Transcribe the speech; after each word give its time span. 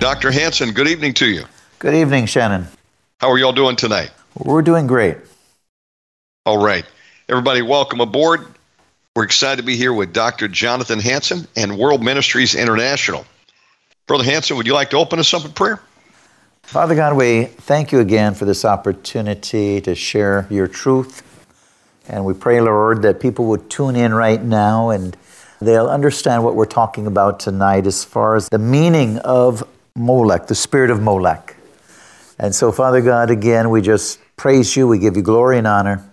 Dr. 0.00 0.30
Hanson, 0.30 0.72
good 0.72 0.88
evening 0.88 1.12
to 1.12 1.28
you. 1.28 1.44
Good 1.78 1.92
evening, 1.92 2.24
Shannon. 2.24 2.66
How 3.18 3.30
are 3.30 3.36
y'all 3.36 3.52
doing 3.52 3.76
tonight? 3.76 4.10
We're 4.34 4.62
doing 4.62 4.86
great. 4.86 5.18
All 6.46 6.56
right. 6.56 6.86
Everybody, 7.28 7.60
welcome 7.60 8.00
aboard. 8.00 8.46
We're 9.14 9.24
excited 9.24 9.60
to 9.60 9.62
be 9.62 9.76
here 9.76 9.92
with 9.92 10.14
Dr. 10.14 10.48
Jonathan 10.48 11.00
Hanson 11.00 11.46
and 11.54 11.76
World 11.76 12.02
Ministries 12.02 12.54
International. 12.54 13.26
Brother 14.06 14.24
Hanson, 14.24 14.56
would 14.56 14.66
you 14.66 14.72
like 14.72 14.88
to 14.88 14.96
open 14.96 15.18
us 15.18 15.34
up 15.34 15.44
in 15.44 15.52
prayer? 15.52 15.82
Father 16.62 16.94
God, 16.94 17.14
we 17.14 17.44
thank 17.44 17.92
you 17.92 18.00
again 18.00 18.32
for 18.32 18.46
this 18.46 18.64
opportunity 18.64 19.82
to 19.82 19.94
share 19.94 20.46
your 20.48 20.66
truth. 20.66 21.22
And 22.08 22.24
we 22.24 22.32
pray, 22.32 22.58
Lord, 22.62 23.02
that 23.02 23.20
people 23.20 23.44
would 23.48 23.68
tune 23.68 23.96
in 23.96 24.14
right 24.14 24.42
now 24.42 24.88
and 24.88 25.14
they'll 25.60 25.90
understand 25.90 26.42
what 26.42 26.54
we're 26.54 26.64
talking 26.64 27.06
about 27.06 27.38
tonight 27.38 27.86
as 27.86 28.02
far 28.02 28.34
as 28.34 28.48
the 28.48 28.58
meaning 28.58 29.18
of 29.18 29.62
Molech, 30.00 30.46
the 30.46 30.54
spirit 30.54 30.90
of 30.90 31.00
Molech. 31.00 31.56
And 32.38 32.54
so, 32.54 32.72
Father 32.72 33.02
God, 33.02 33.30
again, 33.30 33.70
we 33.70 33.82
just 33.82 34.18
praise 34.36 34.74
you, 34.74 34.88
we 34.88 34.98
give 34.98 35.16
you 35.16 35.22
glory 35.22 35.58
and 35.58 35.66
honor. 35.66 36.04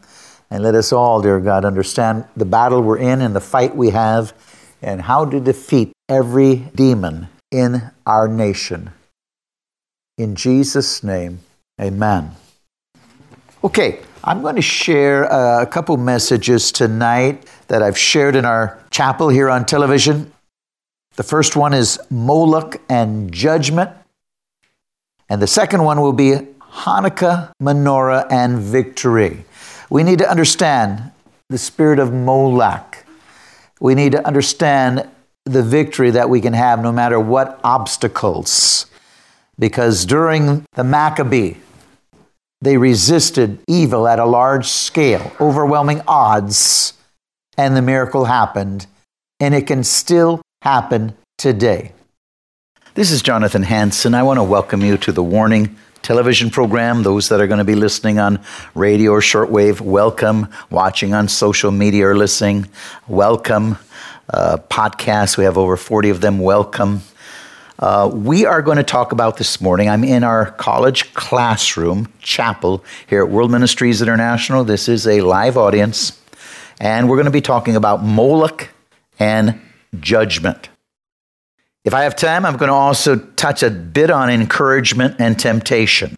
And 0.49 0.63
let 0.63 0.75
us 0.75 0.93
all, 0.93 1.21
dear 1.21 1.39
God, 1.39 1.65
understand 1.65 2.25
the 2.35 2.45
battle 2.45 2.81
we're 2.81 2.97
in 2.97 3.21
and 3.21 3.35
the 3.35 3.41
fight 3.41 3.75
we 3.75 3.89
have 3.91 4.33
and 4.81 5.01
how 5.01 5.25
to 5.25 5.39
defeat 5.39 5.91
every 6.07 6.55
demon 6.75 7.27
in 7.51 7.81
our 8.05 8.27
nation. 8.27 8.91
In 10.17 10.35
Jesus' 10.35 11.03
name, 11.03 11.39
amen. 11.79 12.31
Okay, 13.63 13.99
I'm 14.23 14.41
going 14.41 14.55
to 14.55 14.61
share 14.61 15.31
uh, 15.31 15.61
a 15.61 15.65
couple 15.65 15.97
messages 15.97 16.71
tonight 16.71 17.45
that 17.67 17.81
I've 17.81 17.97
shared 17.97 18.35
in 18.35 18.45
our 18.45 18.79
chapel 18.91 19.29
here 19.29 19.49
on 19.49 19.65
television. 19.65 20.31
The 21.17 21.23
first 21.23 21.55
one 21.55 21.73
is 21.73 21.99
Moloch 22.11 22.79
and 22.87 23.31
Judgment. 23.31 23.89
And 25.29 25.41
the 25.41 25.47
second 25.47 25.83
one 25.83 25.99
will 25.99 26.13
be 26.13 26.33
Hanukkah, 26.61 27.51
Menorah, 27.59 28.27
and 28.31 28.59
Victory. 28.59 29.43
We 29.89 30.03
need 30.03 30.19
to 30.19 30.29
understand 30.29 31.11
the 31.49 31.57
spirit 31.57 31.97
of 31.97 32.13
Molech. 32.13 33.03
We 33.79 33.95
need 33.95 34.11
to 34.11 34.25
understand 34.27 35.09
the 35.45 35.63
victory 35.63 36.11
that 36.11 36.29
we 36.29 36.39
can 36.39 36.53
have 36.53 36.83
no 36.83 36.91
matter 36.91 37.19
what 37.19 37.59
obstacles. 37.63 38.85
Because 39.57 40.05
during 40.05 40.65
the 40.75 40.83
Maccabee, 40.83 41.55
they 42.61 42.77
resisted 42.77 43.57
evil 43.67 44.07
at 44.07 44.19
a 44.19 44.25
large 44.25 44.67
scale, 44.67 45.31
overwhelming 45.41 46.01
odds, 46.07 46.93
and 47.57 47.75
the 47.75 47.81
miracle 47.81 48.25
happened. 48.25 48.85
And 49.39 49.55
it 49.55 49.65
can 49.65 49.83
still 49.83 50.41
happen 50.67 51.15
today. 51.37 51.93
This 52.93 53.09
is 53.09 53.21
Jonathan 53.21 53.63
Hanson. 53.63 54.13
I 54.13 54.23
want 54.23 54.37
to 54.37 54.43
welcome 54.43 54.81
you 54.81 54.97
to 54.97 55.13
the 55.13 55.23
Warning 55.23 55.77
television 56.01 56.49
program. 56.49 57.03
Those 57.03 57.29
that 57.29 57.39
are 57.39 57.47
going 57.47 57.59
to 57.59 57.63
be 57.63 57.75
listening 57.75 58.19
on 58.19 58.43
radio 58.75 59.11
or 59.11 59.21
shortwave, 59.21 59.79
welcome. 59.79 60.49
Watching 60.69 61.13
on 61.13 61.29
social 61.29 61.71
media 61.71 62.09
or 62.09 62.17
listening, 62.17 62.67
welcome. 63.07 63.77
Uh, 64.29 64.57
podcasts, 64.69 65.37
we 65.37 65.45
have 65.45 65.57
over 65.57 65.77
40 65.77 66.09
of 66.09 66.19
them, 66.19 66.37
welcome. 66.37 66.99
Uh, 67.79 68.11
we 68.13 68.45
are 68.45 68.61
going 68.61 68.75
to 68.75 68.83
talk 68.83 69.13
about 69.13 69.37
this 69.37 69.61
morning. 69.61 69.87
I'm 69.87 70.03
in 70.03 70.25
our 70.25 70.51
college 70.51 71.13
classroom, 71.13 72.11
chapel, 72.19 72.83
here 73.07 73.23
at 73.23 73.29
World 73.29 73.51
Ministries 73.51 74.01
International. 74.01 74.65
This 74.65 74.89
is 74.89 75.07
a 75.07 75.21
live 75.21 75.55
audience, 75.55 76.21
and 76.81 77.07
we're 77.07 77.15
going 77.15 77.23
to 77.23 77.31
be 77.31 77.39
talking 77.39 77.77
about 77.77 78.03
Moloch 78.03 78.67
and 79.17 79.61
judgment. 79.99 80.69
If 81.83 81.93
I 81.93 82.03
have 82.03 82.15
time, 82.15 82.45
I'm 82.45 82.57
going 82.57 82.69
to 82.69 82.75
also 82.75 83.15
touch 83.15 83.63
a 83.63 83.69
bit 83.69 84.11
on 84.11 84.29
encouragement 84.29 85.15
and 85.19 85.39
temptation 85.39 86.17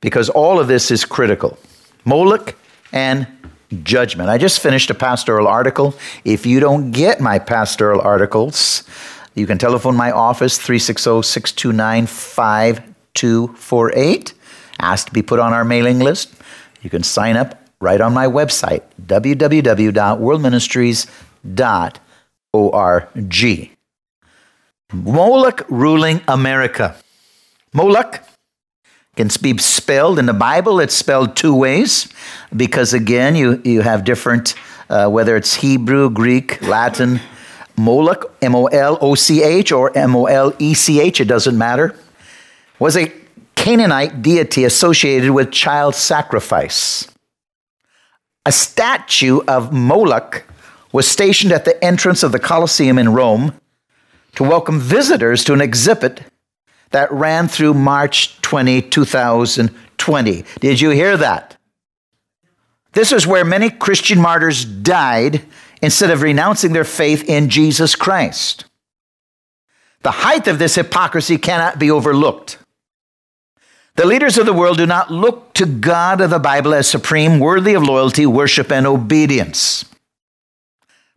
because 0.00 0.30
all 0.30 0.58
of 0.58 0.66
this 0.66 0.90
is 0.90 1.04
critical. 1.04 1.58
Moloch 2.04 2.56
and 2.92 3.28
judgment. 3.82 4.30
I 4.30 4.38
just 4.38 4.60
finished 4.60 4.90
a 4.90 4.94
pastoral 4.94 5.46
article. 5.46 5.94
If 6.24 6.46
you 6.46 6.58
don't 6.60 6.90
get 6.90 7.20
my 7.20 7.38
pastoral 7.38 8.00
articles, 8.00 8.82
you 9.34 9.46
can 9.46 9.58
telephone 9.58 9.94
my 9.96 10.10
office 10.10 10.56
360 10.58 11.22
629 11.22 12.06
5248. 12.06 14.34
Ask 14.80 15.08
to 15.08 15.12
be 15.12 15.22
put 15.22 15.38
on 15.38 15.52
our 15.52 15.64
mailing 15.64 16.00
list. 16.00 16.34
You 16.82 16.90
can 16.90 17.02
sign 17.02 17.36
up 17.36 17.62
right 17.80 18.00
on 18.00 18.14
my 18.14 18.26
website, 18.26 18.82
www.worldministries.org. 22.54 23.76
Moloch 24.92 25.62
ruling 25.68 26.20
America. 26.26 26.96
Moloch 27.72 28.20
can 29.16 29.28
be 29.40 29.56
spelled 29.58 30.18
in 30.18 30.26
the 30.26 30.32
Bible, 30.32 30.80
it's 30.80 30.94
spelled 30.94 31.36
two 31.36 31.54
ways 31.54 32.08
because, 32.56 32.92
again, 32.92 33.36
you, 33.36 33.60
you 33.64 33.82
have 33.82 34.04
different, 34.04 34.54
uh, 34.88 35.08
whether 35.08 35.36
it's 35.36 35.54
Hebrew, 35.54 36.10
Greek, 36.10 36.60
Latin. 36.62 37.20
Moloch, 37.76 38.34
M 38.42 38.54
O 38.54 38.66
L 38.66 38.98
O 39.00 39.14
C 39.14 39.42
H 39.42 39.72
or 39.72 39.96
M 39.96 40.14
O 40.14 40.26
L 40.26 40.52
E 40.58 40.74
C 40.74 41.00
H, 41.00 41.18
it 41.18 41.24
doesn't 41.24 41.56
matter, 41.56 41.94
was 42.78 42.94
a 42.94 43.10
Canaanite 43.54 44.20
deity 44.20 44.64
associated 44.64 45.30
with 45.30 45.50
child 45.50 45.94
sacrifice. 45.94 47.08
A 48.44 48.52
statue 48.52 49.40
of 49.48 49.72
Moloch 49.72 50.44
was 50.92 51.06
stationed 51.06 51.52
at 51.52 51.64
the 51.64 51.82
entrance 51.84 52.22
of 52.22 52.32
the 52.32 52.38
Colosseum 52.38 52.98
in 52.98 53.12
Rome 53.12 53.54
to 54.34 54.44
welcome 54.44 54.80
visitors 54.80 55.44
to 55.44 55.52
an 55.52 55.60
exhibit 55.60 56.22
that 56.90 57.10
ran 57.12 57.48
through 57.48 57.74
March 57.74 58.40
20, 58.42 58.82
2020. 58.82 60.44
Did 60.60 60.80
you 60.80 60.90
hear 60.90 61.16
that? 61.16 61.56
This 62.92 63.12
is 63.12 63.26
where 63.26 63.44
many 63.44 63.70
Christian 63.70 64.20
martyrs 64.20 64.64
died 64.64 65.44
instead 65.80 66.10
of 66.10 66.22
renouncing 66.22 66.72
their 66.72 66.84
faith 66.84 67.28
in 67.28 67.48
Jesus 67.48 67.94
Christ. 67.94 68.64
The 70.02 70.10
height 70.10 70.48
of 70.48 70.58
this 70.58 70.74
hypocrisy 70.74 71.38
cannot 71.38 71.78
be 71.78 71.90
overlooked. 71.90 72.58
The 73.96 74.06
leaders 74.06 74.38
of 74.38 74.46
the 74.46 74.52
world 74.52 74.78
do 74.78 74.86
not 74.86 75.10
look 75.10 75.52
to 75.54 75.66
God 75.66 76.20
of 76.20 76.30
the 76.30 76.38
Bible 76.38 76.72
as 76.72 76.88
supreme, 76.88 77.38
worthy 77.38 77.74
of 77.74 77.82
loyalty, 77.82 78.24
worship, 78.24 78.72
and 78.72 78.86
obedience. 78.86 79.84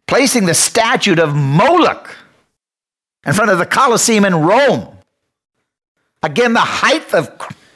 Placing 0.08 0.46
the 0.46 0.54
statue 0.54 1.20
of 1.22 1.36
Moloch 1.36 2.16
in 3.26 3.34
front 3.34 3.52
of 3.52 3.58
the 3.58 3.66
Colosseum 3.66 4.26
in 4.26 4.36
Rome. 4.36 4.98
Again, 6.22 6.54
the 6.54 6.60
height 6.60 7.14
of 7.14 7.32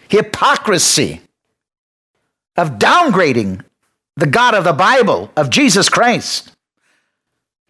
hypocrisy, 0.08 1.22
of 2.56 2.72
downgrading 2.80 3.64
the 4.16 4.26
God 4.26 4.56
of 4.56 4.64
the 4.64 4.74
Bible, 4.74 5.32
of 5.36 5.50
Jesus 5.50 5.90
Christ, 5.90 6.52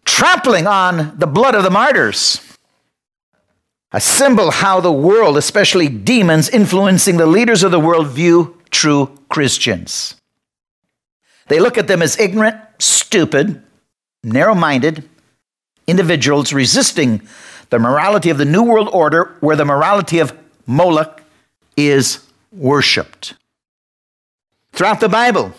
trampling 0.04 0.66
on 0.66 1.18
the 1.18 1.26
blood 1.26 1.54
of 1.54 1.62
the 1.62 1.70
martyrs. 1.70 2.40
A 3.92 4.00
symbol 4.00 4.50
how 4.50 4.80
the 4.80 4.92
world, 4.92 5.36
especially 5.36 5.88
demons 5.88 6.48
influencing 6.48 7.16
the 7.16 7.26
leaders 7.26 7.62
of 7.62 7.70
the 7.70 7.80
world, 7.80 8.08
view 8.08 8.58
true 8.70 9.18
Christians. 9.28 10.14
They 11.48 11.58
look 11.58 11.78
at 11.78 11.88
them 11.88 12.02
as 12.02 12.18
ignorant, 12.18 12.56
stupid, 12.78 13.62
narrow 14.22 14.54
minded 14.54 15.08
individuals 15.86 16.52
resisting 16.52 17.22
the 17.70 17.78
morality 17.78 18.30
of 18.30 18.38
the 18.38 18.44
New 18.44 18.62
World 18.62 18.88
Order, 18.92 19.36
where 19.40 19.56
the 19.56 19.64
morality 19.64 20.18
of 20.18 20.36
Moloch 20.66 21.22
is 21.76 22.26
worshiped. 22.52 23.34
Throughout 24.72 25.00
the 25.00 25.08
Bible, 25.08 25.52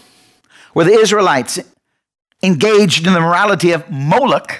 where 0.74 0.86
the 0.86 0.94
Israelites 0.94 1.60
engaged 2.42 3.06
in 3.06 3.14
the 3.14 3.20
morality 3.20 3.72
of 3.72 3.90
Moloch, 3.90 4.60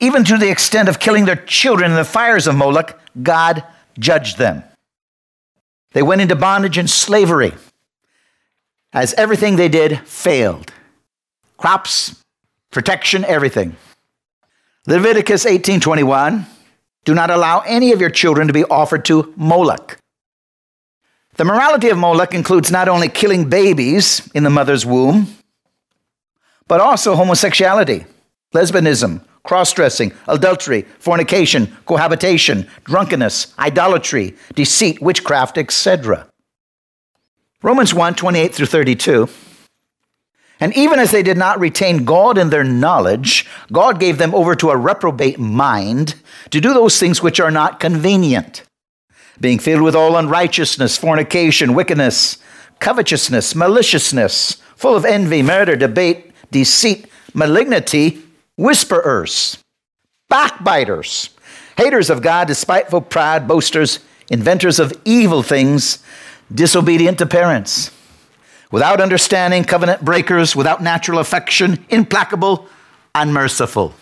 even 0.00 0.24
to 0.24 0.38
the 0.38 0.50
extent 0.50 0.88
of 0.88 0.98
killing 0.98 1.24
their 1.24 1.36
children 1.36 1.90
in 1.90 1.96
the 1.96 2.04
fires 2.04 2.46
of 2.46 2.54
Moloch, 2.54 2.98
God 3.22 3.64
judged 3.98 4.38
them. 4.38 4.64
They 5.92 6.02
went 6.02 6.20
into 6.20 6.36
bondage 6.36 6.78
and 6.78 6.88
slavery 6.88 7.52
as 8.92 9.14
everything 9.14 9.56
they 9.56 9.68
did 9.68 10.00
failed 10.00 10.72
crops, 11.56 12.16
protection, 12.70 13.24
everything. 13.24 13.76
Leviticus 14.86 15.44
18:21 15.44 16.46
Do 17.04 17.14
not 17.14 17.30
allow 17.30 17.60
any 17.60 17.92
of 17.92 18.00
your 18.00 18.10
children 18.10 18.46
to 18.46 18.52
be 18.52 18.64
offered 18.64 19.04
to 19.06 19.32
Moloch. 19.36 19.98
The 21.36 21.44
morality 21.44 21.88
of 21.88 21.98
Moloch 21.98 22.34
includes 22.34 22.70
not 22.70 22.88
only 22.88 23.08
killing 23.08 23.48
babies 23.48 24.28
in 24.34 24.42
the 24.42 24.50
mother's 24.50 24.84
womb, 24.84 25.28
but 26.68 26.80
also 26.80 27.14
homosexuality, 27.16 28.04
lesbianism, 28.54 29.22
cross 29.42 29.72
dressing, 29.72 30.12
adultery, 30.28 30.82
fornication, 30.98 31.76
cohabitation, 31.86 32.68
drunkenness, 32.84 33.54
idolatry, 33.58 34.36
deceit, 34.54 35.00
witchcraft, 35.00 35.58
etc. 35.58 36.26
Romans 37.62 37.94
1 37.94 38.14
28 38.14 38.54
through 38.54 38.66
32. 38.66 39.28
And 40.60 40.76
even 40.76 40.98
as 40.98 41.10
they 41.10 41.22
did 41.22 41.38
not 41.38 41.58
retain 41.58 42.04
God 42.04 42.36
in 42.36 42.50
their 42.50 42.62
knowledge, 42.62 43.48
God 43.72 43.98
gave 43.98 44.18
them 44.18 44.34
over 44.34 44.54
to 44.56 44.70
a 44.70 44.76
reprobate 44.76 45.38
mind 45.38 46.14
to 46.50 46.60
do 46.60 46.74
those 46.74 47.00
things 47.00 47.22
which 47.22 47.40
are 47.40 47.50
not 47.50 47.80
convenient, 47.80 48.62
being 49.40 49.58
filled 49.58 49.80
with 49.80 49.96
all 49.96 50.16
unrighteousness, 50.16 50.98
fornication, 50.98 51.74
wickedness, 51.74 52.36
covetousness, 52.78 53.54
maliciousness, 53.54 54.60
full 54.76 54.94
of 54.94 55.06
envy, 55.06 55.42
murder, 55.42 55.76
debate, 55.76 56.30
deceit, 56.50 57.06
malignity, 57.32 58.22
whisperers, 58.56 59.56
backbiters, 60.28 61.30
haters 61.78 62.10
of 62.10 62.20
God, 62.20 62.48
despiteful, 62.48 63.00
proud, 63.00 63.48
boasters, 63.48 64.00
inventors 64.28 64.78
of 64.78 64.92
evil 65.06 65.42
things, 65.42 66.04
disobedient 66.52 67.16
to 67.18 67.26
parents 67.26 67.90
without 68.70 69.00
understanding, 69.00 69.64
covenant 69.64 70.04
breakers, 70.04 70.54
without 70.54 70.82
natural 70.82 71.18
affection, 71.18 71.84
implacable, 71.88 72.66
unmerciful. 73.14 73.94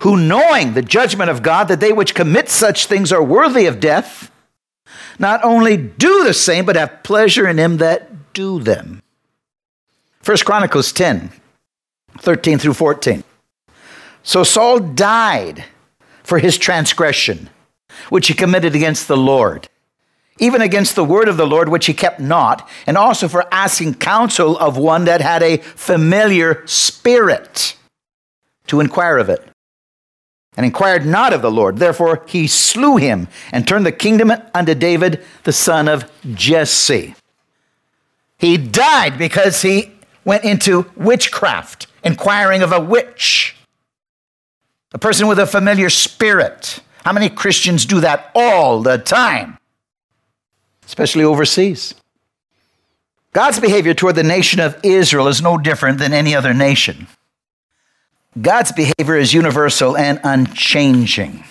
Who, 0.00 0.16
knowing 0.16 0.74
the 0.74 0.82
judgment 0.82 1.30
of 1.30 1.42
God, 1.42 1.68
that 1.68 1.80
they 1.80 1.92
which 1.92 2.14
commit 2.14 2.48
such 2.48 2.86
things 2.86 3.12
are 3.12 3.22
worthy 3.22 3.66
of 3.66 3.80
death, 3.80 4.30
not 5.18 5.44
only 5.44 5.76
do 5.76 6.24
the 6.24 6.34
same, 6.34 6.64
but 6.64 6.76
have 6.76 7.02
pleasure 7.02 7.48
in 7.48 7.56
them 7.56 7.78
that 7.78 8.32
do 8.32 8.60
them. 8.60 9.02
1 10.24 10.36
Chronicles 10.38 10.92
10, 10.92 11.30
13 12.18 12.58
through 12.58 12.74
14. 12.74 13.22
So 14.22 14.42
Saul 14.42 14.80
died 14.80 15.64
for 16.22 16.38
his 16.38 16.58
transgression, 16.58 17.50
which 18.08 18.28
he 18.28 18.34
committed 18.34 18.74
against 18.74 19.06
the 19.06 19.16
Lord 19.16 19.68
even 20.38 20.60
against 20.60 20.96
the 20.96 21.04
word 21.04 21.28
of 21.28 21.36
the 21.36 21.46
Lord, 21.46 21.68
which 21.68 21.86
he 21.86 21.94
kept 21.94 22.20
not, 22.20 22.68
and 22.86 22.96
also 22.96 23.28
for 23.28 23.46
asking 23.52 23.94
counsel 23.94 24.58
of 24.58 24.76
one 24.76 25.04
that 25.04 25.20
had 25.20 25.42
a 25.42 25.58
familiar 25.58 26.66
spirit 26.66 27.76
to 28.66 28.80
inquire 28.80 29.18
of 29.18 29.28
it, 29.28 29.46
and 30.56 30.64
inquired 30.64 31.06
not 31.06 31.32
of 31.32 31.42
the 31.42 31.50
Lord. 31.50 31.78
Therefore 31.78 32.24
he 32.26 32.46
slew 32.46 32.96
him 32.96 33.28
and 33.52 33.66
turned 33.66 33.86
the 33.86 33.92
kingdom 33.92 34.32
unto 34.54 34.74
David, 34.74 35.22
the 35.44 35.52
son 35.52 35.88
of 35.88 36.10
Jesse. 36.34 37.14
He 38.38 38.56
died 38.56 39.18
because 39.18 39.62
he 39.62 39.92
went 40.24 40.44
into 40.44 40.90
witchcraft, 40.96 41.86
inquiring 42.02 42.62
of 42.62 42.72
a 42.72 42.80
witch, 42.80 43.56
a 44.92 44.98
person 44.98 45.26
with 45.26 45.38
a 45.38 45.46
familiar 45.46 45.90
spirit. 45.90 46.80
How 47.04 47.12
many 47.12 47.28
Christians 47.28 47.84
do 47.84 48.00
that 48.00 48.30
all 48.34 48.80
the 48.80 48.98
time? 48.98 49.58
Especially 50.94 51.24
overseas. 51.24 51.92
God's 53.32 53.58
behavior 53.58 53.94
toward 53.94 54.14
the 54.14 54.22
nation 54.22 54.60
of 54.60 54.78
Israel 54.84 55.26
is 55.26 55.42
no 55.42 55.58
different 55.58 55.98
than 55.98 56.12
any 56.12 56.36
other 56.36 56.54
nation. 56.54 57.08
God's 58.40 58.70
behavior 58.70 59.16
is 59.16 59.34
universal 59.34 59.96
and 59.96 60.20
unchanging. 60.22 61.42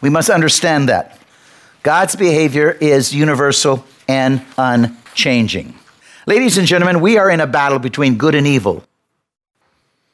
We 0.00 0.08
must 0.08 0.30
understand 0.30 0.88
that. 0.88 1.18
God's 1.82 2.16
behavior 2.16 2.70
is 2.80 3.14
universal 3.14 3.84
and 4.08 4.42
unchanging. 4.56 5.74
Ladies 6.26 6.56
and 6.56 6.66
gentlemen, 6.66 7.02
we 7.02 7.18
are 7.18 7.30
in 7.30 7.40
a 7.42 7.46
battle 7.46 7.78
between 7.78 8.16
good 8.16 8.34
and 8.34 8.46
evil 8.46 8.84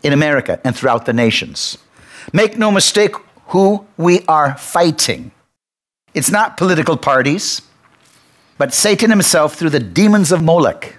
in 0.03 0.13
America 0.13 0.61
and 0.65 0.75
throughout 0.75 1.07
the 1.07 1.13
nations. 1.13 1.79
Make 2.33 2.59
no 2.59 2.73
mistake 2.73 3.15
who 3.55 3.87
we 3.97 4.25
are 4.27 4.59
fighting. 4.59 5.31
It's 6.13 6.33
not 6.33 6.57
political 6.57 6.97
parties 6.97 7.63
but 8.63 8.73
Satan 8.73 9.11
himself 9.11 9.57
through 9.57 9.71
the 9.71 9.81
demons 9.81 10.31
of 10.31 10.41
Moloch. 10.41 10.95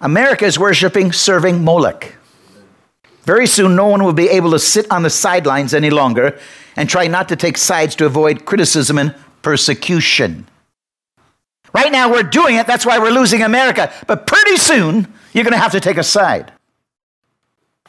America 0.00 0.46
is 0.46 0.58
worshiping, 0.58 1.12
serving 1.12 1.62
Moloch. 1.62 2.14
Very 3.24 3.46
soon, 3.46 3.76
no 3.76 3.88
one 3.88 4.02
will 4.02 4.14
be 4.14 4.30
able 4.30 4.52
to 4.52 4.58
sit 4.58 4.90
on 4.90 5.02
the 5.02 5.10
sidelines 5.10 5.74
any 5.74 5.90
longer 5.90 6.38
and 6.74 6.88
try 6.88 7.06
not 7.06 7.28
to 7.28 7.36
take 7.36 7.58
sides 7.58 7.94
to 7.96 8.06
avoid 8.06 8.46
criticism 8.46 8.96
and 8.96 9.14
persecution. 9.42 10.48
Right 11.74 11.92
now, 11.92 12.10
we're 12.10 12.22
doing 12.22 12.56
it. 12.56 12.66
That's 12.66 12.86
why 12.86 12.98
we're 12.98 13.10
losing 13.10 13.42
America. 13.42 13.92
But 14.06 14.26
pretty 14.26 14.56
soon, 14.56 15.12
you're 15.34 15.44
going 15.44 15.52
to 15.52 15.58
have 15.58 15.72
to 15.72 15.80
take 15.80 15.98
a 15.98 16.02
side. 16.02 16.50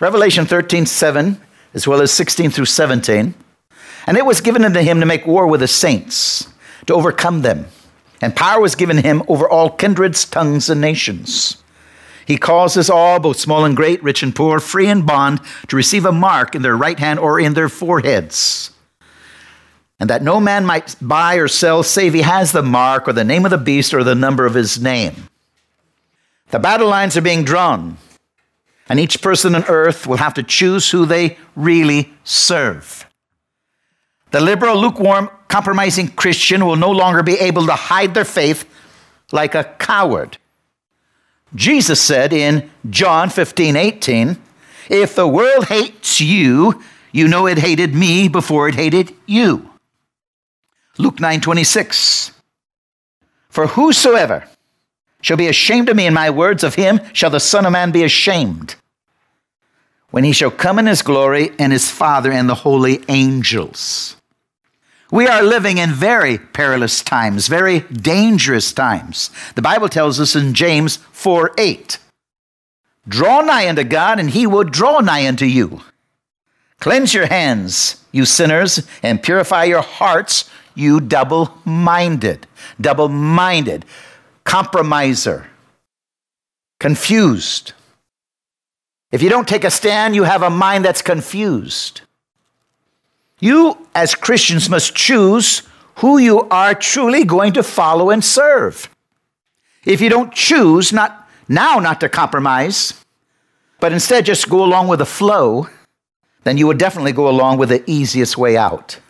Revelation 0.01 0.45
13, 0.45 0.85
7, 0.85 1.39
as 1.73 1.87
well 1.87 2.01
as 2.01 2.11
16 2.11 2.51
through 2.51 2.65
17. 2.65 3.35
And 4.05 4.17
it 4.17 4.25
was 4.25 4.41
given 4.41 4.65
unto 4.65 4.81
him 4.81 4.99
to 4.99 5.05
make 5.05 5.25
war 5.25 5.47
with 5.47 5.61
the 5.61 5.67
saints, 5.69 6.49
to 6.87 6.93
overcome 6.93 7.41
them 7.41 7.67
and 8.23 8.33
power 8.33 8.61
was 8.61 8.75
given 8.75 8.99
him 8.99 9.21
over 9.27 9.49
all 9.49 9.69
kindreds, 9.69 10.23
tongues, 10.23 10.69
and 10.69 10.79
nations. 10.79 11.61
He 12.25 12.37
causes 12.37 12.89
all, 12.89 13.19
both 13.19 13.37
small 13.37 13.65
and 13.65 13.75
great, 13.75 14.01
rich 14.01 14.23
and 14.23 14.33
poor, 14.33 14.61
free 14.61 14.87
and 14.87 15.05
bond, 15.05 15.41
to 15.67 15.75
receive 15.75 16.05
a 16.05 16.11
mark 16.13 16.55
in 16.55 16.61
their 16.61 16.77
right 16.77 16.97
hand 16.97 17.19
or 17.19 17.37
in 17.37 17.53
their 17.53 17.67
foreheads. 17.67 18.71
And 19.99 20.09
that 20.09 20.23
no 20.23 20.39
man 20.39 20.65
might 20.65 20.95
buy 21.01 21.35
or 21.35 21.49
sell 21.49 21.83
save 21.83 22.13
he 22.13 22.21
has 22.21 22.53
the 22.53 22.63
mark 22.63 23.09
or 23.09 23.13
the 23.13 23.25
name 23.25 23.43
of 23.43 23.51
the 23.51 23.57
beast 23.57 23.93
or 23.93 24.05
the 24.05 24.15
number 24.15 24.45
of 24.45 24.53
his 24.53 24.81
name. 24.81 25.27
The 26.51 26.59
battle 26.59 26.87
lines 26.87 27.17
are 27.17 27.21
being 27.21 27.43
drawn, 27.43 27.97
and 28.87 29.01
each 29.01 29.21
person 29.21 29.53
on 29.53 29.65
earth 29.65 30.07
will 30.07 30.17
have 30.17 30.35
to 30.35 30.43
choose 30.43 30.91
who 30.91 31.05
they 31.05 31.37
really 31.57 32.13
serve. 32.23 33.05
The 34.33 34.41
liberal, 34.41 34.81
lukewarm, 34.81 35.29
compromising 35.47 36.07
Christian 36.07 36.65
will 36.65 36.75
no 36.75 36.89
longer 36.89 37.21
be 37.21 37.35
able 37.35 37.67
to 37.67 37.73
hide 37.73 38.15
their 38.15 38.25
faith 38.25 38.67
like 39.31 39.53
a 39.53 39.63
coward. 39.63 40.39
Jesus 41.53 42.01
said 42.01 42.33
in 42.33 42.67
John 42.89 43.29
15 43.29 43.75
18, 43.75 44.39
If 44.89 45.13
the 45.13 45.27
world 45.27 45.65
hates 45.65 46.19
you, 46.19 46.81
you 47.11 47.27
know 47.27 47.45
it 47.45 47.59
hated 47.59 47.93
me 47.93 48.27
before 48.27 48.67
it 48.67 48.73
hated 48.73 49.13
you. 49.27 49.69
Luke 50.97 51.19
9 51.19 51.39
26, 51.39 52.31
For 53.49 53.67
whosoever 53.67 54.47
shall 55.21 55.37
be 55.37 55.47
ashamed 55.47 55.89
of 55.89 55.95
me 55.95 56.07
and 56.07 56.15
my 56.15 56.31
words 56.31 56.63
of 56.63 56.73
him 56.73 57.01
shall 57.13 57.29
the 57.29 57.39
Son 57.39 57.67
of 57.67 57.71
Man 57.71 57.91
be 57.91 58.03
ashamed 58.03 58.77
when 60.09 60.23
he 60.23 60.31
shall 60.31 60.49
come 60.49 60.79
in 60.79 60.87
his 60.87 61.03
glory 61.03 61.51
and 61.59 61.71
his 61.71 61.91
Father 61.91 62.31
and 62.31 62.49
the 62.49 62.55
holy 62.55 63.03
angels. 63.09 64.17
We 65.13 65.27
are 65.27 65.43
living 65.43 65.77
in 65.77 65.91
very 65.91 66.39
perilous 66.39 67.03
times, 67.03 67.45
very 67.45 67.81
dangerous 67.81 68.73
times. 68.73 69.29
The 69.53 69.61
Bible 69.61 69.87
tells 69.87 70.19
us 70.19 70.35
in 70.35 70.55
James 70.55 70.95
4 70.95 71.51
8, 71.55 71.99
Draw 73.07 73.41
nigh 73.41 73.69
unto 73.69 73.83
God, 73.83 74.19
and 74.19 74.31
he 74.31 74.47
will 74.47 74.63
draw 74.63 75.01
nigh 75.01 75.27
unto 75.27 75.45
you. 75.45 75.81
Cleanse 76.79 77.13
your 77.13 77.27
hands, 77.27 78.03
you 78.11 78.25
sinners, 78.25 78.87
and 79.03 79.21
purify 79.21 79.65
your 79.65 79.83
hearts, 79.83 80.49
you 80.73 80.99
double 80.99 81.59
minded. 81.63 82.47
Double 82.81 83.07
minded, 83.07 83.85
compromiser, 84.45 85.45
confused. 86.79 87.73
If 89.11 89.21
you 89.21 89.29
don't 89.29 89.47
take 89.47 89.63
a 89.63 89.69
stand, 89.69 90.15
you 90.15 90.23
have 90.23 90.41
a 90.41 90.49
mind 90.49 90.83
that's 90.83 91.03
confused. 91.03 92.01
You, 93.43 93.77
as 93.93 94.15
Christians, 94.15 94.69
must 94.69 94.95
choose 94.95 95.63
who 95.95 96.17
you 96.17 96.47
are 96.47 96.73
truly 96.73 97.25
going 97.25 97.51
to 97.53 97.61
follow 97.61 98.09
and 98.09 98.23
serve. 98.23 98.89
If 99.83 99.99
you 99.99 100.07
don't 100.07 100.33
choose 100.33 100.93
not 100.93 101.27
now 101.49 101.79
not 101.79 101.99
to 101.99 102.07
compromise, 102.07 102.93
but 103.81 103.91
instead 103.91 104.25
just 104.25 104.47
go 104.47 104.63
along 104.63 104.87
with 104.87 104.99
the 104.99 105.05
flow, 105.05 105.67
then 106.45 106.57
you 106.57 106.67
would 106.67 106.77
definitely 106.77 107.11
go 107.11 107.27
along 107.27 107.57
with 107.57 107.67
the 107.67 107.83
easiest 107.85 108.37
way 108.37 108.55
out. 108.55 109.01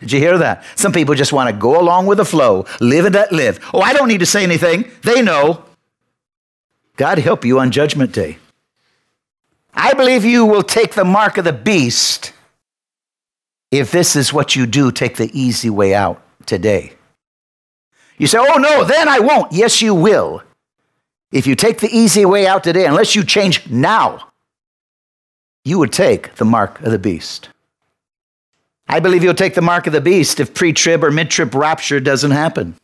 Did 0.00 0.10
you 0.10 0.18
hear 0.18 0.38
that? 0.38 0.64
Some 0.74 0.90
people 0.90 1.14
just 1.14 1.32
want 1.32 1.48
to 1.48 1.56
go 1.56 1.80
along 1.80 2.06
with 2.06 2.18
the 2.18 2.24
flow, 2.24 2.66
live 2.80 3.04
and 3.04 3.14
let 3.14 3.30
live. 3.30 3.60
Oh, 3.72 3.80
I 3.80 3.92
don't 3.92 4.08
need 4.08 4.26
to 4.26 4.26
say 4.26 4.42
anything. 4.42 4.90
They 5.02 5.22
know. 5.22 5.64
God 6.96 7.18
help 7.18 7.44
you 7.44 7.60
on 7.60 7.70
Judgment 7.70 8.10
Day. 8.10 8.38
I 9.72 9.94
believe 9.94 10.24
you 10.24 10.44
will 10.44 10.64
take 10.64 10.94
the 10.94 11.04
mark 11.04 11.38
of 11.38 11.44
the 11.44 11.52
beast 11.52 12.32
if 13.70 13.90
this 13.90 14.16
is 14.16 14.32
what 14.32 14.56
you 14.56 14.66
do, 14.66 14.90
take 14.90 15.16
the 15.16 15.30
easy 15.38 15.70
way 15.70 15.94
out 15.94 16.22
today. 16.46 16.92
You 18.18 18.26
say, 18.26 18.38
oh 18.40 18.58
no, 18.58 18.84
then 18.84 19.08
I 19.08 19.18
won't. 19.18 19.52
Yes, 19.52 19.82
you 19.82 19.94
will. 19.94 20.42
If 21.32 21.46
you 21.46 21.54
take 21.54 21.80
the 21.80 21.94
easy 21.94 22.24
way 22.24 22.46
out 22.46 22.64
today, 22.64 22.86
unless 22.86 23.14
you 23.14 23.24
change 23.24 23.68
now, 23.68 24.28
you 25.64 25.78
would 25.78 25.92
take 25.92 26.36
the 26.36 26.44
mark 26.44 26.80
of 26.80 26.92
the 26.92 26.98
beast. 26.98 27.50
I 28.88 29.00
believe 29.00 29.24
you'll 29.24 29.34
take 29.34 29.54
the 29.54 29.62
mark 29.62 29.86
of 29.86 29.92
the 29.92 30.00
beast 30.00 30.38
if 30.38 30.54
pre 30.54 30.72
trib 30.72 31.02
or 31.02 31.10
mid 31.10 31.28
trib 31.30 31.54
rapture 31.54 31.98
doesn't 31.98 32.30
happen. 32.30 32.76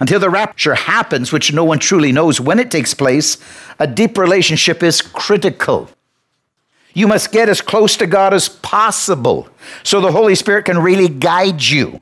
Until 0.00 0.18
the 0.18 0.30
rapture 0.30 0.74
happens, 0.74 1.30
which 1.30 1.52
no 1.52 1.62
one 1.62 1.78
truly 1.78 2.10
knows 2.10 2.40
when 2.40 2.58
it 2.58 2.70
takes 2.70 2.94
place, 2.94 3.36
a 3.78 3.86
deep 3.86 4.16
relationship 4.16 4.82
is 4.82 5.02
critical. 5.02 5.90
You 6.92 7.06
must 7.06 7.32
get 7.32 7.48
as 7.48 7.60
close 7.60 7.96
to 7.98 8.06
God 8.06 8.34
as 8.34 8.48
possible 8.48 9.48
so 9.82 10.00
the 10.00 10.12
Holy 10.12 10.34
Spirit 10.34 10.64
can 10.64 10.78
really 10.78 11.08
guide 11.08 11.62
you. 11.62 12.00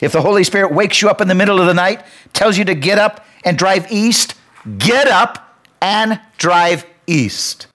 If 0.00 0.12
the 0.12 0.22
Holy 0.22 0.44
Spirit 0.44 0.72
wakes 0.72 1.02
you 1.02 1.08
up 1.08 1.20
in 1.20 1.28
the 1.28 1.34
middle 1.34 1.60
of 1.60 1.66
the 1.66 1.74
night, 1.74 2.02
tells 2.32 2.56
you 2.56 2.64
to 2.66 2.74
get 2.74 2.98
up 2.98 3.24
and 3.44 3.56
drive 3.58 3.90
east, 3.90 4.34
get 4.78 5.08
up 5.08 5.60
and 5.80 6.20
drive 6.38 6.86
east. 7.06 7.66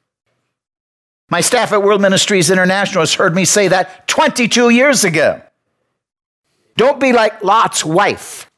My 1.30 1.42
staff 1.42 1.72
at 1.72 1.84
World 1.84 2.02
Ministries 2.02 2.52
International 2.52 3.02
has 3.02 3.16
heard 3.16 3.36
me 3.36 3.46
say 3.46 3.68
that 3.68 4.08
22 4.08 4.70
years 4.70 5.04
ago. 5.04 5.42
Don't 6.78 7.00
be 7.00 7.14
like 7.14 7.44
Lot's 7.44 7.84
wife, 7.84 8.50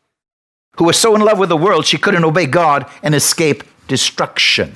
who 0.78 0.86
was 0.86 0.98
so 0.98 1.16
in 1.16 1.22
love 1.22 1.40
with 1.40 1.50
the 1.50 1.58
world 1.58 1.86
she 1.86 1.98
couldn't 1.98 2.26
obey 2.26 2.46
God 2.46 2.90
and 3.04 3.16
escape 3.16 3.64
destruction. 3.88 4.74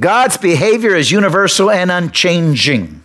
God's 0.00 0.36
behavior 0.36 0.94
is 0.94 1.10
universal 1.10 1.70
and 1.70 1.90
unchanging. 1.90 3.02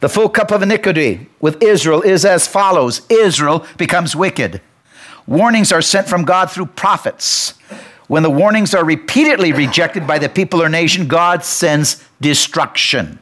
The 0.00 0.08
full 0.08 0.28
cup 0.28 0.52
of 0.52 0.62
iniquity 0.62 1.28
with 1.40 1.62
Israel 1.62 2.02
is 2.02 2.24
as 2.24 2.46
follows 2.46 3.02
Israel 3.10 3.66
becomes 3.76 4.14
wicked. 4.14 4.60
Warnings 5.26 5.72
are 5.72 5.82
sent 5.82 6.08
from 6.08 6.24
God 6.24 6.50
through 6.50 6.66
prophets. 6.66 7.54
When 8.06 8.22
the 8.22 8.30
warnings 8.30 8.74
are 8.74 8.84
repeatedly 8.84 9.52
rejected 9.52 10.06
by 10.06 10.18
the 10.18 10.28
people 10.28 10.62
or 10.62 10.68
nation, 10.68 11.08
God 11.08 11.44
sends 11.44 12.02
destruction. 12.20 13.18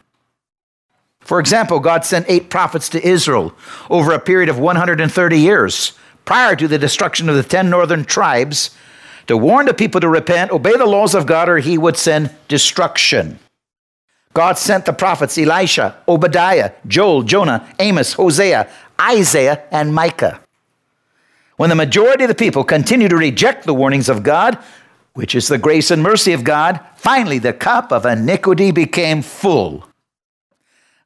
For 1.20 1.40
example, 1.40 1.80
God 1.80 2.04
sent 2.04 2.26
eight 2.28 2.50
prophets 2.50 2.88
to 2.90 3.04
Israel 3.04 3.52
over 3.90 4.12
a 4.12 4.20
period 4.20 4.48
of 4.48 4.60
130 4.60 5.38
years 5.38 5.92
prior 6.24 6.54
to 6.54 6.68
the 6.68 6.78
destruction 6.78 7.28
of 7.28 7.34
the 7.34 7.42
10 7.42 7.68
northern 7.68 8.04
tribes 8.04 8.70
to 9.26 9.36
warn 9.36 9.66
the 9.66 9.74
people 9.74 10.00
to 10.00 10.08
repent, 10.08 10.50
obey 10.50 10.76
the 10.76 10.86
laws 10.86 11.14
of 11.14 11.26
God, 11.26 11.48
or 11.48 11.58
he 11.58 11.76
would 11.78 11.96
send 11.96 12.30
destruction. 12.48 13.38
God 14.32 14.58
sent 14.58 14.84
the 14.84 14.92
prophets 14.92 15.38
Elisha, 15.38 15.96
Obadiah, 16.06 16.72
Joel, 16.86 17.22
Jonah, 17.22 17.66
Amos, 17.78 18.12
Hosea, 18.12 18.68
Isaiah, 19.00 19.62
and 19.70 19.94
Micah. 19.94 20.40
When 21.56 21.70
the 21.70 21.76
majority 21.76 22.24
of 22.24 22.28
the 22.28 22.34
people 22.34 22.64
continue 22.64 23.08
to 23.08 23.16
reject 23.16 23.64
the 23.64 23.74
warnings 23.74 24.10
of 24.10 24.22
God, 24.22 24.58
which 25.14 25.34
is 25.34 25.48
the 25.48 25.56
grace 25.56 25.90
and 25.90 26.02
mercy 26.02 26.34
of 26.34 26.44
God, 26.44 26.80
finally 26.96 27.38
the 27.38 27.54
cup 27.54 27.90
of 27.90 28.04
iniquity 28.04 28.70
became 28.70 29.22
full. 29.22 29.88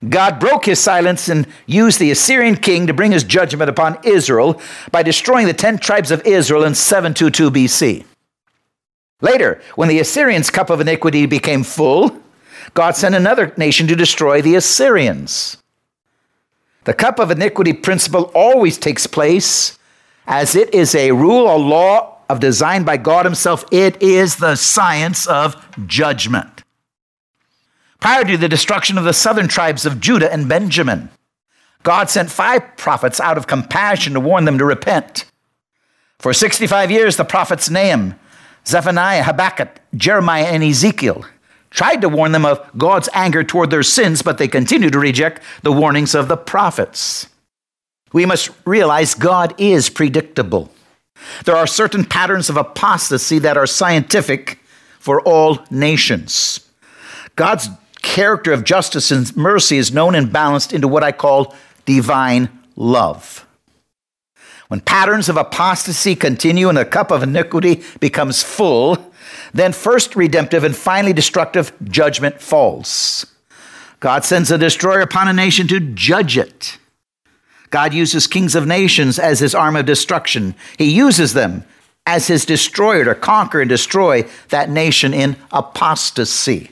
God 0.09 0.40
broke 0.40 0.64
his 0.64 0.78
silence 0.78 1.28
and 1.28 1.47
used 1.66 1.99
the 1.99 2.11
Assyrian 2.11 2.57
king 2.57 2.87
to 2.87 2.95
bring 2.95 3.12
his 3.12 3.25
judgment 3.25 3.69
upon 3.69 3.99
Israel 4.02 4.61
by 4.90 5.02
destroying 5.02 5.47
the 5.47 5.52
10 5.52 5.78
tribes 5.78 6.11
of 6.11 6.26
Israel 6.26 6.64
in 6.64 6.75
722 6.75 7.50
BC. 7.50 8.04
Later, 9.21 9.61
when 9.75 9.88
the 9.88 10.00
Assyrians' 10.00 10.50
cup 10.50 10.71
of 10.71 10.80
iniquity 10.80 11.26
became 11.26 11.62
full, 11.62 12.19
God 12.73 12.97
sent 12.97 13.14
another 13.14 13.52
nation 13.59 13.87
to 13.88 13.97
destroy 13.97 14.40
the 14.40 14.54
Assyrians. 14.54 15.59
The 16.85 16.95
cup 16.95 17.19
of 17.19 17.30
iniquity 17.30 17.75
principle 17.75 18.30
always 18.35 18.78
takes 18.78 19.07
place 19.07 19.78
as 20.26 20.54
it 20.54 20.73
is 20.73 20.95
a 20.95 21.12
rule 21.12 21.47
or 21.47 21.59
law 21.59 22.19
of 22.30 22.40
design 22.40 22.85
by 22.85 22.97
God 22.97 23.26
Himself. 23.26 23.64
It 23.71 24.00
is 24.02 24.37
the 24.37 24.57
science 24.57 25.26
of 25.26 25.62
judgment. 25.87 26.60
Prior 28.00 28.25
to 28.25 28.37
the 28.37 28.49
destruction 28.49 28.97
of 28.97 29.04
the 29.04 29.12
southern 29.12 29.47
tribes 29.47 29.85
of 29.85 30.00
Judah 30.00 30.33
and 30.33 30.49
Benjamin, 30.49 31.11
God 31.83 32.11
sent 32.11 32.30
five 32.30 32.76
prophets 32.76 33.21
out 33.21 33.38
of 33.38 33.47
compassion 33.47 34.14
to 34.14 34.21
warn 34.21 34.47
them 34.47 34.59
to 34.59 34.64
repent. 34.64 35.26
For 36.19 36.33
65 36.33 36.90
years, 36.90 37.16
the 37.16 37.25
prophets 37.25 37.71
Nahum, 37.71 38.14
Zephaniah, 38.66 39.23
Habakkuk, 39.23 39.80
Jeremiah, 39.95 40.47
and 40.47 40.62
Ezekiel 40.62 41.25
tried 41.71 42.00
to 42.00 42.09
warn 42.09 42.33
them 42.33 42.45
of 42.45 42.69
God's 42.76 43.09
anger 43.14 43.45
toward 43.45 43.71
their 43.71 43.83
sins, 43.83 44.23
but 44.23 44.38
they 44.38 44.49
continued 44.49 44.92
to 44.92 44.99
reject 44.99 45.42
the 45.62 45.73
warnings 45.73 46.14
of 46.14 46.28
the 46.28 46.37
prophets. 46.37 47.28
We 48.12 48.26
must 48.26 48.50
realize 48.64 49.14
God 49.14 49.54
is 49.57 49.88
predictable. 49.88 50.71
There 51.45 51.57
are 51.57 51.66
certain 51.66 52.04
patterns 52.04 52.50
of 52.50 52.57
apostasy 52.57 53.38
that 53.40 53.57
are 53.57 53.66
scientific 53.66 54.59
for 54.99 55.21
all 55.23 55.64
nations. 55.71 56.66
God's 57.37 57.69
character 58.02 58.52
of 58.52 58.64
justice 58.64 59.11
and 59.11 59.37
mercy 59.37 59.78
is 59.78 59.92
known 59.92 60.14
and 60.14 60.33
balanced 60.33 60.73
into 60.73 60.88
what 60.88 61.04
I 61.04 61.12
call 61.12 61.54
divine 61.85 62.49
love. 62.76 63.47
When 64.69 64.80
patterns 64.80 65.28
of 65.28 65.37
apostasy 65.37 66.14
continue 66.14 66.69
and 66.69 66.78
the 66.78 66.85
cup 66.85 67.11
of 67.11 67.23
iniquity 67.23 67.83
becomes 67.99 68.42
full, 68.42 69.12
then 69.52 69.73
first 69.73 70.14
redemptive 70.14 70.62
and 70.62 70.76
finally 70.76 71.12
destructive 71.12 71.73
judgment 71.83 72.40
falls. 72.40 73.26
God 73.99 74.25
sends 74.25 74.50
a 74.50 74.59
destroyer 74.59 75.00
upon 75.00 75.28
a 75.28 75.33
nation 75.33 75.66
to 75.69 75.80
judge 75.80 76.38
it. 76.38 76.78
God 77.71 77.92
uses 77.95 78.26
kings 78.26 78.54
of 78.54 78.66
nations 78.66 79.19
as 79.19 79.40
his 79.40 79.54
arm 79.54 79.76
of 79.76 79.87
destruction. 79.87 80.54
He 80.78 80.90
uses 80.90 81.35
them 81.35 81.64
as 82.07 82.26
his 82.28 82.45
destroyer 82.45 83.04
to 83.04 83.14
conquer 83.14 83.61
and 83.61 83.69
destroy 83.69 84.28
that 84.49 84.71
nation 84.71 85.12
in 85.12 85.37
apostasy. 85.52 86.71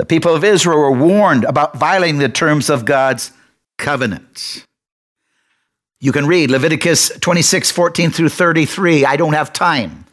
The 0.00 0.06
people 0.06 0.34
of 0.34 0.44
Israel 0.44 0.78
were 0.78 0.92
warned 0.92 1.44
about 1.44 1.76
violating 1.76 2.20
the 2.20 2.30
terms 2.30 2.70
of 2.70 2.86
God's 2.86 3.32
covenant. 3.76 4.64
You 6.00 6.10
can 6.10 6.26
read 6.26 6.50
Leviticus 6.50 7.10
26, 7.18 7.70
14 7.70 8.10
through 8.10 8.30
33. 8.30 9.04
I 9.04 9.16
don't 9.16 9.34
have 9.34 9.52
time. 9.52 10.06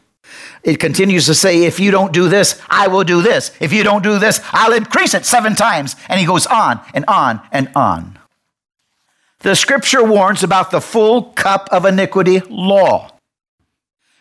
It 0.62 0.78
continues 0.78 1.24
to 1.24 1.34
say, 1.34 1.64
if 1.64 1.80
you 1.80 1.90
don't 1.90 2.12
do 2.12 2.28
this, 2.28 2.60
I 2.68 2.88
will 2.88 3.02
do 3.02 3.22
this. 3.22 3.50
If 3.60 3.72
you 3.72 3.82
don't 3.82 4.02
do 4.02 4.18
this, 4.18 4.42
I'll 4.52 4.74
increase 4.74 5.14
it 5.14 5.24
seven 5.24 5.54
times. 5.54 5.96
And 6.10 6.20
he 6.20 6.26
goes 6.26 6.46
on 6.46 6.82
and 6.92 7.06
on 7.08 7.40
and 7.50 7.70
on. 7.74 8.18
The 9.38 9.56
scripture 9.56 10.04
warns 10.04 10.42
about 10.42 10.70
the 10.70 10.82
full 10.82 11.32
cup 11.32 11.66
of 11.72 11.86
iniquity 11.86 12.40
law. 12.50 13.17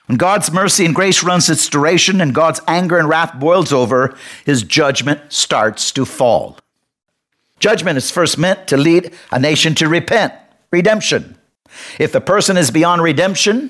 When 0.07 0.17
God's 0.17 0.51
mercy 0.51 0.85
and 0.85 0.95
grace 0.95 1.21
runs 1.21 1.49
its 1.49 1.67
duration 1.67 2.21
and 2.21 2.33
God's 2.33 2.61
anger 2.65 2.97
and 2.97 3.09
wrath 3.09 3.37
boils 3.39 3.73
over, 3.73 4.15
his 4.45 4.63
judgment 4.63 5.33
starts 5.33 5.91
to 5.91 6.05
fall. 6.05 6.57
Judgment 7.59 7.97
is 7.97 8.09
first 8.09 8.37
meant 8.37 8.67
to 8.67 8.77
lead 8.77 9.13
a 9.31 9.39
nation 9.39 9.75
to 9.75 9.89
repent, 9.89 10.33
redemption. 10.71 11.37
If 11.99 12.13
the 12.13 12.21
person 12.21 12.55
is 12.55 12.71
beyond 12.71 13.01
redemption, 13.01 13.69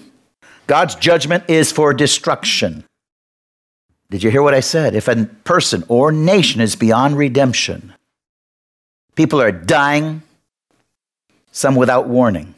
God's 0.67 0.93
judgment 0.95 1.45
is 1.47 1.71
for 1.71 1.91
destruction. 1.93 2.83
Did 4.11 4.21
you 4.21 4.29
hear 4.29 4.43
what 4.43 4.53
I 4.53 4.59
said? 4.59 4.93
If 4.93 5.07
a 5.07 5.25
person 5.43 5.83
or 5.87 6.11
nation 6.11 6.61
is 6.61 6.75
beyond 6.75 7.17
redemption, 7.17 7.93
people 9.15 9.41
are 9.41 9.51
dying, 9.51 10.21
some 11.51 11.75
without 11.75 12.07
warning. 12.07 12.53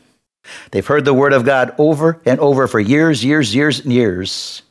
They've 0.72 0.86
heard 0.86 1.06
the 1.06 1.14
word 1.14 1.34
of 1.34 1.46
God 1.46 1.74
over 1.78 2.22
and 2.26 2.40
over 2.40 2.68
for 2.68 2.80
years, 2.80 3.24
years, 3.24 3.54
years, 3.54 3.80
and 3.80 3.94
years, 3.94 4.62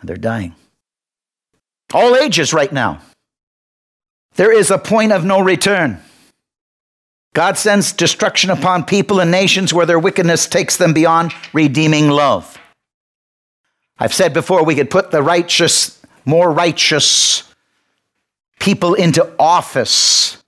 and 0.00 0.08
they're 0.08 0.16
dying. 0.16 0.54
All 1.94 2.16
ages 2.16 2.52
right 2.52 2.72
now. 2.72 3.00
There 4.34 4.52
is 4.52 4.70
a 4.70 4.78
point 4.78 5.12
of 5.12 5.24
no 5.24 5.40
return. 5.40 6.00
God 7.34 7.58
sends 7.58 7.92
destruction 7.92 8.50
upon 8.50 8.84
people 8.84 9.20
and 9.20 9.30
nations 9.30 9.72
where 9.72 9.86
their 9.86 9.98
wickedness 9.98 10.46
takes 10.46 10.76
them 10.76 10.92
beyond 10.92 11.32
redeeming 11.52 12.08
love. 12.08 12.58
I've 13.98 14.14
said 14.14 14.32
before 14.32 14.64
we 14.64 14.74
could 14.74 14.90
put 14.90 15.10
the 15.10 15.22
righteous, 15.22 16.00
more 16.24 16.50
righteous 16.50 17.52
people 18.58 18.94
into 18.94 19.30
office 19.38 20.42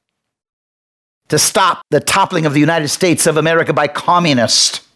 to 1.28 1.38
stop 1.38 1.82
the 1.90 2.00
toppling 2.00 2.46
of 2.46 2.54
the 2.54 2.60
United 2.60 2.88
States 2.88 3.26
of 3.26 3.36
America 3.36 3.72
by 3.72 3.86
communists, 3.86 4.86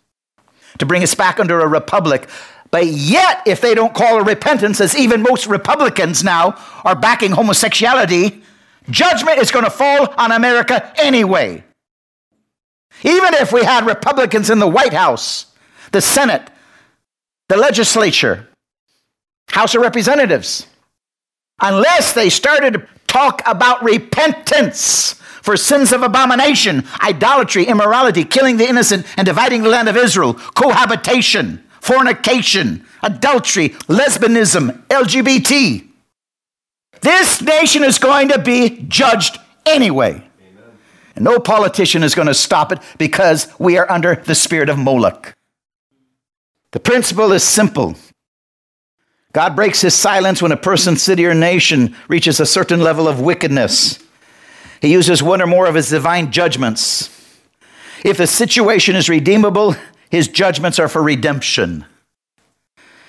to 0.79 0.87
bring 0.87 1.03
us 1.03 1.15
back 1.15 1.39
under 1.39 1.61
a 1.61 1.69
republic. 1.69 2.29
But 2.71 2.87
yet, 2.87 3.43
if 3.47 3.61
they 3.61 3.75
don't 3.75 3.95
call 3.95 4.19
a 4.19 4.25
repentance, 4.25 4.81
as 4.81 4.97
even 4.97 5.23
most 5.23 5.47
Republicans 5.47 6.25
now 6.25 6.57
are 6.85 6.97
backing 6.97 7.33
homosexuality, 7.33 8.43
judgment 8.89 9.39
is 9.39 9.51
going 9.51 9.67
to 9.67 9.71
fall 9.71 10.09
on 10.17 10.33
America 10.33 10.93
anyway. 10.97 11.63
Even 13.03 13.35
if 13.35 13.53
we 13.53 13.63
had 13.63 13.87
Republicans 13.87 14.49
in 14.49 14.59
the 14.59 14.69
White 14.69 14.95
House, 14.95 15.47
the 15.93 16.01
Senate, 16.01 16.49
the 17.49 17.57
legislature, 17.57 18.49
House 19.49 19.75
of 19.75 19.83
Representatives, 19.83 20.67
unless 21.61 22.15
they 22.15 22.31
started 22.31 22.73
to 22.73 22.87
talk 23.07 23.43
about 23.45 23.83
repentance 23.83 25.21
for 25.43 25.57
sins 25.57 25.93
of 25.93 26.03
abomination, 26.03 26.87
idolatry, 27.01 27.65
immorality, 27.65 28.25
killing 28.25 28.57
the 28.57 28.69
innocent, 28.69 29.05
and 29.17 29.27
dividing 29.27 29.63
the 29.63 29.69
land 29.69 29.89
of 29.89 29.97
Israel, 29.97 30.35
cohabitation, 30.35 31.63
fornication, 31.81 32.87
adultery, 33.03 33.71
lesbianism, 33.89 34.87
LGBT. 34.87 35.89
This 37.01 37.43
nation 37.43 37.83
is 37.83 37.99
going 37.99 38.29
to 38.29 38.39
be 38.39 38.85
judged 38.89 39.39
anyway. 39.67 40.25
And 41.17 41.25
no 41.25 41.39
politician 41.41 42.03
is 42.05 42.15
going 42.15 42.29
to 42.29 42.35
stop 42.35 42.73
it 42.73 42.79
because 42.97 43.49
we 43.59 43.77
are 43.77 43.91
under 43.91 44.15
the 44.15 44.35
spirit 44.35 44.69
of 44.69 44.79
Moloch. 44.79 45.35
The 46.71 46.81
principle 46.81 47.33
is 47.33 47.43
simple. 47.43 47.97
God 49.33 49.57
breaks 49.57 49.81
his 49.81 49.95
silence 49.95 50.41
when 50.41 50.53
a 50.53 50.57
person, 50.57 50.97
city, 50.97 51.27
or 51.27 51.35
nation 51.35 51.97
reaches 52.09 52.39
a 52.39 52.47
certain 52.47 52.81
level 52.81 53.09
of 53.09 53.21
wickedness. 53.21 53.99
He 54.83 54.93
uses 54.93 55.23
one 55.23 55.41
or 55.41 55.47
more 55.47 55.67
of 55.67 55.77
his 55.77 55.89
divine 55.89 56.33
judgments. 56.33 57.09
If 58.05 58.17
the 58.17 58.27
situation 58.27 58.97
is 58.97 59.09
redeemable, 59.09 59.77
his 60.11 60.27
judgments 60.27 60.81
are 60.81 60.89
for 60.89 61.01
redemption. 61.01 61.87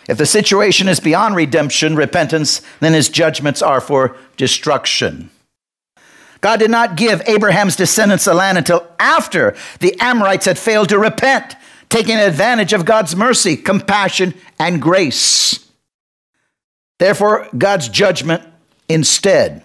If 0.07 0.19
the 0.19 0.27
situation 0.27 0.87
is 0.87 0.99
beyond 0.99 1.35
redemption, 1.35 1.95
repentance, 1.95 2.61
then 2.79 2.93
his 2.93 3.09
judgments 3.09 3.63
are 3.63 3.81
for 3.81 4.15
destruction. 4.37 5.31
God 6.41 6.59
did 6.59 6.69
not 6.69 6.95
give 6.95 7.23
Abraham's 7.25 7.75
descendants 7.75 8.25
the 8.25 8.35
land 8.35 8.59
until 8.59 8.87
after 8.99 9.55
the 9.79 9.99
Amorites 9.99 10.45
had 10.45 10.59
failed 10.59 10.89
to 10.89 10.99
repent, 10.99 11.55
taking 11.89 12.17
advantage 12.17 12.73
of 12.73 12.85
God's 12.85 13.15
mercy, 13.15 13.57
compassion, 13.57 14.35
and 14.59 14.79
grace. 14.79 15.71
Therefore, 16.99 17.47
God's 17.57 17.89
judgment 17.89 18.43
instead. 18.87 19.63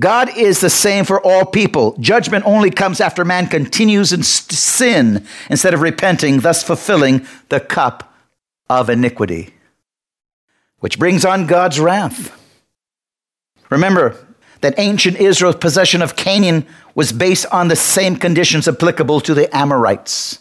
God 0.00 0.36
is 0.36 0.60
the 0.60 0.70
same 0.70 1.04
for 1.04 1.20
all 1.20 1.44
people. 1.44 1.94
Judgment 2.00 2.46
only 2.46 2.70
comes 2.70 3.00
after 3.00 3.24
man 3.24 3.46
continues 3.46 4.12
in 4.12 4.22
sin 4.22 5.26
instead 5.50 5.74
of 5.74 5.82
repenting, 5.82 6.40
thus 6.40 6.62
fulfilling 6.62 7.26
the 7.50 7.60
cup 7.60 8.14
of 8.70 8.88
iniquity, 8.88 9.52
which 10.78 10.98
brings 10.98 11.24
on 11.24 11.46
God's 11.46 11.78
wrath. 11.78 12.36
Remember, 13.68 14.16
that 14.62 14.78
ancient 14.78 15.16
Israel's 15.18 15.56
possession 15.56 16.02
of 16.02 16.16
Canaan 16.16 16.66
was 16.94 17.12
based 17.12 17.46
on 17.46 17.68
the 17.68 17.76
same 17.76 18.16
conditions 18.16 18.68
applicable 18.68 19.20
to 19.20 19.34
the 19.34 19.54
Amorites. 19.54 20.38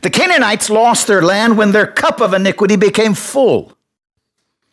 The 0.00 0.10
Canaanites 0.10 0.68
lost 0.68 1.06
their 1.06 1.22
land 1.22 1.56
when 1.56 1.72
their 1.72 1.86
cup 1.86 2.20
of 2.20 2.34
iniquity 2.34 2.76
became 2.76 3.14
full. 3.14 3.76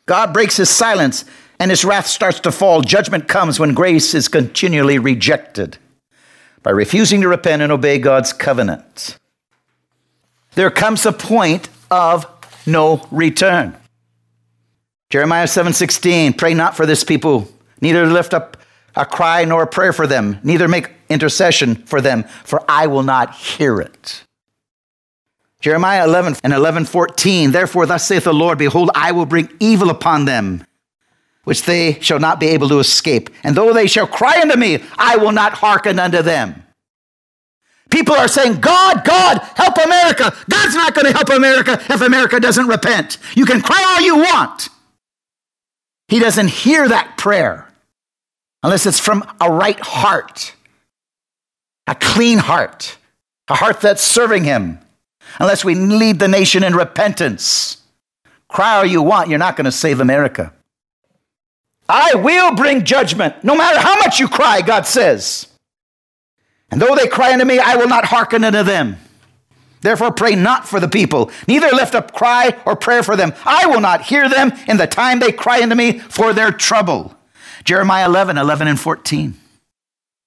God 0.06 0.34
breaks 0.34 0.58
his 0.58 0.70
silence 0.70 1.24
and 1.62 1.70
his 1.70 1.86
wrath 1.86 2.08
starts 2.08 2.40
to 2.40 2.52
fall. 2.52 2.82
Judgment 2.82 3.28
comes 3.28 3.60
when 3.60 3.76
grace 3.76 4.16
is 4.16 4.28
continually 4.28 4.98
rejected 4.98 5.78
by 6.64 6.72
refusing 6.72 7.22
to 7.22 7.28
repent 7.28 7.62
and 7.62 7.72
obey 7.72 8.00
God's 8.00 8.34
covenant. 8.34 9.20
There 10.56 10.72
comes 10.72 11.06
a 11.06 11.14
point 11.14 11.70
of 11.92 12.26
no 12.66 13.08
return. 13.12 13.78
Jeremiah 15.12 15.46
7:16, 15.46 16.34
pray 16.34 16.56
not 16.56 16.76
for 16.76 16.88
this 16.88 17.04
people 17.04 17.48
neither 17.80 18.08
lift 18.08 18.34
up 18.34 18.58
a 18.96 19.06
cry 19.06 19.46
nor 19.46 19.62
a 19.62 19.68
prayer 19.68 19.94
for 19.94 20.08
them, 20.08 20.40
neither 20.42 20.68
make 20.68 20.90
intercession 21.10 21.76
for 21.86 22.02
them, 22.02 22.24
for 22.44 22.64
I 22.68 22.88
will 22.88 23.04
not 23.04 23.36
hear 23.36 23.80
it. 23.80 24.24
Jeremiah 25.60 26.06
11 26.06 26.38
and 26.44 26.54
11, 26.54 26.86
14. 26.86 27.52
Therefore, 27.52 27.86
thus 27.86 28.08
saith 28.08 28.24
the 28.24 28.34
Lord, 28.34 28.58
Behold, 28.58 28.90
I 28.96 29.12
will 29.12 29.28
bring 29.28 29.48
evil 29.60 29.92
upon 29.92 30.26
them, 30.26 30.66
which 31.44 31.64
they 31.64 32.00
shall 32.02 32.20
not 32.20 32.40
be 32.40 32.48
able 32.48 32.70
to 32.70 32.80
escape. 32.80 33.30
And 33.44 33.56
though 33.56 33.74
they 33.74 33.88
shall 33.88 34.08
cry 34.08 34.42
unto 34.42 34.58
me, 34.58 34.84
I 34.98 35.18
will 35.18 35.32
not 35.32 35.54
hearken 35.54 36.00
unto 36.00 36.22
them. 36.22 36.64
People 37.90 38.16
are 38.16 38.28
saying, 38.28 38.62
God, 38.62 39.04
God, 39.04 39.40
help 39.56 39.76
America. 39.84 40.34
God's 40.50 40.76
not 40.76 40.96
going 40.96 41.08
to 41.08 41.14
help 41.14 41.30
America 41.30 41.82
if 41.90 42.02
America 42.02 42.40
doesn't 42.40 42.68
repent. 42.68 43.18
You 43.36 43.46
can 43.46 43.62
cry 43.62 43.84
all 43.84 44.02
you 44.02 44.18
want. 44.18 44.70
He 46.08 46.20
doesn't 46.20 46.50
hear 46.50 46.88
that 46.88 47.18
prayer 47.18 47.68
unless 48.64 48.86
it's 48.86 49.00
from 49.00 49.24
a 49.42 49.52
right 49.52 49.80
heart, 49.80 50.54
a 51.88 51.96
clean 51.96 52.38
heart, 52.38 52.98
a 53.50 53.56
heart 53.56 53.82
that's 53.82 54.02
serving 54.02 54.44
Him, 54.44 54.80
unless 55.40 55.66
we 55.66 55.76
lead 55.76 56.20
the 56.20 56.28
nation 56.28 56.64
in 56.64 56.76
repentance. 56.76 57.78
Cry 58.48 58.78
all 58.78 58.86
you 58.86 59.02
want, 59.02 59.30
you're 59.30 59.40
not 59.40 59.56
going 59.56 59.66
to 59.66 59.72
save 59.72 60.00
America. 60.00 60.54
I 61.92 62.16
will 62.16 62.56
bring 62.56 62.86
judgment, 62.86 63.44
no 63.44 63.56
matter 63.56 63.80
how 63.80 63.98
much 63.98 64.20
you 64.20 64.30
cry, 64.30 64.62
God 64.62 64.86
says. 64.86 65.48
And 66.72 66.82
though 66.82 66.96
they 66.96 67.08
cry 67.08 67.34
unto 67.34 67.44
me, 67.44 67.60
I 67.60 67.76
will 67.76 67.90
not 67.90 68.06
hearken 68.06 68.46
unto 68.46 68.64
them. 68.64 68.98
Therefore, 69.82 70.12
pray 70.12 70.36
not 70.36 70.68
for 70.68 70.80
the 70.80 70.88
people, 70.88 71.32
neither 71.48 71.70
lift 71.72 71.96
up 71.96 72.14
cry 72.14 72.56
or 72.66 72.76
prayer 72.76 73.04
for 73.04 73.18
them. 73.18 73.34
I 73.46 73.66
will 73.66 73.82
not 73.82 74.04
hear 74.04 74.30
them 74.30 74.54
in 74.68 74.78
the 74.78 74.88
time 74.88 75.20
they 75.20 75.32
cry 75.32 75.62
unto 75.62 75.76
me 75.76 76.00
for 76.00 76.34
their 76.34 76.52
trouble. 76.52 77.16
Jeremiah 77.66 78.08
11, 78.08 78.38
11 78.38 78.68
and 78.68 78.80
14. 78.80 79.34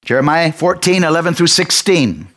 Jeremiah 0.05 0.53
14, 0.53 1.03
11 1.03 1.35
through 1.35 1.47
16. 1.47 2.29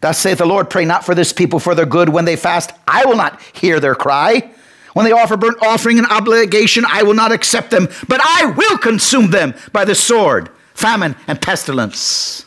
Thus 0.00 0.18
saith 0.18 0.38
the 0.38 0.46
Lord, 0.46 0.68
pray 0.68 0.84
not 0.84 1.04
for 1.04 1.14
this 1.14 1.32
people 1.32 1.60
for 1.60 1.74
their 1.74 1.86
good 1.86 2.08
when 2.08 2.24
they 2.24 2.36
fast. 2.36 2.72
I 2.88 3.04
will 3.04 3.16
not 3.16 3.40
hear 3.52 3.78
their 3.78 3.94
cry. 3.94 4.50
When 4.98 5.04
they 5.04 5.12
offer 5.12 5.36
burnt 5.36 5.62
offering 5.62 5.98
and 5.98 6.08
obligation, 6.08 6.84
I 6.84 7.04
will 7.04 7.14
not 7.14 7.30
accept 7.30 7.70
them, 7.70 7.86
but 8.08 8.20
I 8.20 8.46
will 8.46 8.76
consume 8.78 9.30
them 9.30 9.54
by 9.72 9.84
the 9.84 9.94
sword, 9.94 10.50
famine, 10.74 11.14
and 11.28 11.40
pestilence. 11.40 12.44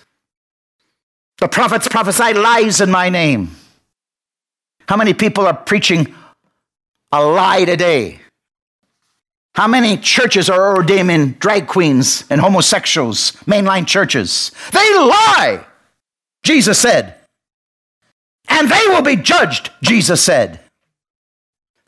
The 1.37 1.47
prophets 1.47 1.87
prophesy 1.87 2.33
lies 2.33 2.81
in 2.81 2.91
my 2.91 3.07
name. 3.07 3.55
How 4.89 4.97
many 4.97 5.13
people 5.13 5.47
are 5.47 5.55
preaching 5.55 6.13
a 7.13 7.23
lie 7.23 7.63
today? 7.63 8.19
How 9.55 9.69
many 9.69 9.95
churches 9.95 10.49
are 10.49 10.75
ordaining 10.75 11.35
drag 11.39 11.67
queens 11.67 12.25
and 12.29 12.41
homosexuals, 12.41 13.31
mainline 13.47 13.87
churches? 13.87 14.51
They 14.73 14.93
lie, 14.93 15.65
Jesus 16.43 16.79
said. 16.79 17.15
And 18.49 18.69
they 18.69 18.87
will 18.87 19.03
be 19.03 19.15
judged, 19.15 19.71
Jesus 19.81 20.21
said. 20.21 20.59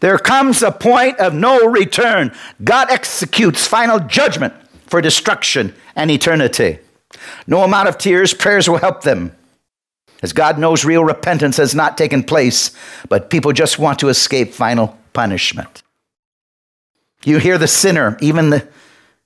There 0.03 0.17
comes 0.17 0.61
a 0.61 0.69
point 0.69 1.17
of 1.19 1.33
no 1.33 1.65
return. 1.65 2.33
God 2.61 2.91
executes 2.91 3.65
final 3.65 4.01
judgment 4.01 4.53
for 4.85 4.99
destruction 4.99 5.73
and 5.95 6.11
eternity. 6.11 6.79
No 7.47 7.63
amount 7.63 7.87
of 7.87 7.97
tears, 7.97 8.33
prayers 8.33 8.67
will 8.67 8.79
help 8.79 9.03
them. 9.03 9.33
As 10.21 10.33
God 10.33 10.59
knows, 10.59 10.83
real 10.83 11.05
repentance 11.05 11.55
has 11.55 11.73
not 11.73 11.97
taken 11.97 12.21
place, 12.21 12.75
but 13.07 13.29
people 13.29 13.53
just 13.53 13.79
want 13.79 13.97
to 13.99 14.09
escape 14.09 14.53
final 14.53 14.97
punishment. 15.13 15.83
You 17.23 17.37
hear 17.37 17.57
the 17.57 17.69
sinner, 17.69 18.17
even 18.19 18.49
the, 18.49 18.67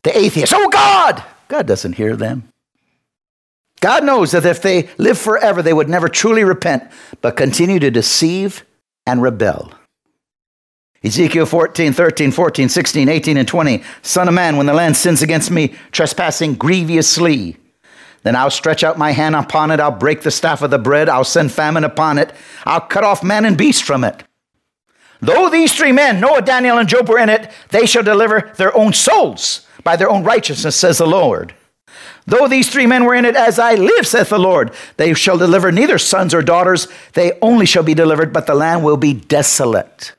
the 0.04 0.16
atheist, 0.16 0.54
oh 0.56 0.70
God! 0.70 1.24
God 1.48 1.66
doesn't 1.66 1.94
hear 1.94 2.16
them. 2.16 2.50
God 3.80 4.04
knows 4.04 4.30
that 4.30 4.46
if 4.46 4.62
they 4.62 4.90
live 5.00 5.18
forever, 5.18 5.64
they 5.64 5.74
would 5.74 5.90
never 5.90 6.08
truly 6.08 6.44
repent, 6.44 6.84
but 7.22 7.36
continue 7.36 7.80
to 7.80 7.90
deceive 7.90 8.64
and 9.08 9.24
rebel. 9.24 9.72
Ezekiel 11.04 11.46
14, 11.46 11.94
13, 11.94 12.32
14, 12.32 12.70
16, 12.70 13.10
18, 13.10 13.38
and 13.38 13.48
20. 13.48 13.84
Son 14.02 14.28
of 14.28 14.34
man, 14.34 14.58
when 14.58 14.66
the 14.66 14.74
land 14.74 14.98
sins 14.98 15.22
against 15.22 15.52
me, 15.52 15.76
trespassing 15.92 16.56
grievously, 16.56 17.58
then 18.24 18.36
I'll 18.36 18.52
stretch 18.52 18.84
out 18.84 18.98
my 18.98 19.12
hand 19.12 19.36
upon 19.36 19.72
it. 19.72 19.80
I'll 19.80 19.92
break 19.92 20.22
the 20.22 20.32
staff 20.32 20.62
of 20.62 20.72
the 20.72 20.80
bread. 20.80 21.08
I'll 21.08 21.24
send 21.24 21.52
famine 21.52 21.84
upon 21.84 22.18
it. 22.18 22.34
I'll 22.66 22.82
cut 22.82 23.04
off 23.04 23.24
man 23.24 23.46
and 23.46 23.58
beast 23.58 23.84
from 23.84 24.04
it. 24.04 24.24
Though 25.22 25.50
these 25.50 25.74
three 25.74 25.92
men, 25.92 26.20
Noah, 26.20 26.42
Daniel, 26.42 26.78
and 26.78 26.90
Job, 26.90 27.08
were 27.10 27.20
in 27.20 27.30
it, 27.30 27.50
they 27.70 27.86
shall 27.86 28.04
deliver 28.04 28.52
their 28.58 28.76
own 28.76 28.94
souls 28.94 29.66
by 29.84 29.96
their 29.96 30.10
own 30.10 30.24
righteousness, 30.24 30.76
says 30.76 30.98
the 30.98 31.08
Lord. 31.08 31.54
Though 32.26 32.48
these 32.48 32.70
three 32.70 32.86
men 32.86 33.06
were 33.06 33.16
in 33.16 33.24
it, 33.24 33.38
as 33.38 33.58
I 33.58 33.76
live, 33.76 34.06
saith 34.06 34.30
the 34.30 34.38
Lord, 34.38 34.74
they 34.98 35.14
shall 35.14 35.38
deliver 35.38 35.72
neither 35.72 35.98
sons 35.98 36.34
or 36.34 36.42
daughters, 36.42 36.90
they 37.14 37.40
only 37.42 37.66
shall 37.66 37.84
be 37.84 37.94
delivered, 37.94 38.34
but 38.34 38.46
the 38.46 38.54
land 38.54 38.84
will 38.84 38.98
be 38.98 39.14
desolate. 39.14 40.17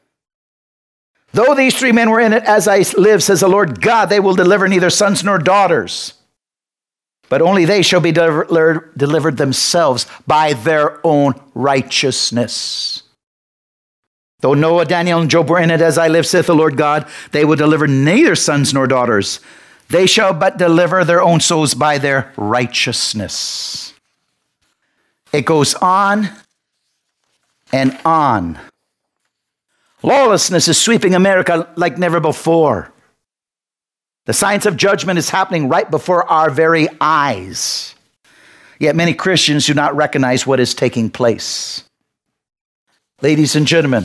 Though 1.32 1.54
these 1.54 1.78
three 1.78 1.92
men 1.92 2.10
were 2.10 2.20
in 2.20 2.32
it, 2.32 2.44
as 2.44 2.66
I 2.66 2.84
live, 2.96 3.22
says 3.22 3.40
the 3.40 3.48
Lord 3.48 3.80
God, 3.80 4.06
they 4.06 4.20
will 4.20 4.34
deliver 4.34 4.66
neither 4.68 4.90
sons 4.90 5.22
nor 5.22 5.38
daughters, 5.38 6.14
but 7.28 7.42
only 7.42 7.64
they 7.64 7.82
shall 7.82 8.00
be 8.00 8.12
delivered, 8.12 8.96
delivered 8.96 9.36
themselves 9.36 10.06
by 10.26 10.54
their 10.54 11.04
own 11.06 11.34
righteousness. 11.54 13.02
Though 14.40 14.54
Noah, 14.54 14.84
Daniel, 14.84 15.20
and 15.20 15.30
Job 15.30 15.50
were 15.50 15.58
in 15.58 15.70
it, 15.70 15.80
as 15.80 15.98
I 15.98 16.08
live, 16.08 16.26
saith 16.26 16.46
the 16.46 16.54
Lord 16.54 16.76
God, 16.76 17.08
they 17.32 17.44
will 17.44 17.56
deliver 17.56 17.86
neither 17.86 18.36
sons 18.36 18.72
nor 18.72 18.86
daughters. 18.86 19.40
They 19.88 20.06
shall 20.06 20.32
but 20.32 20.58
deliver 20.58 21.04
their 21.04 21.20
own 21.20 21.40
souls 21.40 21.74
by 21.74 21.98
their 21.98 22.32
righteousness. 22.36 23.94
It 25.32 25.44
goes 25.44 25.74
on 25.74 26.30
and 27.72 27.98
on. 28.04 28.58
Lawlessness 30.02 30.68
is 30.68 30.78
sweeping 30.78 31.14
America 31.14 31.68
like 31.76 31.98
never 31.98 32.20
before. 32.20 32.92
The 34.26 34.32
science 34.32 34.66
of 34.66 34.76
judgment 34.76 35.18
is 35.18 35.30
happening 35.30 35.68
right 35.68 35.90
before 35.90 36.30
our 36.30 36.50
very 36.50 36.88
eyes. 37.00 37.94
Yet 38.78 38.94
many 38.94 39.14
Christians 39.14 39.66
do 39.66 39.74
not 39.74 39.96
recognize 39.96 40.46
what 40.46 40.60
is 40.60 40.74
taking 40.74 41.10
place. 41.10 41.82
Ladies 43.22 43.56
and 43.56 43.66
gentlemen, 43.66 44.04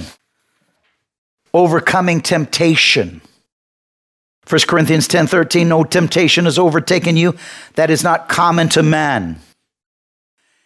overcoming 1.54 2.22
temptation. 2.22 3.22
1 4.48 4.62
Corinthians 4.68 5.08
10:13 5.08 5.68
no 5.68 5.84
temptation 5.84 6.46
has 6.46 6.58
overtaken 6.58 7.16
you 7.16 7.36
that 7.76 7.92
is 7.92 8.04
not 8.04 8.28
common 8.28 8.70
to 8.70 8.82
man. 8.82 9.40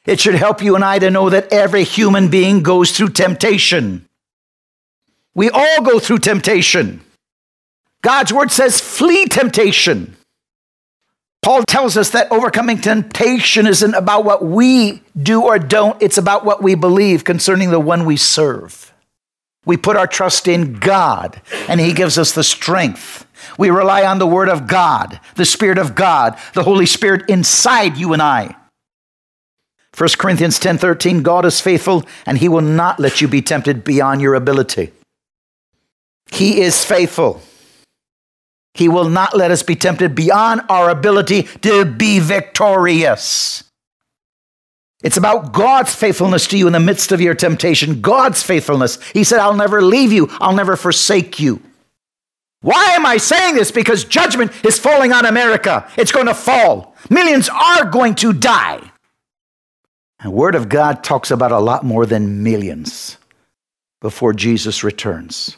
It 0.06 0.22
should 0.22 0.36
help 0.36 0.62
you 0.62 0.76
and 0.76 0.86
I 0.86 1.00
to 1.00 1.12
know 1.12 1.30
that 1.30 1.52
every 1.52 1.84
human 1.84 2.30
being 2.30 2.63
goes 2.63 2.92
through 2.92 3.10
temptation. 3.10 4.07
We 5.38 5.52
all 5.52 5.84
go 5.84 6.00
through 6.00 6.17
temptation. 6.17 7.02
God's 8.02 8.34
word 8.34 8.52
says 8.52 8.82
flee 8.82 9.28
temptation. 9.28 10.17
Paul 11.43 11.62
tells 11.62 11.95
us 11.95 12.10
that 12.10 12.32
overcoming 12.32 12.82
temptation 12.82 13.67
isn't 13.67 13.93
about 13.93 14.26
what 14.26 14.43
we 14.43 15.04
do 15.15 15.43
or 15.43 15.60
don't, 15.60 16.02
it's 16.02 16.17
about 16.17 16.43
what 16.43 16.63
we 16.63 16.73
believe 16.73 17.23
concerning 17.23 17.69
the 17.69 17.80
one 17.80 18.04
we 18.04 18.17
serve. 18.17 18.91
We 19.63 19.78
put 19.78 19.95
our 19.95 20.08
trust 20.08 20.47
in 20.47 20.73
God, 20.73 21.39
and 21.69 21.80
He 21.80 21.93
gives 21.93 22.17
us 22.17 22.32
the 22.32 22.43
strength. 22.43 23.28
We 23.60 23.69
rely 23.69 24.06
on 24.06 24.17
the 24.17 24.26
Word 24.26 24.50
of 24.50 24.65
God, 24.65 25.19
the 25.36 25.45
Spirit 25.45 25.78
of 25.78 25.93
God, 25.93 26.36
the 26.54 26.63
Holy 26.63 26.88
Spirit 26.88 27.30
inside 27.30 27.95
you 27.95 28.13
and 28.13 28.23
I. 28.23 28.56
1 29.95 30.10
Corinthians 30.17 30.58
10 30.58 30.80
13, 30.80 31.21
God 31.21 31.45
is 31.45 31.62
faithful, 31.62 32.08
and 32.26 32.39
He 32.39 32.50
will 32.50 32.62
not 32.62 33.00
let 33.00 33.21
you 33.21 33.28
be 33.28 33.43
tempted 33.43 33.84
beyond 33.84 34.19
your 34.19 34.34
ability. 34.34 34.93
He 36.32 36.62
is 36.62 36.84
faithful. 36.84 37.42
He 38.74 38.88
will 38.88 39.10
not 39.10 39.36
let 39.36 39.52
us 39.52 39.63
be 39.63 39.76
tempted 39.76 40.13
beyond 40.13 40.62
our 40.70 40.90
ability 40.90 41.44
to 41.62 41.84
be 41.84 42.20
victorious. 42.20 43.63
It's 45.04 45.18
about 45.18 45.52
God's 45.52 45.94
faithfulness 45.94 46.48
to 46.48 46.58
you 46.58 46.68
in 46.68 46.74
the 46.74 46.80
midst 46.80 47.12
of 47.12 47.22
your 47.22 47.36
temptation. 47.36 48.02
God's 48.02 48.44
faithfulness. 48.44 49.02
He 49.12 49.24
said, 49.24 49.40
I'll 49.40 49.56
never 49.56 49.82
leave 49.82 50.12
you, 50.12 50.28
I'll 50.40 50.56
never 50.56 50.76
forsake 50.76 51.40
you. 51.40 51.62
Why 52.62 52.92
am 52.92 53.06
I 53.06 53.18
saying 53.18 53.56
this? 53.56 53.72
Because 53.72 54.04
judgment 54.04 54.52
is 54.66 54.80
falling 54.80 55.13
on 55.13 55.26
America. 55.26 55.90
It's 55.98 56.12
going 56.12 56.26
to 56.26 56.34
fall. 56.34 56.96
Millions 57.10 57.50
are 57.50 57.86
going 57.86 58.16
to 58.16 58.34
die. 58.34 58.92
The 60.24 60.32
Word 60.32 60.56
of 60.56 60.68
God 60.68 61.04
talks 61.04 61.30
about 61.30 61.52
a 61.52 61.60
lot 61.60 61.84
more 61.84 62.08
than 62.08 62.42
millions 62.42 63.18
before 64.02 64.34
Jesus 64.34 64.84
returns. 64.84 65.56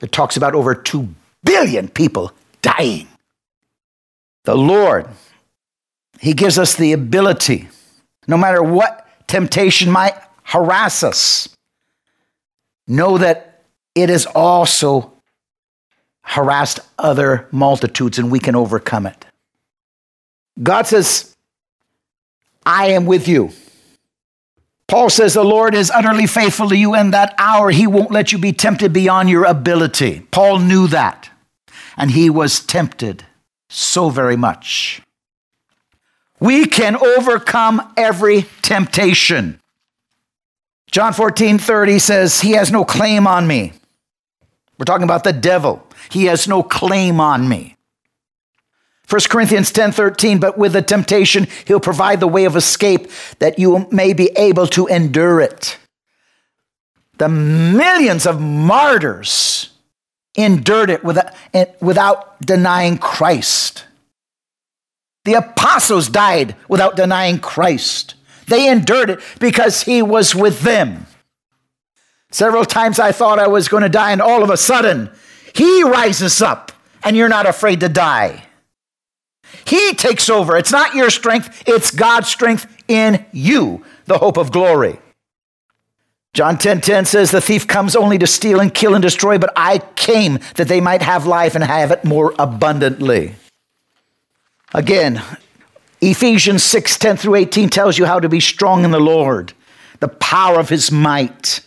It 0.00 0.12
talks 0.12 0.36
about 0.36 0.54
over 0.54 0.74
2 0.74 1.08
billion 1.44 1.88
people 1.88 2.32
dying. 2.62 3.08
The 4.44 4.56
Lord, 4.56 5.08
He 6.20 6.32
gives 6.34 6.58
us 6.58 6.74
the 6.74 6.92
ability, 6.92 7.68
no 8.26 8.36
matter 8.36 8.62
what 8.62 9.08
temptation 9.26 9.90
might 9.90 10.14
harass 10.42 11.02
us, 11.02 11.48
know 12.86 13.18
that 13.18 13.62
it 13.94 14.08
has 14.08 14.26
also 14.26 15.12
harassed 16.22 16.80
other 16.98 17.48
multitudes 17.50 18.18
and 18.18 18.30
we 18.30 18.40
can 18.40 18.56
overcome 18.56 19.06
it. 19.06 19.24
God 20.62 20.86
says, 20.86 21.34
I 22.64 22.88
am 22.88 23.06
with 23.06 23.28
you. 23.28 23.50
Paul 24.86 25.10
says 25.10 25.34
the 25.34 25.44
Lord 25.44 25.74
is 25.74 25.90
utterly 25.90 26.26
faithful 26.26 26.68
to 26.68 26.76
you 26.76 26.94
in 26.94 27.10
that 27.12 27.34
hour. 27.38 27.70
He 27.70 27.86
won't 27.86 28.10
let 28.10 28.32
you 28.32 28.38
be 28.38 28.52
tempted 28.52 28.92
beyond 28.92 29.30
your 29.30 29.44
ability. 29.44 30.26
Paul 30.30 30.58
knew 30.58 30.86
that 30.88 31.30
and 31.96 32.10
he 32.10 32.30
was 32.30 32.60
tempted 32.60 33.24
so 33.68 34.10
very 34.10 34.36
much. 34.36 35.00
We 36.40 36.66
can 36.66 36.96
overcome 36.96 37.92
every 37.96 38.46
temptation. 38.62 39.60
John 40.90 41.12
14, 41.12 41.58
30 41.58 41.98
says, 41.98 42.40
He 42.40 42.52
has 42.52 42.70
no 42.70 42.84
claim 42.84 43.26
on 43.26 43.46
me. 43.46 43.72
We're 44.78 44.84
talking 44.84 45.04
about 45.04 45.24
the 45.24 45.32
devil. 45.32 45.86
He 46.10 46.26
has 46.26 46.46
no 46.46 46.62
claim 46.62 47.20
on 47.20 47.48
me. 47.48 47.73
1 49.08 49.20
Corinthians 49.28 49.70
10 49.70 49.92
13, 49.92 50.38
but 50.38 50.56
with 50.56 50.72
the 50.72 50.82
temptation, 50.82 51.46
he'll 51.66 51.80
provide 51.80 52.20
the 52.20 52.28
way 52.28 52.44
of 52.44 52.56
escape 52.56 53.10
that 53.38 53.58
you 53.58 53.86
may 53.90 54.12
be 54.12 54.30
able 54.36 54.66
to 54.68 54.86
endure 54.86 55.40
it. 55.40 55.78
The 57.18 57.28
millions 57.28 58.26
of 58.26 58.40
martyrs 58.40 59.70
endured 60.34 60.90
it 60.90 61.04
without, 61.04 61.32
eh, 61.52 61.66
without 61.80 62.40
denying 62.40 62.98
Christ. 62.98 63.84
The 65.24 65.34
apostles 65.34 66.08
died 66.08 66.56
without 66.68 66.96
denying 66.96 67.38
Christ. 67.38 68.14
They 68.46 68.68
endured 68.68 69.10
it 69.10 69.20
because 69.38 69.82
he 69.82 70.02
was 70.02 70.34
with 70.34 70.60
them. 70.60 71.06
Several 72.30 72.64
times 72.64 72.98
I 72.98 73.12
thought 73.12 73.38
I 73.38 73.46
was 73.46 73.68
going 73.68 73.84
to 73.84 73.88
die, 73.88 74.10
and 74.10 74.20
all 74.20 74.42
of 74.42 74.50
a 74.50 74.56
sudden, 74.56 75.10
he 75.54 75.84
rises 75.84 76.42
up, 76.42 76.72
and 77.04 77.16
you're 77.16 77.28
not 77.28 77.46
afraid 77.46 77.80
to 77.80 77.88
die. 77.88 78.44
He 79.66 79.94
takes 79.94 80.28
over. 80.28 80.56
It's 80.56 80.72
not 80.72 80.94
your 80.94 81.10
strength, 81.10 81.62
it's 81.66 81.90
God's 81.90 82.28
strength 82.28 82.66
in 82.88 83.24
you, 83.32 83.84
the 84.06 84.18
hope 84.18 84.36
of 84.36 84.52
glory. 84.52 84.98
John 86.34 86.56
10:10 86.56 86.60
10, 86.60 86.80
10 86.80 87.04
says 87.04 87.30
the 87.30 87.40
thief 87.40 87.66
comes 87.66 87.94
only 87.94 88.18
to 88.18 88.26
steal 88.26 88.58
and 88.58 88.74
kill 88.74 88.94
and 88.94 89.02
destroy, 89.02 89.38
but 89.38 89.52
I 89.54 89.78
came 89.78 90.40
that 90.56 90.66
they 90.66 90.80
might 90.80 91.02
have 91.02 91.26
life 91.26 91.54
and 91.54 91.62
have 91.62 91.92
it 91.92 92.04
more 92.04 92.34
abundantly. 92.38 93.36
Again, 94.74 95.22
Ephesians 96.00 96.64
6, 96.64 96.98
10 96.98 97.16
through 97.16 97.36
18 97.36 97.68
tells 97.68 97.96
you 97.96 98.04
how 98.04 98.18
to 98.18 98.28
be 98.28 98.40
strong 98.40 98.84
in 98.84 98.90
the 98.90 99.00
Lord, 99.00 99.52
the 100.00 100.08
power 100.08 100.58
of 100.58 100.68
his 100.68 100.90
might, 100.90 101.60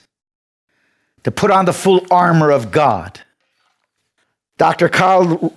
to 1.23 1.31
put 1.31 1.49
on 1.49 1.65
the 1.65 1.73
full 1.73 2.05
armor 2.11 2.51
of 2.51 2.69
God. 2.69 3.21
Dr. 4.57 4.89
Carl 4.89 5.55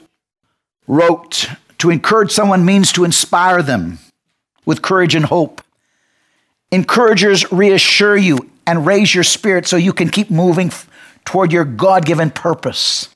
wrote, 0.86 1.48
to 1.80 1.90
encourage 1.90 2.30
someone 2.30 2.64
means 2.64 2.92
to 2.92 3.04
inspire 3.04 3.62
them 3.62 3.98
with 4.64 4.82
courage 4.82 5.14
and 5.14 5.24
hope. 5.24 5.62
Encouragers 6.70 7.50
reassure 7.50 8.16
you 8.16 8.50
and 8.66 8.86
raise 8.86 9.14
your 9.14 9.24
spirit 9.24 9.66
so 9.66 9.76
you 9.76 9.92
can 9.92 10.08
keep 10.08 10.30
moving 10.30 10.70
toward 11.24 11.52
your 11.52 11.64
God 11.64 12.04
given 12.04 12.30
purpose. 12.30 13.08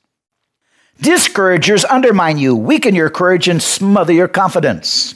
Discouragers 0.99 1.85
undermine 1.85 2.37
you, 2.37 2.55
weaken 2.55 2.95
your 2.95 3.09
courage, 3.09 3.47
and 3.47 3.61
smother 3.61 4.13
your 4.13 4.27
confidence. 4.27 5.15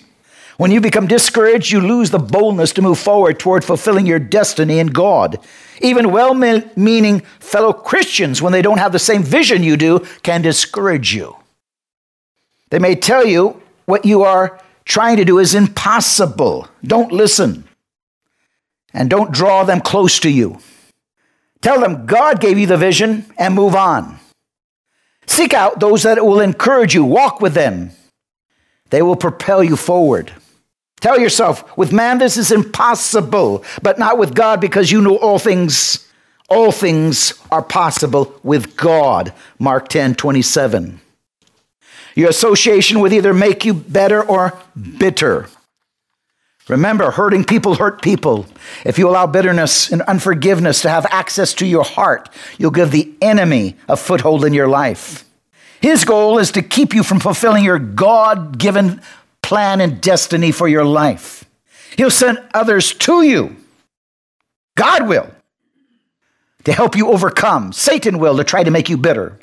When 0.57 0.71
you 0.71 0.81
become 0.81 1.07
discouraged, 1.07 1.71
you 1.71 1.79
lose 1.79 2.11
the 2.11 2.19
boldness 2.19 2.73
to 2.73 2.81
move 2.81 2.99
forward 2.99 3.39
toward 3.39 3.63
fulfilling 3.63 4.05
your 4.05 4.19
destiny 4.19 4.79
in 4.79 4.87
God. 4.87 5.39
Even 5.81 6.11
well 6.11 6.33
meaning 6.33 7.21
fellow 7.39 7.71
Christians, 7.71 8.41
when 8.41 8.51
they 8.51 8.61
don't 8.61 8.77
have 8.77 8.91
the 8.91 8.99
same 8.99 9.23
vision 9.23 9.63
you 9.63 9.77
do, 9.77 9.99
can 10.21 10.41
discourage 10.41 11.13
you. 11.13 11.37
They 12.69 12.79
may 12.79 12.95
tell 12.95 13.25
you 13.25 13.61
what 13.85 14.05
you 14.05 14.23
are 14.23 14.59
trying 14.85 15.17
to 15.17 15.25
do 15.25 15.39
is 15.39 15.55
impossible. 15.55 16.67
Don't 16.83 17.11
listen 17.11 17.67
and 18.93 19.09
don't 19.09 19.31
draw 19.31 19.63
them 19.63 19.81
close 19.81 20.19
to 20.19 20.29
you. 20.29 20.59
Tell 21.61 21.79
them 21.79 22.05
God 22.05 22.39
gave 22.39 22.57
you 22.57 22.67
the 22.67 22.77
vision 22.77 23.25
and 23.37 23.53
move 23.53 23.75
on. 23.75 24.19
Seek 25.27 25.53
out 25.53 25.79
those 25.79 26.03
that 26.03 26.25
will 26.25 26.39
encourage 26.39 26.95
you, 26.95 27.03
walk 27.03 27.41
with 27.41 27.53
them. 27.53 27.91
They 28.89 29.01
will 29.01 29.15
propel 29.15 29.63
you 29.63 29.75
forward. 29.75 30.33
Tell 31.01 31.19
yourself, 31.19 31.77
with 31.77 31.93
man 31.93 32.17
this 32.17 32.35
is 32.35 32.51
impossible, 32.51 33.63
but 33.81 33.99
not 33.99 34.17
with 34.17 34.33
God 34.33 34.59
because 34.59 34.91
you 34.91 35.01
know 35.01 35.17
all 35.17 35.39
things 35.39 36.05
all 36.49 36.71
things 36.71 37.33
are 37.51 37.61
possible 37.61 38.33
with 38.41 38.75
God. 38.75 39.33
Mark 39.59 39.87
10, 39.87 40.15
27. 40.15 40.99
Your 42.15 42.29
association 42.29 42.99
will 42.99 43.13
either 43.13 43.33
make 43.33 43.65
you 43.65 43.73
better 43.73 44.21
or 44.21 44.59
bitter. 44.97 45.47
Remember, 46.67 47.11
hurting 47.11 47.45
people 47.45 47.75
hurt 47.75 48.01
people. 48.01 48.45
If 48.85 48.99
you 48.99 49.09
allow 49.09 49.25
bitterness 49.25 49.91
and 49.91 50.03
unforgiveness 50.03 50.83
to 50.83 50.89
have 50.89 51.05
access 51.09 51.53
to 51.55 51.65
your 51.65 51.83
heart, 51.83 52.29
you'll 52.59 52.71
give 52.71 52.91
the 52.91 53.11
enemy 53.21 53.75
a 53.87 53.97
foothold 53.97 54.45
in 54.45 54.53
your 54.53 54.67
life. 54.67 55.25
His 55.81 56.05
goal 56.05 56.37
is 56.37 56.51
to 56.51 56.61
keep 56.61 56.93
you 56.93 57.03
from 57.03 57.19
fulfilling 57.19 57.63
your 57.63 57.79
God 57.79 58.59
given 58.59 59.01
plan 59.41 59.81
and 59.81 59.99
destiny 59.99 60.51
for 60.51 60.67
your 60.67 60.85
life. 60.85 61.45
He'll 61.97 62.11
send 62.11 62.39
others 62.53 62.93
to 62.93 63.23
you. 63.23 63.55
God 64.75 65.07
will. 65.07 65.31
to 66.65 66.73
help 66.73 66.95
you 66.95 67.07
overcome. 67.09 67.73
Satan 67.73 68.19
will 68.19 68.37
to 68.37 68.43
try 68.43 68.63
to 68.63 68.71
make 68.71 68.89
you 68.89 68.97
bitter. 68.97 69.39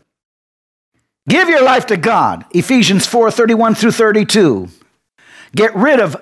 Give 1.28 1.48
your 1.48 1.62
life 1.62 1.86
to 1.86 1.96
God. 1.96 2.44
Ephesians 2.52 3.06
4 3.06 3.30
31 3.30 3.74
through 3.74 3.92
32. 3.92 4.68
Get 5.54 5.74
rid 5.74 5.98
of 5.98 6.16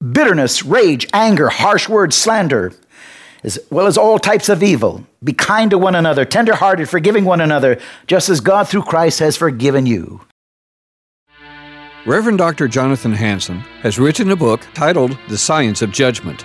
bitterness, 0.00 0.64
rage, 0.64 1.06
anger, 1.12 1.48
harsh 1.48 1.88
words, 1.88 2.16
slander, 2.16 2.72
as 3.44 3.58
well 3.70 3.86
as 3.86 3.96
all 3.96 4.18
types 4.18 4.48
of 4.48 4.62
evil. 4.62 5.04
Be 5.22 5.32
kind 5.32 5.70
to 5.70 5.78
one 5.78 5.94
another, 5.94 6.24
tenderhearted, 6.24 6.88
forgiving 6.88 7.24
one 7.24 7.40
another, 7.40 7.80
just 8.06 8.28
as 8.28 8.40
God 8.40 8.68
through 8.68 8.82
Christ 8.82 9.20
has 9.20 9.36
forgiven 9.36 9.86
you. 9.86 10.22
Reverend 12.04 12.38
Dr. 12.38 12.66
Jonathan 12.66 13.12
Hanson 13.12 13.58
has 13.82 13.96
written 13.96 14.32
a 14.32 14.36
book 14.36 14.66
titled 14.74 15.16
The 15.28 15.38
Science 15.38 15.82
of 15.82 15.92
Judgment. 15.92 16.44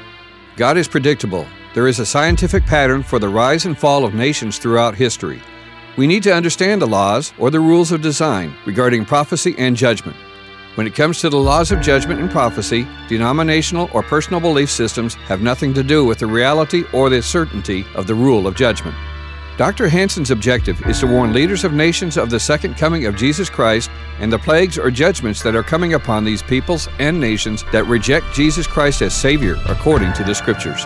God 0.55 0.77
is 0.77 0.87
predictable. 0.87 1.47
There 1.73 1.87
is 1.87 1.97
a 1.97 2.05
scientific 2.05 2.63
pattern 2.65 3.01
for 3.01 3.17
the 3.17 3.29
rise 3.29 3.65
and 3.65 3.75
fall 3.75 4.05
of 4.05 4.13
nations 4.13 4.59
throughout 4.59 4.93
history. 4.93 5.41
We 5.97 6.05
need 6.05 6.21
to 6.23 6.33
understand 6.33 6.79
the 6.79 6.87
laws 6.87 7.33
or 7.39 7.49
the 7.49 7.59
rules 7.59 7.91
of 7.91 8.03
design 8.03 8.55
regarding 8.67 9.03
prophecy 9.03 9.55
and 9.57 9.75
judgment. 9.75 10.15
When 10.75 10.85
it 10.85 10.93
comes 10.93 11.19
to 11.21 11.29
the 11.29 11.37
laws 11.37 11.71
of 11.71 11.81
judgment 11.81 12.21
and 12.21 12.29
prophecy, 12.29 12.87
denominational 13.09 13.89
or 13.93 14.03
personal 14.03 14.39
belief 14.39 14.69
systems 14.69 15.15
have 15.15 15.41
nothing 15.41 15.73
to 15.73 15.81
do 15.81 16.05
with 16.05 16.19
the 16.19 16.27
reality 16.27 16.83
or 16.93 17.09
the 17.09 17.23
certainty 17.23 17.83
of 17.95 18.05
the 18.05 18.13
rule 18.13 18.45
of 18.45 18.55
judgment. 18.55 18.95
Dr. 19.57 19.89
Hanson's 19.89 20.29
objective 20.29 20.79
is 20.85 20.99
to 20.99 21.07
warn 21.07 21.33
leaders 21.33 21.63
of 21.63 21.73
nations 21.73 22.15
of 22.15 22.29
the 22.29 22.39
second 22.39 22.77
coming 22.77 23.07
of 23.07 23.15
Jesus 23.15 23.49
Christ 23.49 23.89
and 24.19 24.31
the 24.31 24.37
plagues 24.37 24.77
or 24.77 24.91
judgments 24.91 25.41
that 25.41 25.55
are 25.55 25.63
coming 25.63 25.95
upon 25.95 26.23
these 26.23 26.43
peoples 26.43 26.87
and 26.99 27.19
nations 27.19 27.63
that 27.71 27.87
reject 27.87 28.31
Jesus 28.35 28.67
Christ 28.67 29.01
as 29.01 29.15
Savior 29.19 29.55
according 29.65 30.13
to 30.13 30.23
the 30.23 30.35
Scriptures. 30.35 30.85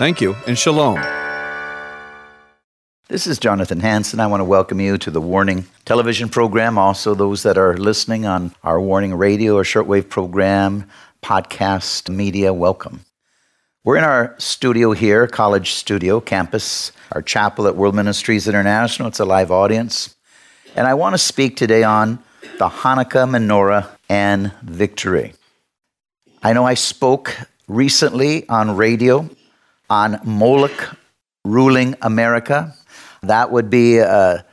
Thank 0.00 0.22
you, 0.22 0.34
and 0.46 0.58
shalom. 0.58 0.94
This 3.08 3.26
is 3.26 3.38
Jonathan 3.38 3.80
Hanson. 3.80 4.18
I 4.18 4.28
want 4.28 4.40
to 4.40 4.46
welcome 4.46 4.80
you 4.80 4.96
to 4.96 5.10
the 5.10 5.20
Warning 5.20 5.66
television 5.84 6.30
program. 6.30 6.78
Also, 6.78 7.14
those 7.14 7.42
that 7.42 7.58
are 7.58 7.76
listening 7.76 8.24
on 8.24 8.54
our 8.64 8.80
Warning 8.80 9.12
radio 9.12 9.56
or 9.56 9.62
shortwave 9.62 10.08
program, 10.08 10.88
podcast 11.22 12.08
media, 12.08 12.54
welcome. 12.54 13.04
We're 13.84 13.98
in 13.98 14.04
our 14.04 14.34
studio 14.38 14.92
here, 14.92 15.26
college 15.26 15.72
studio, 15.72 16.18
campus, 16.18 16.92
our 17.12 17.20
chapel 17.20 17.66
at 17.66 17.76
World 17.76 17.94
Ministries 17.94 18.48
International. 18.48 19.08
It's 19.08 19.20
a 19.20 19.26
live 19.26 19.50
audience. 19.50 20.14
And 20.76 20.86
I 20.86 20.94
want 20.94 21.12
to 21.12 21.18
speak 21.18 21.58
today 21.58 21.82
on 21.82 22.20
the 22.56 22.70
Hanukkah 22.70 23.28
menorah 23.28 23.86
and 24.08 24.50
victory. 24.62 25.34
I 26.42 26.54
know 26.54 26.64
I 26.64 26.72
spoke 26.72 27.36
recently 27.68 28.48
on 28.48 28.78
radio 28.78 29.28
on 29.90 30.20
Moloch 30.24 30.96
ruling 31.44 31.96
America. 32.00 32.74
That 33.22 33.50
would 33.50 33.68
be 33.68 33.98
a 33.98 34.44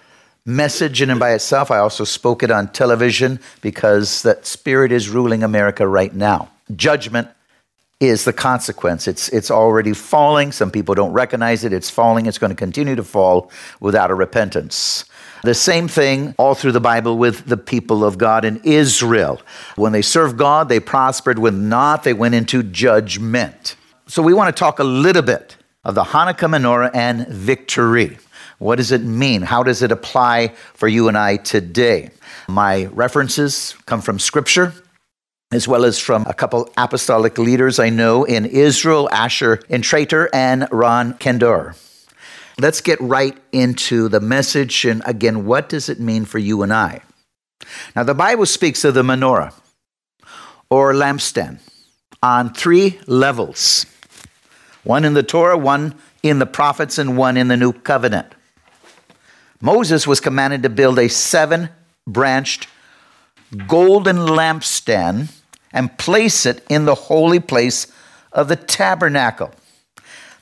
message 0.46 1.02
in 1.02 1.10
and 1.10 1.20
by 1.20 1.32
itself. 1.32 1.72
I 1.72 1.78
also 1.78 2.04
spoke 2.04 2.44
it 2.44 2.52
on 2.52 2.70
television 2.70 3.40
because 3.62 4.24
that 4.24 4.46
spirit 4.46 4.92
is 4.92 5.10
ruling 5.10 5.44
America 5.44 5.88
right 5.88 6.14
now. 6.14 6.50
Judgment 6.76 7.30
is 8.00 8.26
the 8.26 8.34
consequence. 8.34 9.08
It's, 9.08 9.30
it's 9.30 9.50
already 9.50 9.94
falling. 9.94 10.52
Some 10.52 10.72
people 10.72 10.96
don't 10.96 11.14
recognize 11.14 11.64
it. 11.64 11.74
It's 11.74 11.90
falling. 11.90 12.26
It's 12.26 12.38
going 12.38 12.52
to 12.52 12.56
continue 12.56 12.96
to 12.96 13.04
fall 13.04 13.52
without 13.80 14.12
a 14.12 14.16
repentance. 14.16 15.06
The 15.44 15.56
same 15.56 15.88
thing 15.88 16.36
all 16.38 16.56
through 16.56 16.74
the 16.74 16.80
Bible 16.80 17.18
with 17.18 17.46
the 17.46 17.58
people 17.58 18.04
of 18.04 18.18
God 18.18 18.46
in 18.46 18.62
Israel. 18.64 19.42
When 19.76 19.92
they 19.92 20.02
served 20.02 20.38
God, 20.38 20.70
they 20.70 20.80
prospered. 20.80 21.40
When 21.40 21.70
not, 21.70 22.04
they 22.04 22.14
went 22.14 22.36
into 22.36 22.64
judgment. 22.64 23.76
So 24.10 24.22
we 24.22 24.34
want 24.34 24.56
to 24.56 24.58
talk 24.58 24.80
a 24.80 24.86
little 24.86 25.22
bit 25.22 25.58
of 25.84 25.96
the 25.96 26.04
Hanukkah 26.04 26.50
menorah 26.50 26.92
and 26.94 27.28
victory. 27.28 28.18
What 28.58 28.78
does 28.78 28.94
it 28.94 29.02
mean? 29.02 29.42
How 29.42 29.64
does 29.64 29.82
it 29.82 29.92
apply 29.92 30.54
for 30.76 30.88
you 30.88 31.10
and 31.10 31.18
I 31.18 31.36
today? 31.36 32.12
My 32.48 32.86
references 32.86 33.76
come 33.86 34.00
from 34.00 34.18
Scripture 34.18 34.74
as 35.52 35.68
well 35.68 35.84
as 35.84 36.00
from 36.00 36.26
a 36.26 36.34
couple 36.34 36.70
apostolic 36.78 37.38
leaders 37.38 37.80
I 37.80 37.90
know 37.90 38.24
in 38.24 38.46
Israel, 38.46 39.10
Asher 39.12 39.58
Intrater 39.70 40.30
and 40.34 40.68
Ron 40.72 41.14
Cantor. 41.16 41.76
Let's 42.60 42.80
get 42.80 43.00
right 43.02 43.38
into 43.52 44.08
the 44.08 44.22
message. 44.22 44.86
And 44.86 45.02
again, 45.06 45.46
what 45.46 45.68
does 45.68 45.90
it 45.90 46.00
mean 46.00 46.24
for 46.24 46.38
you 46.38 46.64
and 46.64 46.74
I? 46.74 47.02
Now, 47.96 48.04
the 48.04 48.14
Bible 48.14 48.46
speaks 48.46 48.86
of 48.86 48.94
the 48.94 49.04
menorah 49.04 49.54
or 50.70 50.94
lampstand 50.94 51.60
on 52.24 52.54
three 52.54 53.00
levels 53.06 53.86
one 54.88 55.04
in 55.04 55.14
the 55.14 55.24
Torah, 55.24 55.58
one 55.58 55.96
in 56.24 56.40
the 56.40 56.46
prophets, 56.46 56.98
and 56.98 57.18
one 57.18 57.36
in 57.36 57.50
the 57.50 57.58
new 57.58 57.74
covenant. 57.74 58.34
Moses 59.60 60.08
was 60.08 60.22
commanded 60.22 60.64
to 60.64 60.70
build 60.70 60.98
a 60.98 61.10
seven 61.10 61.70
branched 62.06 62.68
golden 63.68 64.16
lampstand 64.16 65.34
and 65.74 65.98
place 65.98 66.46
it 66.46 66.66
in 66.70 66.86
the 66.86 66.96
holy 66.96 67.42
place 67.42 67.92
of 68.32 68.48
the 68.48 68.56
tabernacle. 68.56 69.52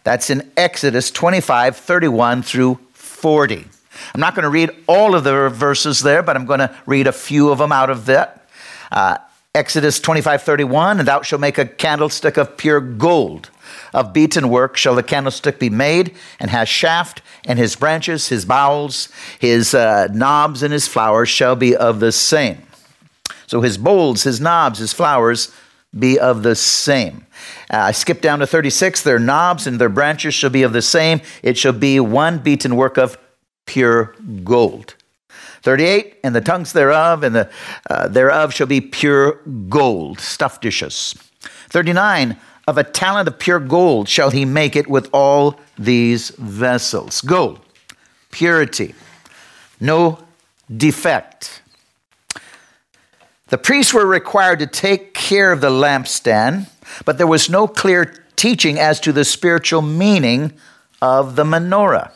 That's 0.03 0.29
in 0.29 0.51
Exodus 0.55 1.10
25, 1.10 1.77
31 1.77 2.43
through 2.43 2.79
40. 2.93 3.65
I'm 4.13 4.21
not 4.21 4.36
going 4.36 4.43
to 4.43 4.49
read 4.49 4.69
all 4.88 5.15
of 5.15 5.23
the 5.23 5.49
verses 5.49 6.01
there, 6.01 6.21
but 6.21 6.36
I'm 6.36 6.45
going 6.45 6.60
to 6.60 6.75
read 6.86 7.08
a 7.08 7.12
few 7.12 7.49
of 7.49 7.58
them 7.58 7.71
out 7.71 7.89
of 7.89 8.05
that. 8.05 8.47
Uh, 8.91 9.17
Exodus 9.56 10.02
25, 10.02 10.41
31, 10.41 11.00
and 11.00 11.08
thou 11.08 11.22
shalt 11.22 11.39
make 11.39 11.58
a 11.58 11.65
candlestick 11.65 12.36
of 12.36 12.58
pure 12.58 12.82
gold. 12.82 13.50
Of 13.94 14.12
beaten 14.12 14.50
work 14.50 14.76
shall 14.76 14.96
the 14.96 15.02
candlestick 15.02 15.60
be 15.60 15.70
made, 15.70 16.13
and 16.41 16.52
has 16.52 16.68
shaft, 16.68 17.22
and 17.46 17.58
his 17.58 17.78
branches, 17.78 18.28
his 18.28 18.44
bowls, 18.44 19.08
his 19.39 19.74
uh, 19.74 20.10
knobs, 20.12 20.62
and 20.62 20.74
his 20.74 20.89
flowers 20.89 21.30
shall 21.30 21.56
be 21.56 21.74
of 21.74 22.02
the 22.02 22.12
same. 22.12 22.63
So 23.48 23.62
his 23.62 23.78
bowls, 23.78 24.24
his 24.24 24.41
knobs, 24.41 24.80
his 24.80 24.91
flowers 24.91 25.54
be 25.98 26.20
of 26.20 26.44
the 26.44 26.56
same. 26.56 27.26
Uh, 27.72 27.78
I 27.78 27.91
skip 27.94 28.20
down 28.20 28.39
to 28.39 28.48
36. 28.48 29.04
Their 29.04 29.20
knobs 29.20 29.68
and 29.68 29.80
their 29.80 29.88
branches 29.88 30.34
shall 30.34 30.50
be 30.50 30.63
of 30.63 30.74
the 30.74 30.82
same. 30.82 31.22
It 31.41 31.58
shall 31.58 31.72
be 31.72 32.02
one 32.02 32.39
beaten 32.39 32.76
work 32.76 32.98
of 32.98 33.18
pure 33.65 34.15
gold. 34.44 34.96
38, 35.65 36.19
and 36.23 36.36
the 36.36 36.41
tongues 36.41 36.73
thereof 36.73 37.23
and 37.23 37.36
the 37.36 37.49
uh, 37.89 38.08
thereof 38.08 38.54
shall 38.54 38.67
be 38.67 38.80
pure 38.80 39.41
gold, 39.67 40.19
stuffed 40.19 40.62
dishes. 40.62 41.15
39, 41.69 42.38
of 42.67 42.78
a 42.78 42.84
talent 42.84 43.28
of 43.28 43.39
pure 43.39 43.60
gold 43.60 44.08
shall 44.08 44.30
he 44.30 44.45
make 44.45 44.75
it 44.75 44.88
with 44.88 45.10
all 45.12 45.60
these 45.75 46.30
vessels. 46.38 47.19
Gold, 47.21 47.60
purity, 48.30 48.93
no 49.80 50.19
defect. 50.78 51.63
The 53.47 53.58
priests 53.58 53.91
were 53.91 54.06
required 54.06 54.60
to 54.60 54.67
take 54.67 55.15
care 55.15 55.51
of 55.51 55.62
the 55.62 55.71
lampstand, 55.71 56.69
but 57.06 57.17
there 57.17 57.25
was 57.25 57.49
no 57.49 57.67
clear 57.67 58.23
teaching 58.36 58.78
as 58.78 58.99
to 58.99 59.12
the 59.12 59.25
spiritual 59.25 59.82
meaning 59.82 60.54
of 61.01 61.36
the 61.36 61.43
menorah. 61.43 62.12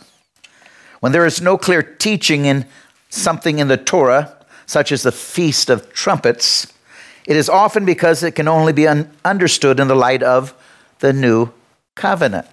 When 1.00 1.14
there 1.14 1.26
is 1.26 1.42
no 1.42 1.58
clear 1.58 1.82
teaching 1.82 2.46
in 2.46 2.68
something 3.10 3.60
in 3.60 3.68
the 3.68 3.78
Torah, 3.78 4.38
such 4.66 4.92
as 4.92 5.04
the 5.04 5.12
Feast 5.12 5.70
of 5.70 5.92
Trumpets, 5.94 6.72
it 7.26 7.36
is 7.36 7.50
often 7.50 7.86
because 7.86 8.24
it 8.24 8.32
can 8.32 8.48
only 8.48 8.74
be 8.74 8.88
un- 8.88 9.12
understood 9.26 9.80
in 9.80 9.88
the 9.88 9.96
light 9.96 10.24
of 10.24 10.54
the 11.00 11.14
new 11.14 11.52
covenant. 11.96 12.48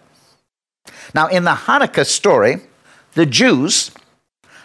Now, 1.15 1.29
in 1.29 1.45
the 1.45 1.53
Hanukkah 1.53 2.07
story, 2.07 2.59
the 3.15 3.27
Jews, 3.27 3.91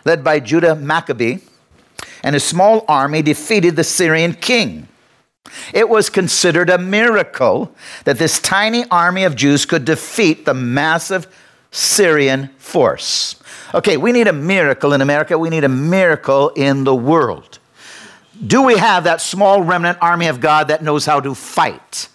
led 0.03 0.23
by 0.23 0.39
Judah 0.39 0.75
Maccabee, 0.75 1.39
and 2.23 2.33
his 2.33 2.43
small 2.43 2.83
army 2.87 3.21
defeated 3.21 3.75
the 3.75 3.83
Syrian 3.83 4.33
king. 4.33 4.87
It 5.73 5.89
was 5.89 6.09
considered 6.09 6.69
a 6.69 6.77
miracle 6.77 7.73
that 8.03 8.17
this 8.17 8.39
tiny 8.39 8.85
army 8.89 9.23
of 9.23 9.35
Jews 9.35 9.65
could 9.65 9.85
defeat 9.85 10.45
the 10.45 10.53
massive 10.53 11.27
Syrian 11.71 12.49
force. 12.57 13.41
Okay, 13.73 13.95
we 13.97 14.11
need 14.11 14.27
a 14.27 14.33
miracle 14.33 14.93
in 14.93 15.01
America. 15.01 15.37
We 15.37 15.49
need 15.49 15.63
a 15.63 15.69
miracle 15.69 16.49
in 16.49 16.83
the 16.83 16.95
world. 16.95 17.59
Do 18.45 18.63
we 18.63 18.77
have 18.77 19.05
that 19.05 19.21
small 19.21 19.61
remnant 19.61 19.97
army 20.01 20.27
of 20.27 20.41
God 20.41 20.67
that 20.67 20.83
knows 20.83 21.05
how 21.05 21.19
to 21.21 21.33
fight? 21.33 22.09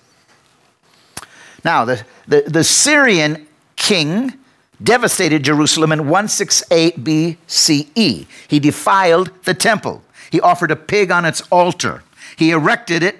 Now, 1.64 1.84
the, 1.84 2.04
the, 2.28 2.42
the 2.42 2.64
Syrian 2.64 3.46
king 3.76 4.34
devastated 4.82 5.42
Jerusalem 5.42 5.92
in 5.92 6.00
168 6.00 7.02
BCE. 7.02 8.26
He 8.48 8.60
defiled 8.60 9.30
the 9.44 9.54
temple. 9.54 10.02
He 10.30 10.40
offered 10.40 10.70
a 10.70 10.76
pig 10.76 11.10
on 11.10 11.24
its 11.24 11.40
altar. 11.50 12.02
He 12.36 12.50
erected 12.50 13.02
it, 13.02 13.18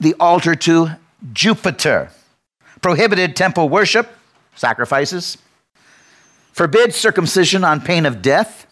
the 0.00 0.14
altar 0.18 0.54
to 0.56 0.96
Jupiter, 1.32 2.10
prohibited 2.80 3.36
temple 3.36 3.68
worship, 3.68 4.08
sacrifices, 4.60 5.38
forbid 6.52 6.92
circumcision 6.92 7.64
on 7.64 7.80
pain 7.80 8.04
of 8.04 8.20
death, 8.20 8.66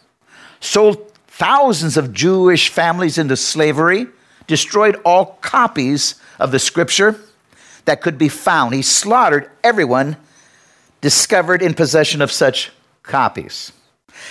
sold 0.61 1.11
thousands 1.29 1.97
of 1.97 2.13
Jewish 2.13 2.69
families 2.69 3.17
into 3.17 3.39
slavery, 3.39 4.07
destroyed 4.47 5.01
all 5.03 5.39
copies 5.41 6.17
of 6.39 6.53
the 6.53 6.59
scripture 6.59 7.19
that 7.87 8.03
could 8.03 8.19
be 8.19 8.29
found. 8.29 8.75
He 8.75 8.83
slaughtered 8.83 9.51
everyone 9.65 10.19
discovered 11.01 11.63
in 11.63 11.73
possession 11.73 12.21
of 12.21 12.31
such 12.31 12.71
copies. 13.03 13.73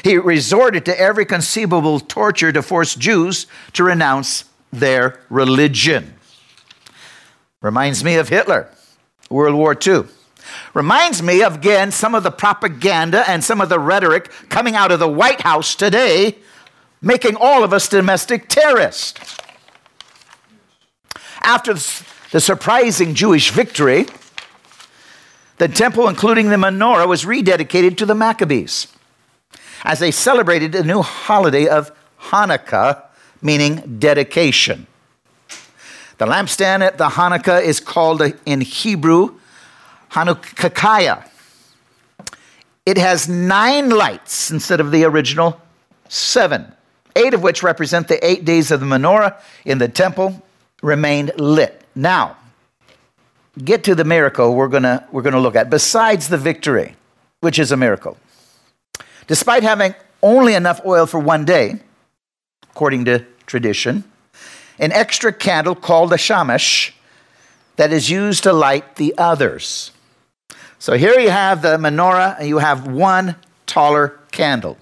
He 0.04 0.16
resorted 0.16 0.86
to 0.86 1.00
every 1.00 1.26
conceivable 1.26 2.00
torture 2.00 2.52
to 2.52 2.62
force 2.62 2.94
Jews 2.94 3.48
to 3.74 3.84
renounce 3.84 4.46
their 4.72 5.20
religion. 5.30 6.14
Reminds 7.62 8.04
me 8.04 8.16
of 8.16 8.30
Hitler, 8.30 8.70
World 9.32 9.56
War 9.56 9.76
II. 9.76 10.04
Reminds 10.74 11.22
me 11.24 11.44
of, 11.44 11.56
again, 11.56 11.92
some 11.92 12.16
of 12.16 12.24
the 12.24 12.32
propaganda 12.32 13.30
and 13.30 13.44
some 13.44 13.62
of 13.62 13.70
the 13.70 13.80
rhetoric 13.80 14.30
coming 14.50 14.76
out 14.76 14.92
of 14.92 15.00
the 15.00 15.08
White 15.08 15.42
House 15.42 15.76
today, 15.76 16.38
making 17.02 17.36
all 17.36 17.64
of 17.64 17.74
us 17.74 17.88
domestic 17.88 18.50
terrorists. 18.50 19.38
After 21.42 21.74
the 21.74 22.42
surprising 22.42 23.14
Jewish 23.16 23.52
victory, 23.52 24.08
the 25.58 25.68
temple, 25.68 26.08
including 26.08 26.50
the 26.50 26.56
menorah, 26.56 27.08
was 27.08 27.24
rededicated 27.24 27.98
to 27.98 28.06
the 28.06 28.16
Maccabees 28.16 28.88
as 29.84 30.00
they 30.00 30.12
celebrated 30.12 30.72
the 30.72 30.84
new 30.84 31.02
holiday 31.02 31.68
of 31.68 31.92
Hanukkah, 32.20 33.04
meaning 33.42 33.98
dedication. 34.00 34.88
The 36.18 36.26
lampstand 36.26 36.82
at 36.82 36.98
the 36.98 37.10
Hanukkah 37.10 37.62
is 37.62 37.80
called 37.80 38.22
in 38.46 38.62
Hebrew 38.62 39.37
Hanukkiah. 40.12 41.30
It 42.86 42.98
has 42.98 43.28
nine 43.28 43.90
lights 43.90 44.50
instead 44.50 44.80
of 44.80 44.92
the 44.92 45.04
original 45.04 45.62
seven, 46.08 46.72
eight 47.16 47.34
of 47.34 47.44
which 47.44 47.64
represent 47.64 48.08
the 48.08 48.26
eight 48.26 48.46
days 48.46 48.72
of 48.72 48.80
the 48.80 48.86
menorah 48.86 49.40
in 49.66 49.78
the 49.78 49.90
temple 49.90 50.42
remained 50.82 51.32
lit. 51.38 51.84
Now, 51.96 52.38
get 53.64 53.84
to 53.86 53.96
the 53.96 54.06
miracle 54.06 54.56
we're 54.56 54.68
going 54.68 54.84
we're 55.12 55.22
going 55.22 55.34
to 55.34 55.40
look 55.40 55.56
at, 55.56 55.70
besides 55.70 56.30
the 56.30 56.38
victory, 56.38 56.96
which 57.42 57.60
is 57.60 57.72
a 57.72 57.78
miracle. 57.78 58.18
Despite 59.28 59.64
having 59.64 59.94
only 60.24 60.54
enough 60.54 60.80
oil 60.86 61.06
for 61.06 61.20
one 61.20 61.44
day, 61.44 61.80
according 62.72 63.06
to 63.06 63.26
tradition, 63.46 64.04
an 64.80 64.92
extra 64.92 65.34
candle 65.34 65.76
called 65.76 66.14
a 66.14 66.18
shamash 66.18 66.94
that 67.76 67.92
is 67.92 68.10
used 68.10 68.44
to 68.44 68.54
light 68.54 68.96
the 68.96 69.14
others. 69.18 69.92
So 70.80 70.94
here 70.94 71.20
you 71.20 71.30
have 71.30 71.62
the 71.62 71.78
menorah, 71.78 72.40
and 72.40 72.48
you 72.48 72.60
have 72.60 72.88
one 72.88 73.36
taller 73.66 74.20
candle, 74.32 74.78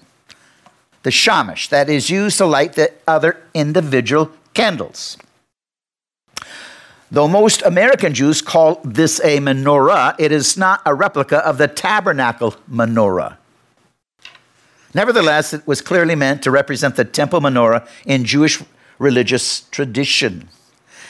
the 1.02 1.10
shamash, 1.10 1.68
that 1.68 1.88
is 1.88 2.10
used 2.10 2.38
to 2.38 2.46
light 2.46 2.74
the 2.74 2.92
other 3.08 3.42
individual 3.54 4.30
candles. 4.52 5.16
Though 7.10 7.28
most 7.28 7.62
American 7.62 8.12
Jews 8.14 8.42
call 8.42 8.80
this 8.84 9.20
a 9.20 9.38
menorah, 9.38 10.16
it 10.18 10.32
is 10.32 10.56
not 10.56 10.82
a 10.84 10.94
replica 10.94 11.38
of 11.38 11.56
the 11.56 11.68
tabernacle 11.68 12.56
menorah. 12.70 13.36
Nevertheless, 14.92 15.54
it 15.54 15.66
was 15.66 15.80
clearly 15.80 16.14
meant 16.14 16.42
to 16.42 16.50
represent 16.50 16.96
the 16.96 17.04
temple 17.04 17.40
menorah 17.40 17.86
in 18.04 18.24
Jewish 18.24 18.62
religious 18.98 19.60
tradition, 19.70 20.48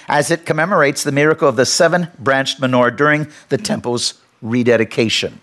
as 0.07 0.31
it 0.31 0.45
commemorates 0.45 1.03
the 1.03 1.13
miracle 1.13 1.49
of 1.49 1.57
the 1.57 1.67
seven 1.67 2.09
branched 2.19 2.61
menorah 2.61 2.97
during 2.97 3.29
the 3.49 3.59
temple's 3.59 4.21
rededication. 4.43 5.41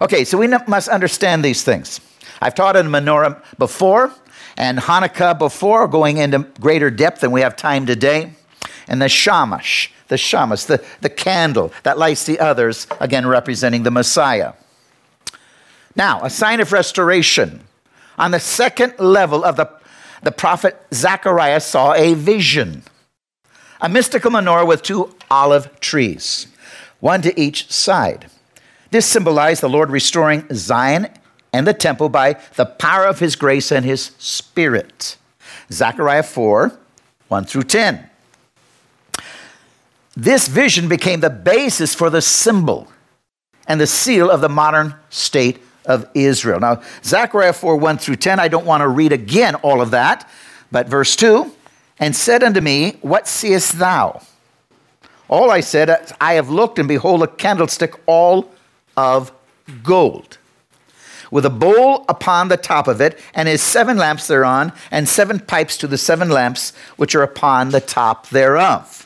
Okay, 0.00 0.24
so 0.24 0.38
we 0.38 0.46
must 0.46 0.88
understand 0.88 1.44
these 1.44 1.62
things. 1.62 2.00
I've 2.40 2.54
taught 2.54 2.76
on 2.76 2.86
menorah 2.88 3.42
before 3.58 4.12
and 4.58 4.78
Hanukkah 4.78 5.38
before, 5.38 5.86
going 5.88 6.18
into 6.18 6.40
greater 6.60 6.90
depth 6.90 7.20
than 7.20 7.30
we 7.30 7.42
have 7.42 7.56
time 7.56 7.86
today. 7.86 8.32
And 8.88 9.02
the 9.02 9.08
shamash, 9.08 9.92
the 10.08 10.16
shamash, 10.16 10.64
the, 10.64 10.84
the 11.00 11.10
candle 11.10 11.72
that 11.82 11.98
lights 11.98 12.24
the 12.24 12.38
others, 12.38 12.86
again 13.00 13.26
representing 13.26 13.82
the 13.82 13.90
Messiah. 13.90 14.52
Now, 15.94 16.22
a 16.22 16.30
sign 16.30 16.60
of 16.60 16.72
restoration. 16.72 17.62
On 18.18 18.30
the 18.30 18.40
second 18.40 18.98
level 18.98 19.44
of 19.44 19.56
the, 19.56 19.70
the 20.22 20.32
prophet 20.32 20.80
Zechariah 20.92 21.60
saw 21.60 21.92
a 21.94 22.14
vision 22.14 22.82
a 23.80 23.88
mystical 23.88 24.30
menorah 24.30 24.66
with 24.66 24.82
two 24.82 25.14
olive 25.30 25.80
trees, 25.80 26.46
one 27.00 27.22
to 27.22 27.38
each 27.40 27.70
side. 27.70 28.26
This 28.90 29.06
symbolized 29.06 29.62
the 29.62 29.68
Lord 29.68 29.90
restoring 29.90 30.46
Zion 30.52 31.08
and 31.52 31.66
the 31.66 31.74
temple 31.74 32.08
by 32.08 32.36
the 32.56 32.66
power 32.66 33.06
of 33.06 33.18
his 33.18 33.36
grace 33.36 33.72
and 33.72 33.84
his 33.84 34.12
spirit. 34.18 35.16
Zechariah 35.72 36.22
4 36.22 36.78
1 37.28 37.44
through 37.44 37.64
10. 37.64 38.08
This 40.16 40.48
vision 40.48 40.88
became 40.88 41.20
the 41.20 41.30
basis 41.30 41.94
for 41.94 42.08
the 42.08 42.22
symbol 42.22 42.88
and 43.66 43.80
the 43.80 43.86
seal 43.86 44.30
of 44.30 44.40
the 44.40 44.48
modern 44.48 44.94
state 45.10 45.60
of 45.84 46.08
Israel. 46.14 46.60
Now, 46.60 46.82
Zechariah 47.04 47.52
4 47.52 47.76
1 47.76 47.98
through 47.98 48.16
10, 48.16 48.38
I 48.38 48.48
don't 48.48 48.66
want 48.66 48.82
to 48.82 48.88
read 48.88 49.12
again 49.12 49.56
all 49.56 49.80
of 49.80 49.90
that, 49.90 50.28
but 50.70 50.88
verse 50.88 51.16
2 51.16 51.52
and 51.98 52.14
said 52.14 52.42
unto 52.42 52.60
me, 52.60 52.98
What 53.02 53.26
seest 53.26 53.78
thou? 53.78 54.22
All 55.28 55.50
I 55.50 55.60
said, 55.60 56.12
I 56.20 56.34
have 56.34 56.50
looked, 56.50 56.78
and 56.78 56.88
behold, 56.88 57.22
a 57.22 57.26
candlestick 57.26 57.94
all 58.06 58.50
of 58.96 59.32
gold, 59.82 60.38
with 61.30 61.44
a 61.44 61.50
bowl 61.50 62.04
upon 62.08 62.48
the 62.48 62.56
top 62.56 62.86
of 62.86 63.00
it, 63.00 63.18
and 63.34 63.48
his 63.48 63.62
seven 63.62 63.96
lamps 63.96 64.28
thereon, 64.28 64.72
and 64.90 65.08
seven 65.08 65.40
pipes 65.40 65.76
to 65.78 65.88
the 65.88 65.98
seven 65.98 66.30
lamps 66.30 66.72
which 66.96 67.14
are 67.14 67.22
upon 67.22 67.70
the 67.70 67.80
top 67.80 68.28
thereof. 68.28 69.02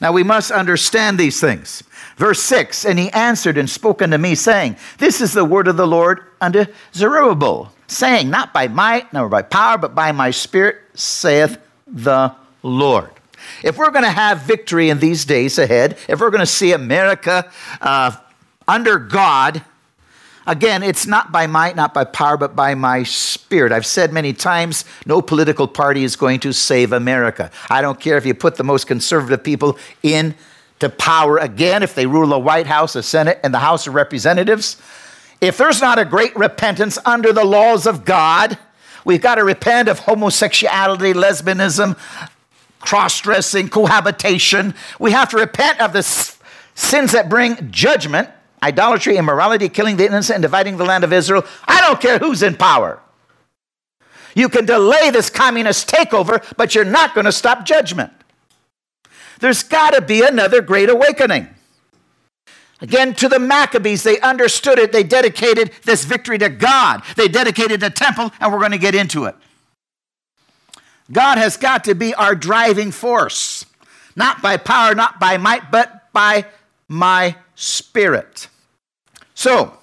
Now 0.00 0.12
we 0.12 0.22
must 0.22 0.50
understand 0.50 1.18
these 1.18 1.40
things. 1.40 1.82
Verse 2.16 2.42
6 2.42 2.84
And 2.84 2.98
he 2.98 3.10
answered 3.10 3.58
and 3.58 3.68
spoke 3.68 4.02
unto 4.02 4.18
me, 4.18 4.34
saying, 4.34 4.76
This 4.98 5.20
is 5.20 5.32
the 5.32 5.44
word 5.44 5.68
of 5.68 5.76
the 5.76 5.86
Lord 5.86 6.20
unto 6.40 6.66
Zerubbabel, 6.94 7.72
saying, 7.88 8.30
Not 8.30 8.52
by 8.52 8.68
might 8.68 9.12
nor 9.12 9.28
by 9.28 9.42
power, 9.42 9.78
but 9.78 9.94
by 9.94 10.12
my 10.12 10.30
spirit, 10.30 10.76
saith 10.94 11.58
the 11.86 12.34
Lord. 12.62 13.10
If 13.62 13.76
we're 13.76 13.90
going 13.90 14.04
to 14.04 14.10
have 14.10 14.42
victory 14.42 14.90
in 14.90 14.98
these 14.98 15.24
days 15.24 15.58
ahead, 15.58 15.98
if 16.08 16.20
we're 16.20 16.30
going 16.30 16.40
to 16.40 16.46
see 16.46 16.72
America 16.72 17.50
uh, 17.80 18.16
under 18.66 18.98
God, 18.98 19.62
again, 20.46 20.82
it's 20.82 21.06
not 21.06 21.32
by 21.32 21.46
might, 21.46 21.76
not 21.76 21.94
by 21.94 22.04
power, 22.04 22.36
but 22.36 22.56
by 22.56 22.74
my 22.74 23.02
spirit. 23.02 23.72
I've 23.72 23.86
said 23.86 24.12
many 24.12 24.32
times 24.32 24.84
no 25.06 25.22
political 25.22 25.68
party 25.68 26.04
is 26.04 26.16
going 26.16 26.40
to 26.40 26.52
save 26.52 26.92
America. 26.92 27.50
I 27.70 27.82
don't 27.82 28.00
care 28.00 28.16
if 28.16 28.26
you 28.26 28.34
put 28.34 28.56
the 28.56 28.64
most 28.64 28.86
conservative 28.86 29.44
people 29.44 29.78
in 30.02 30.34
to 30.82 30.88
power 30.88 31.38
again, 31.38 31.84
if 31.84 31.94
they 31.94 32.06
rule 32.06 32.26
the 32.26 32.38
White 32.38 32.66
House, 32.66 32.94
the 32.94 33.04
Senate, 33.04 33.38
and 33.44 33.54
the 33.54 33.60
House 33.60 33.86
of 33.86 33.94
Representatives. 33.94 34.82
If 35.40 35.56
there's 35.56 35.80
not 35.80 35.98
a 35.98 36.04
great 36.04 36.34
repentance 36.36 36.98
under 37.04 37.32
the 37.32 37.44
laws 37.44 37.86
of 37.86 38.04
God, 38.04 38.58
we've 39.04 39.20
got 39.20 39.36
to 39.36 39.44
repent 39.44 39.88
of 39.88 40.00
homosexuality, 40.00 41.12
lesbianism, 41.12 41.96
cross 42.82 43.20
dressing, 43.20 43.68
cohabitation. 43.68 44.74
We 44.98 45.12
have 45.12 45.30
to 45.30 45.38
repent 45.38 45.80
of 45.80 45.92
the 45.94 46.02
sins 46.02 47.12
that 47.12 47.30
bring 47.30 47.70
judgment 47.70 48.28
idolatry, 48.62 49.16
immorality, 49.16 49.68
killing 49.68 49.96
the 49.96 50.06
innocent, 50.06 50.36
and 50.36 50.42
dividing 50.42 50.76
the 50.76 50.84
land 50.84 51.04
of 51.04 51.12
Israel. 51.12 51.44
I 51.66 51.80
don't 51.80 52.00
care 52.00 52.18
who's 52.18 52.42
in 52.42 52.54
power. 52.54 53.00
You 54.34 54.48
can 54.48 54.64
delay 54.64 55.10
this 55.10 55.28
communist 55.28 55.90
takeover, 55.90 56.44
but 56.56 56.74
you're 56.74 56.84
not 56.84 57.14
going 57.14 57.24
to 57.24 57.32
stop 57.32 57.66
judgment. 57.66 58.12
There's 59.40 59.62
got 59.62 59.94
to 59.94 60.00
be 60.00 60.22
another 60.22 60.62
great 60.62 60.88
awakening. 60.88 61.48
Again, 62.80 63.14
to 63.14 63.28
the 63.28 63.38
Maccabees, 63.38 64.02
they 64.02 64.18
understood 64.20 64.78
it. 64.78 64.92
They 64.92 65.02
dedicated 65.02 65.72
this 65.84 66.04
victory 66.04 66.38
to 66.38 66.48
God. 66.48 67.02
They 67.16 67.28
dedicated 67.28 67.80
the 67.80 67.90
temple, 67.90 68.32
and 68.40 68.52
we're 68.52 68.58
going 68.58 68.72
to 68.72 68.78
get 68.78 68.94
into 68.94 69.24
it. 69.26 69.36
God 71.12 71.38
has 71.38 71.56
got 71.56 71.84
to 71.84 71.94
be 71.94 72.14
our 72.14 72.34
driving 72.34 72.90
force, 72.90 73.66
not 74.16 74.40
by 74.40 74.56
power, 74.56 74.94
not 74.94 75.20
by 75.20 75.36
might, 75.36 75.70
but 75.70 76.12
by 76.12 76.46
my 76.88 77.36
spirit. 77.54 78.48
So, 79.34 79.76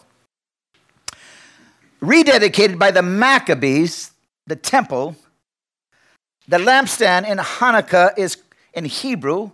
rededicated 2.01 2.80
by 2.80 2.91
the 2.91 3.03
Maccabees, 3.03 4.11
the 4.47 4.55
temple, 4.55 5.15
the 6.47 6.57
lampstand 6.57 7.27
in 7.30 7.38
Hanukkah 7.38 8.17
is 8.17 8.38
in 8.73 8.86
Hebrew, 8.86 9.51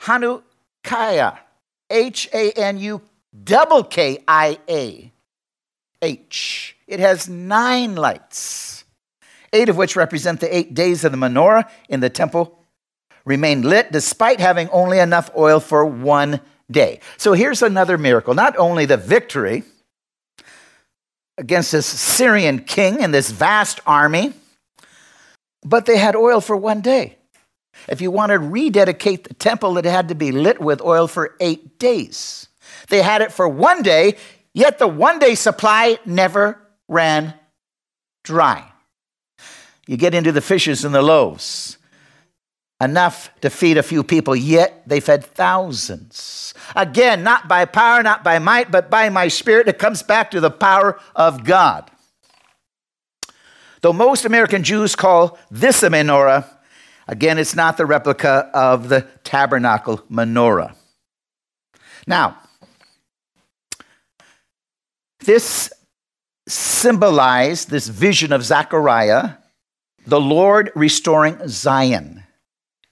Hanukkiah, 0.00 1.38
H 1.90 2.28
A 2.32 2.52
N 2.52 2.78
U 2.78 3.02
double 3.44 3.84
K 3.84 4.22
I 4.26 4.58
A 4.68 5.12
H. 6.00 6.76
It 6.86 7.00
has 7.00 7.28
nine 7.28 7.96
lights, 7.96 8.71
eight 9.52 9.68
of 9.68 9.76
which 9.76 9.96
represent 9.96 10.40
the 10.40 10.54
eight 10.54 10.74
days 10.74 11.04
of 11.04 11.12
the 11.12 11.18
menorah 11.18 11.68
in 11.88 12.00
the 12.00 12.10
temple 12.10 12.58
remained 13.24 13.64
lit 13.64 13.92
despite 13.92 14.40
having 14.40 14.68
only 14.70 14.98
enough 14.98 15.30
oil 15.36 15.60
for 15.60 15.84
one 15.84 16.40
day. 16.70 17.00
So 17.16 17.32
here's 17.32 17.62
another 17.62 17.98
miracle. 17.98 18.34
Not 18.34 18.56
only 18.56 18.86
the 18.86 18.96
victory 18.96 19.64
against 21.38 21.72
this 21.72 21.86
Syrian 21.86 22.60
king 22.60 23.02
and 23.02 23.12
this 23.12 23.30
vast 23.30 23.80
army, 23.86 24.32
but 25.64 25.86
they 25.86 25.96
had 25.96 26.16
oil 26.16 26.40
for 26.40 26.56
one 26.56 26.80
day. 26.80 27.16
If 27.88 28.00
you 28.00 28.10
wanted 28.10 28.34
to 28.34 28.40
rededicate 28.40 29.24
the 29.24 29.34
temple, 29.34 29.78
it 29.78 29.84
had 29.84 30.08
to 30.08 30.14
be 30.14 30.32
lit 30.32 30.60
with 30.60 30.80
oil 30.82 31.06
for 31.06 31.36
eight 31.40 31.78
days. 31.78 32.48
They 32.88 33.02
had 33.02 33.22
it 33.22 33.32
for 33.32 33.48
one 33.48 33.82
day, 33.82 34.16
yet 34.52 34.78
the 34.78 34.88
one 34.88 35.18
day 35.18 35.34
supply 35.34 35.98
never 36.04 36.58
ran 36.88 37.34
dry. 38.24 38.71
You 39.86 39.96
get 39.96 40.14
into 40.14 40.32
the 40.32 40.40
fishes 40.40 40.84
and 40.84 40.94
the 40.94 41.02
loaves, 41.02 41.78
enough 42.80 43.30
to 43.40 43.50
feed 43.50 43.76
a 43.76 43.82
few 43.82 44.02
people, 44.02 44.36
yet 44.36 44.82
they 44.86 45.00
fed 45.00 45.24
thousands. 45.24 46.54
Again, 46.76 47.22
not 47.22 47.48
by 47.48 47.64
power, 47.64 48.02
not 48.02 48.22
by 48.22 48.38
might, 48.38 48.70
but 48.70 48.90
by 48.90 49.08
my 49.08 49.28
spirit. 49.28 49.68
It 49.68 49.78
comes 49.78 50.02
back 50.02 50.30
to 50.30 50.40
the 50.40 50.50
power 50.50 51.00
of 51.16 51.44
God. 51.44 51.90
Though 53.80 53.92
most 53.92 54.24
American 54.24 54.62
Jews 54.62 54.94
call 54.94 55.38
this 55.50 55.82
a 55.82 55.88
menorah, 55.88 56.46
Again, 57.08 57.38
it's 57.38 57.54
not 57.54 57.76
the 57.76 57.86
replica 57.86 58.50
of 58.54 58.88
the 58.88 59.02
tabernacle 59.24 59.98
menorah. 60.10 60.74
Now, 62.06 62.38
this 65.20 65.72
symbolized 66.48 67.70
this 67.70 67.88
vision 67.88 68.32
of 68.32 68.44
Zechariah, 68.44 69.34
the 70.06 70.20
Lord 70.20 70.70
restoring 70.74 71.38
Zion 71.46 72.24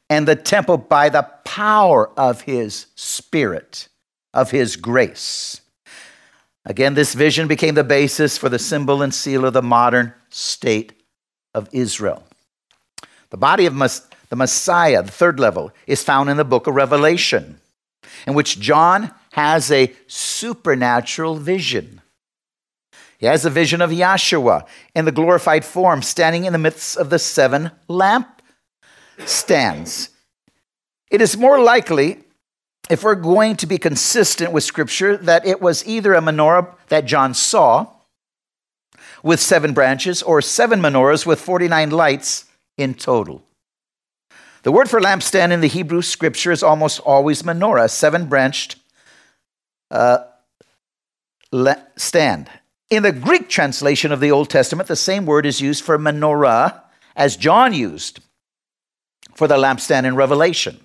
and 0.09 0.27
the 0.27 0.37
temple 0.37 0.77
by 0.77 1.09
the 1.09 1.29
power 1.45 2.11
of 2.19 2.43
his 2.43 2.87
spirit, 2.95 3.89
of 4.35 4.51
his 4.51 4.77
grace. 4.77 5.61
Again, 6.65 6.95
this 6.95 7.15
vision 7.15 7.49
became 7.49 7.75
the 7.75 7.85
basis 7.85 8.37
for 8.37 8.49
the 8.49 8.59
symbol 8.59 9.03
and 9.03 9.15
seal 9.15 9.45
of 9.45 9.55
the 9.55 9.63
modern 9.63 10.13
state 10.29 10.93
of 11.55 11.69
Israel. 11.73 12.25
The 13.31 13.37
body 13.37 13.67
of 13.67 13.75
the 13.75 14.37
Messiah, 14.37 15.03
the 15.03 15.11
third 15.11 15.41
level, 15.41 15.73
is 15.87 16.03
found 16.03 16.29
in 16.29 16.37
the 16.37 16.45
book 16.45 16.67
of 16.67 16.75
Revelation, 16.75 17.61
in 18.27 18.35
which 18.35 18.61
John 18.61 19.13
has 19.33 19.71
a 19.71 19.93
supernatural 20.07 21.37
vision. 21.37 22.00
He 23.21 23.27
has 23.27 23.45
a 23.45 23.51
vision 23.51 23.83
of 23.83 23.91
Yahshua 23.91 24.67
in 24.95 25.05
the 25.05 25.13
glorified 25.13 25.63
form, 25.63 26.01
standing 26.01 26.47
in 26.47 26.55
the 26.55 26.59
midst 26.59 26.97
of 26.97 27.11
the 27.11 27.19
seven 27.19 27.71
lamp 27.87 28.41
stands. 29.27 30.09
It 31.11 31.21
is 31.21 31.37
more 31.37 31.61
likely, 31.61 32.25
if 32.89 33.05
we're 33.05 33.15
going 33.15 33.57
to 33.57 33.67
be 33.67 33.77
consistent 33.77 34.53
with 34.53 34.65
Scripture, 34.65 35.19
that 35.19 35.47
it 35.47 35.61
was 35.61 35.87
either 35.87 36.15
a 36.15 36.23
menorah 36.23 36.75
that 36.89 37.05
John 37.05 37.35
saw 37.35 37.89
with 39.23 39.39
seven 39.39 39.75
branches 39.75 40.23
or 40.23 40.41
seven 40.41 40.81
menorahs 40.81 41.27
with 41.27 41.43
49 41.43 41.91
lights 41.91 42.47
in 42.79 42.95
total. 42.95 43.43
The 44.63 44.73
word 44.73 44.89
for 44.89 44.99
lampstand 44.99 45.53
in 45.53 45.61
the 45.61 45.69
Hebrew 45.69 46.01
scripture 46.01 46.53
is 46.53 46.63
almost 46.63 47.01
always 47.01 47.43
menorah, 47.43 47.91
seven 47.91 48.27
branched 48.27 48.77
uh, 49.91 50.25
stand. 51.97 52.49
In 52.91 53.05
the 53.05 53.13
Greek 53.13 53.49
translation 53.49 54.11
of 54.11 54.19
the 54.19 54.33
Old 54.33 54.51
Testament, 54.51 54.89
the 54.89 54.97
same 54.97 55.25
word 55.25 55.47
is 55.47 55.61
used 55.61 55.85
for 55.85 55.97
menorah 55.97 56.83
as 57.15 57.37
John 57.37 57.73
used 57.73 58.19
for 59.35 59.47
the 59.47 59.57
lampstand 59.57 60.07
in 60.07 60.17
Revelation. 60.17 60.81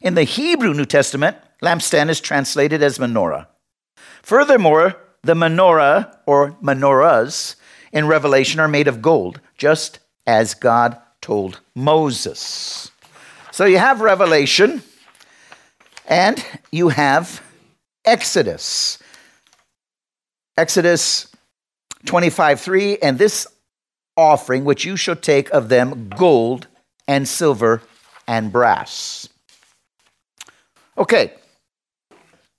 In 0.00 0.14
the 0.16 0.24
Hebrew 0.24 0.74
New 0.74 0.84
Testament, 0.84 1.36
lampstand 1.62 2.10
is 2.10 2.20
translated 2.20 2.82
as 2.82 2.98
menorah. 2.98 3.46
Furthermore, 4.22 4.96
the 5.22 5.34
menorah 5.34 6.16
or 6.26 6.52
menorahs 6.62 7.54
in 7.92 8.08
Revelation 8.08 8.58
are 8.58 8.66
made 8.66 8.88
of 8.88 9.00
gold, 9.00 9.40
just 9.56 10.00
as 10.26 10.54
God 10.54 10.98
told 11.20 11.60
Moses. 11.76 12.90
So 13.52 13.66
you 13.66 13.78
have 13.78 14.00
Revelation 14.00 14.82
and 16.06 16.44
you 16.72 16.88
have 16.88 17.40
Exodus. 18.04 18.98
Exodus 20.56 21.28
25 22.04 22.60
3, 22.60 22.98
and 22.98 23.18
this 23.18 23.46
offering 24.16 24.64
which 24.64 24.84
you 24.84 24.96
shall 24.96 25.16
take 25.16 25.50
of 25.50 25.68
them 25.68 26.10
gold 26.16 26.66
and 27.08 27.26
silver 27.26 27.82
and 28.26 28.52
brass. 28.52 29.28
Okay, 30.98 31.32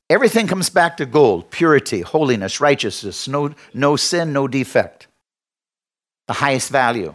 everything 0.10 0.48
comes 0.48 0.70
back 0.70 0.98
to 0.98 1.06
gold 1.06 1.52
purity, 1.52 2.02
holiness, 2.02 2.60
righteousness, 2.60 3.28
no, 3.28 3.54
no 3.74 3.96
sin, 3.96 4.34
no 4.34 4.48
defect, 4.48 5.08
the 6.28 6.34
highest 6.34 6.72
value. 6.72 7.14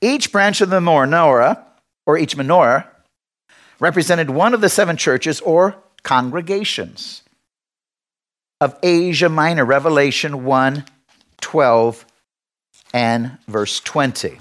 Each 0.00 0.32
branch 0.32 0.60
of 0.62 0.70
the 0.70 0.80
menorah, 0.80 1.62
or 2.06 2.16
each 2.16 2.36
menorah, 2.36 2.86
represented 3.78 4.30
one 4.30 4.54
of 4.54 4.62
the 4.62 4.68
seven 4.70 4.96
churches 4.96 5.40
or 5.40 5.76
congregations 6.02 7.23
of 8.60 8.78
Asia 8.82 9.28
Minor, 9.28 9.64
Revelation 9.64 10.44
1 10.44 10.84
12 11.40 12.06
and 12.94 13.36
verse 13.46 13.80
20. 13.80 14.38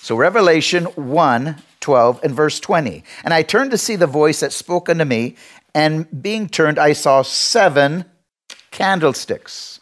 So, 0.00 0.16
Revelation 0.16 0.84
1 0.84 1.62
12 1.80 2.20
and 2.22 2.34
verse 2.34 2.60
20. 2.60 3.04
And 3.24 3.32
I 3.32 3.42
turned 3.42 3.70
to 3.70 3.78
see 3.78 3.96
the 3.96 4.06
voice 4.06 4.40
that 4.40 4.52
spoke 4.52 4.88
unto 4.88 5.04
me, 5.04 5.36
and 5.74 6.22
being 6.22 6.48
turned, 6.48 6.78
I 6.78 6.92
saw 6.92 7.22
seven 7.22 8.04
candlesticks. 8.70 9.80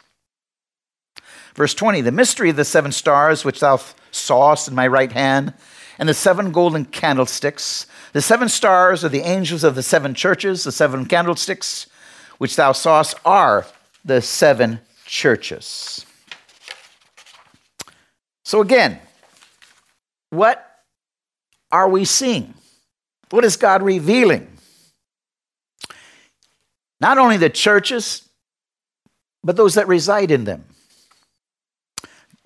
Verse 1.55 1.73
20 1.73 2.01
The 2.01 2.11
mystery 2.11 2.49
of 2.49 2.55
the 2.55 2.65
seven 2.65 2.91
stars 2.91 3.43
which 3.43 3.59
thou 3.59 3.79
sawest 4.11 4.67
in 4.67 4.75
my 4.75 4.87
right 4.87 5.11
hand, 5.11 5.53
and 5.99 6.07
the 6.07 6.13
seven 6.13 6.51
golden 6.51 6.85
candlesticks. 6.85 7.87
The 8.13 8.21
seven 8.21 8.47
stars 8.47 9.03
are 9.03 9.09
the 9.09 9.21
angels 9.21 9.63
of 9.63 9.75
the 9.75 9.83
seven 9.83 10.13
churches, 10.13 10.63
the 10.63 10.71
seven 10.71 11.05
candlesticks 11.05 11.87
which 12.37 12.55
thou 12.55 12.71
sawest 12.71 13.15
are 13.25 13.65
the 14.05 14.21
seven 14.21 14.79
churches. 15.05 16.05
So, 18.43 18.61
again, 18.61 18.99
what 20.29 20.65
are 21.71 21.89
we 21.89 22.05
seeing? 22.05 22.53
What 23.29 23.43
is 23.43 23.57
God 23.57 23.83
revealing? 23.83 24.47
Not 26.99 27.17
only 27.17 27.37
the 27.37 27.49
churches, 27.49 28.27
but 29.43 29.55
those 29.55 29.75
that 29.75 29.87
reside 29.87 30.31
in 30.31 30.45
them. 30.45 30.65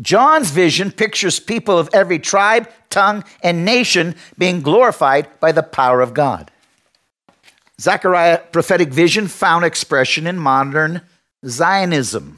John's 0.01 0.49
vision 0.49 0.91
pictures 0.91 1.39
people 1.39 1.77
of 1.77 1.89
every 1.93 2.19
tribe, 2.19 2.69
tongue, 2.89 3.23
and 3.43 3.63
nation 3.63 4.15
being 4.37 4.61
glorified 4.61 5.27
by 5.39 5.51
the 5.51 5.63
power 5.63 6.01
of 6.01 6.13
God. 6.13 6.50
Zechariah 7.81 8.37
prophetic 8.51 8.89
vision 8.89 9.27
found 9.27 9.65
expression 9.65 10.27
in 10.27 10.37
modern 10.37 11.01
Zionism. 11.43 12.37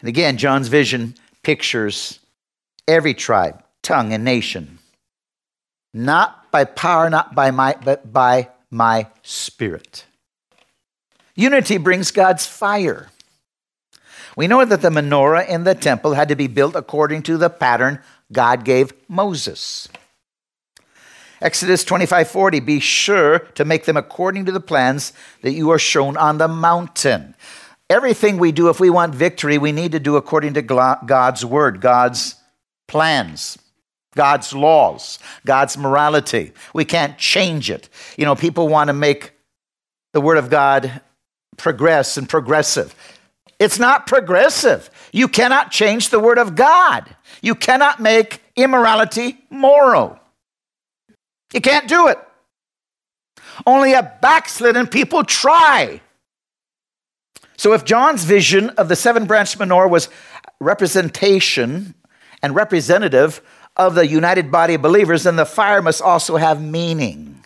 And 0.00 0.08
again, 0.08 0.36
John's 0.36 0.66
vision 0.66 1.14
pictures 1.44 2.18
every 2.88 3.14
tribe, 3.14 3.62
tongue, 3.82 4.12
and 4.12 4.24
nation. 4.24 4.80
Not 5.94 6.50
by 6.50 6.64
power, 6.64 7.08
not 7.08 7.36
by 7.36 7.52
might, 7.52 7.84
but 7.84 8.12
by 8.12 8.48
my 8.68 9.06
spirit. 9.22 10.04
Unity 11.36 11.78
brings 11.78 12.10
God's 12.10 12.46
fire. 12.46 13.10
We 14.36 14.48
know 14.48 14.64
that 14.64 14.82
the 14.82 14.90
menorah 14.90 15.48
in 15.48 15.62
the 15.62 15.74
temple 15.76 16.14
had 16.14 16.28
to 16.28 16.36
be 16.36 16.48
built 16.48 16.74
according 16.74 17.22
to 17.24 17.36
the 17.36 17.50
pattern 17.50 18.00
God 18.32 18.64
gave 18.64 18.92
Moses. 19.08 19.88
Exodus 21.40 21.84
25:40 21.84 22.60
Be 22.64 22.80
sure 22.80 23.40
to 23.54 23.64
make 23.64 23.84
them 23.84 23.96
according 23.96 24.44
to 24.46 24.52
the 24.52 24.60
plans 24.60 25.12
that 25.42 25.52
you 25.52 25.70
are 25.70 25.78
shown 25.78 26.16
on 26.16 26.38
the 26.38 26.48
mountain. 26.48 27.34
Everything 27.90 28.38
we 28.38 28.52
do 28.52 28.68
if 28.68 28.80
we 28.80 28.90
want 28.90 29.14
victory, 29.14 29.56
we 29.56 29.72
need 29.72 29.92
to 29.92 30.00
do 30.00 30.16
according 30.16 30.54
to 30.54 30.62
God's 30.62 31.44
word, 31.44 31.80
God's 31.80 32.34
plans, 32.86 33.58
God's 34.14 34.52
laws, 34.52 35.18
God's 35.46 35.78
morality. 35.78 36.52
We 36.74 36.84
can't 36.84 37.16
change 37.16 37.70
it. 37.70 37.88
You 38.16 38.26
know, 38.26 38.34
people 38.34 38.68
want 38.68 38.88
to 38.88 38.94
make 38.94 39.32
the 40.12 40.20
word 40.20 40.36
of 40.36 40.50
God 40.50 41.00
progress 41.56 42.16
and 42.16 42.28
progressive. 42.28 42.94
It's 43.58 43.78
not 43.78 44.06
progressive. 44.06 44.88
You 45.12 45.28
cannot 45.28 45.70
change 45.70 46.10
the 46.10 46.20
Word 46.20 46.38
of 46.38 46.54
God. 46.54 47.16
You 47.42 47.54
cannot 47.54 48.00
make 48.00 48.40
immorality 48.56 49.38
moral. 49.50 50.18
You 51.52 51.60
can't 51.60 51.88
do 51.88 52.08
it. 52.08 52.18
Only 53.66 53.92
a 53.92 54.02
backslidden 54.20 54.86
people 54.86 55.24
try. 55.24 56.00
So, 57.56 57.72
if 57.72 57.84
John's 57.84 58.24
vision 58.24 58.70
of 58.70 58.88
the 58.88 58.96
seven 58.96 59.26
branch 59.26 59.58
menorah 59.58 59.90
was 59.90 60.08
representation 60.60 61.94
and 62.42 62.54
representative 62.54 63.40
of 63.76 63.94
the 63.94 64.06
united 64.06 64.50
body 64.50 64.74
of 64.74 64.82
believers, 64.82 65.24
then 65.24 65.36
the 65.36 65.46
fire 65.46 65.82
must 65.82 66.02
also 66.02 66.36
have 66.36 66.62
meaning. 66.62 67.44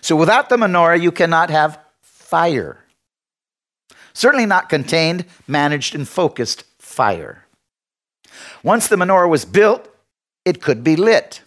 So, 0.00 0.16
without 0.16 0.48
the 0.48 0.56
menorah, 0.56 1.00
you 1.00 1.12
cannot 1.12 1.50
have 1.50 1.78
fire. 2.00 2.84
Certainly 4.14 4.46
not 4.46 4.68
contained, 4.68 5.26
managed, 5.46 5.94
and 5.94 6.08
focused 6.08 6.64
fire. 6.78 7.46
Once 8.62 8.88
the 8.88 8.96
menorah 8.96 9.28
was 9.28 9.44
built, 9.44 9.88
it 10.44 10.60
could 10.60 10.82
be 10.82 10.96
lit. 10.96 11.41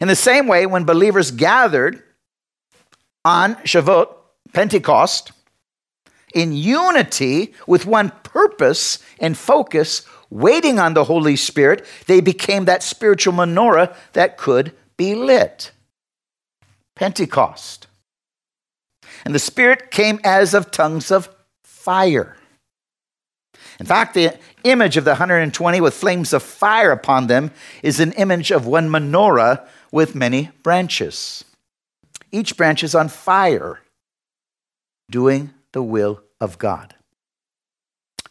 In 0.00 0.08
the 0.08 0.16
same 0.16 0.46
way, 0.46 0.66
when 0.66 0.84
believers 0.84 1.30
gathered 1.30 2.02
on 3.24 3.56
Shavuot, 3.56 4.14
Pentecost, 4.52 5.32
in 6.34 6.52
unity 6.52 7.54
with 7.66 7.86
one 7.86 8.10
purpose 8.22 8.98
and 9.18 9.36
focus, 9.36 10.02
waiting 10.30 10.78
on 10.78 10.94
the 10.94 11.04
Holy 11.04 11.36
Spirit, 11.36 11.84
they 12.06 12.20
became 12.20 12.64
that 12.64 12.82
spiritual 12.82 13.32
menorah 13.32 13.94
that 14.12 14.36
could 14.36 14.72
be 14.96 15.14
lit. 15.14 15.72
Pentecost. 16.94 17.86
And 19.24 19.34
the 19.34 19.38
Spirit 19.38 19.90
came 19.90 20.20
as 20.22 20.54
of 20.54 20.70
tongues 20.70 21.10
of 21.10 21.28
fire. 21.62 22.36
In 23.80 23.86
fact, 23.86 24.12
the 24.12 24.38
image 24.62 24.98
of 24.98 25.04
the 25.04 25.12
120 25.12 25.80
with 25.80 25.94
flames 25.94 26.34
of 26.34 26.42
fire 26.42 26.92
upon 26.92 27.26
them 27.28 27.50
is 27.82 27.98
an 27.98 28.12
image 28.12 28.50
of 28.50 28.66
one 28.66 28.90
menorah 28.90 29.66
with 29.90 30.14
many 30.14 30.50
branches. 30.62 31.46
Each 32.30 32.56
branch 32.58 32.84
is 32.84 32.94
on 32.94 33.08
fire, 33.08 33.80
doing 35.10 35.54
the 35.72 35.82
will 35.82 36.22
of 36.40 36.58
God. 36.58 36.94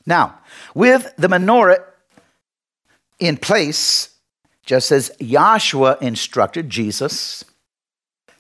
Now, 0.06 0.40
with 0.76 1.12
the 1.18 1.28
menorah 1.28 1.84
in 3.18 3.36
place, 3.36 4.10
just 4.64 4.92
as 4.92 5.12
Joshua 5.20 5.98
instructed 6.00 6.70
Jesus, 6.70 7.44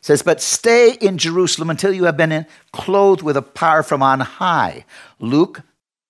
says, 0.01 0.22
But 0.22 0.41
stay 0.41 0.93
in 1.01 1.18
Jerusalem 1.18 1.72
until 1.72 1.91
you 1.91 2.03
have 2.03 2.18
been 2.18 2.45
clothed 2.72 3.24
with 3.24 3.36
a 3.36 3.41
power 3.41 3.82
from 3.82 4.03
on 4.03 4.20
high. 4.20 4.86
Luke 5.20 5.64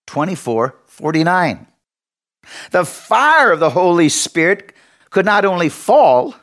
24 0.07 0.75
49. 0.99 1.65
The 2.71 2.83
fire 2.83 3.51
of 3.53 3.61
the 3.61 3.69
Holy 3.69 4.09
Spirit 4.09 4.73
could 5.09 5.25
not 5.25 5.45
only 5.45 5.69
fall, 5.69 6.35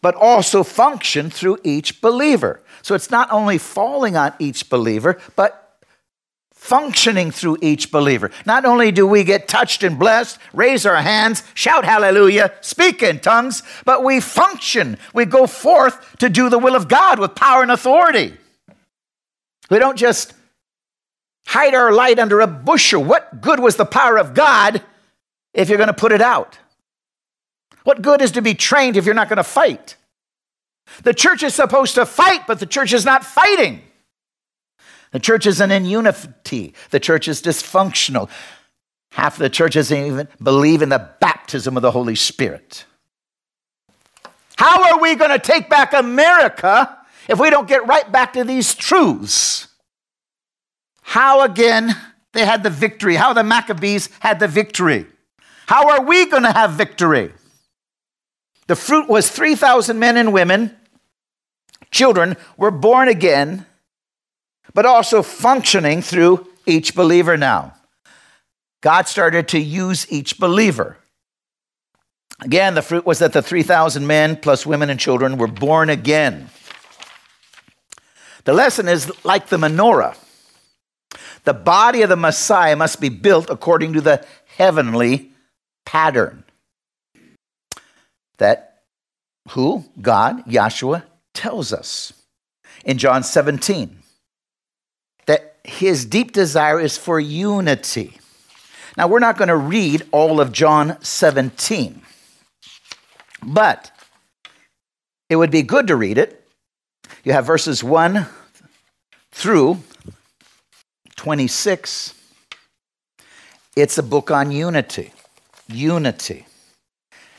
but 0.00 0.16
also 0.16 0.64
function 0.64 1.30
through 1.30 1.58
each 1.62 2.00
believer. 2.00 2.60
So 2.82 2.96
it's 2.96 3.10
not 3.10 3.30
only 3.30 3.58
falling 3.58 4.16
on 4.16 4.34
each 4.40 4.68
believer, 4.68 5.20
but 5.36 5.78
functioning 6.52 7.30
through 7.30 7.58
each 7.60 7.92
believer. 7.92 8.32
Not 8.46 8.64
only 8.64 8.90
do 8.90 9.06
we 9.06 9.22
get 9.22 9.46
touched 9.46 9.84
and 9.84 9.96
blessed, 9.96 10.38
raise 10.52 10.84
our 10.84 11.00
hands, 11.00 11.44
shout 11.54 11.84
hallelujah, 11.84 12.52
speak 12.62 13.02
in 13.02 13.20
tongues, 13.20 13.62
but 13.84 14.02
we 14.02 14.20
function. 14.20 14.98
We 15.14 15.24
go 15.24 15.46
forth 15.46 16.18
to 16.18 16.28
do 16.28 16.48
the 16.48 16.58
will 16.58 16.74
of 16.74 16.88
God 16.88 17.20
with 17.20 17.36
power 17.36 17.62
and 17.62 17.70
authority. 17.70 18.36
We 19.70 19.78
don't 19.78 19.96
just 19.96 20.34
hide 21.46 21.74
our 21.74 21.92
light 21.92 22.18
under 22.18 22.40
a 22.40 22.46
bushel. 22.46 23.02
What 23.02 23.40
good 23.40 23.60
was 23.60 23.76
the 23.76 23.84
power 23.84 24.18
of 24.18 24.34
God 24.34 24.82
if 25.54 25.68
you're 25.68 25.78
going 25.78 25.88
to 25.88 25.94
put 25.94 26.12
it 26.12 26.22
out? 26.22 26.58
What 27.84 28.02
good 28.02 28.22
is 28.22 28.32
to 28.32 28.42
be 28.42 28.54
trained 28.54 28.96
if 28.96 29.04
you're 29.04 29.14
not 29.14 29.28
going 29.28 29.38
to 29.38 29.44
fight? 29.44 29.96
The 31.02 31.14
church 31.14 31.42
is 31.42 31.54
supposed 31.54 31.94
to 31.96 32.06
fight, 32.06 32.46
but 32.46 32.60
the 32.60 32.66
church 32.66 32.92
is 32.92 33.04
not 33.04 33.24
fighting. 33.24 33.82
The 35.10 35.20
church 35.20 35.46
isn't 35.46 35.70
in 35.70 35.84
unity. 35.84 36.74
The 36.90 37.00
church 37.00 37.28
is 37.28 37.42
dysfunctional. 37.42 38.30
Half 39.12 39.34
of 39.34 39.40
the 39.40 39.50
church 39.50 39.74
doesn't 39.74 39.96
even 39.96 40.28
believe 40.42 40.80
in 40.80 40.88
the 40.88 41.10
baptism 41.20 41.76
of 41.76 41.82
the 41.82 41.90
Holy 41.90 42.14
Spirit. 42.14 42.86
How 44.56 44.92
are 44.92 45.00
we 45.00 45.14
going 45.16 45.30
to 45.30 45.38
take 45.38 45.68
back 45.68 45.92
America 45.92 46.98
if 47.28 47.38
we 47.38 47.50
don't 47.50 47.68
get 47.68 47.86
right 47.86 48.10
back 48.10 48.32
to 48.34 48.44
these 48.44 48.74
truths? 48.74 49.68
How 51.02 51.42
again 51.42 51.94
they 52.32 52.46
had 52.46 52.62
the 52.62 52.70
victory, 52.70 53.16
how 53.16 53.32
the 53.32 53.44
Maccabees 53.44 54.08
had 54.20 54.40
the 54.40 54.48
victory. 54.48 55.06
How 55.66 55.90
are 55.90 56.02
we 56.02 56.26
going 56.26 56.44
to 56.44 56.52
have 56.52 56.72
victory? 56.72 57.32
The 58.66 58.76
fruit 58.76 59.08
was 59.08 59.30
3,000 59.30 59.98
men 59.98 60.16
and 60.16 60.32
women, 60.32 60.74
children 61.90 62.36
were 62.56 62.70
born 62.70 63.08
again 63.08 63.66
but 64.74 64.86
also 64.86 65.22
functioning 65.22 66.02
through 66.02 66.46
each 66.66 66.94
believer 66.94 67.36
now. 67.36 67.74
God 68.80 69.08
started 69.08 69.48
to 69.48 69.58
use 69.58 70.10
each 70.10 70.38
believer. 70.38 70.96
Again, 72.40 72.74
the 72.74 72.82
fruit 72.82 73.06
was 73.06 73.20
that 73.20 73.32
the 73.32 73.42
3,000 73.42 74.06
men 74.06 74.36
plus 74.36 74.66
women 74.66 74.90
and 74.90 74.98
children 74.98 75.38
were 75.38 75.46
born 75.46 75.90
again. 75.90 76.48
The 78.44 78.52
lesson 78.52 78.88
is 78.88 79.12
like 79.24 79.48
the 79.48 79.58
menorah. 79.58 80.16
The 81.44 81.54
body 81.54 82.02
of 82.02 82.08
the 82.08 82.16
Messiah 82.16 82.76
must 82.76 83.00
be 83.00 83.08
built 83.08 83.50
according 83.50 83.94
to 83.94 84.00
the 84.00 84.24
heavenly 84.56 85.32
pattern. 85.84 86.44
That 88.38 88.82
who? 89.50 89.84
God, 90.00 90.44
Yahshua, 90.46 91.04
tells 91.34 91.72
us 91.72 92.12
in 92.84 92.98
John 92.98 93.22
17 93.22 93.98
that 95.26 95.56
his 95.64 96.04
deep 96.04 96.32
desire 96.32 96.80
is 96.80 96.96
for 96.96 97.18
unity. 97.18 98.18
Now, 98.96 99.08
we're 99.08 99.20
not 99.20 99.38
going 99.38 99.48
to 99.48 99.56
read 99.56 100.06
all 100.12 100.40
of 100.40 100.52
John 100.52 101.00
17, 101.02 102.02
But 103.42 103.90
it 105.30 105.36
would 105.36 105.50
be 105.50 105.62
good 105.62 105.86
to 105.86 105.96
read 105.96 106.18
it. 106.18 106.46
You 107.24 107.32
have 107.32 107.46
verses 107.46 107.82
1 107.82 108.26
through 109.32 109.82
26. 111.22 112.14
It's 113.76 113.96
a 113.96 114.02
book 114.02 114.32
on 114.32 114.50
unity. 114.50 115.12
Unity. 115.68 116.46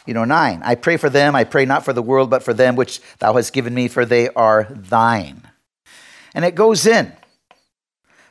You 0.06 0.14
know, 0.14 0.24
9. 0.24 0.62
I 0.64 0.76
pray 0.76 0.96
for 0.96 1.10
them. 1.10 1.36
I 1.36 1.44
pray 1.44 1.66
not 1.66 1.84
for 1.84 1.92
the 1.92 2.02
world, 2.02 2.30
but 2.30 2.44
for 2.44 2.54
them 2.54 2.78
which 2.78 3.02
thou 3.20 3.34
hast 3.34 3.52
given 3.52 3.74
me, 3.74 3.90
for 3.90 4.06
they 4.06 4.30
are 4.30 4.70
thine. 4.70 5.50
And 6.34 6.46
it 6.46 6.56
goes 6.56 6.86
in. 6.86 7.12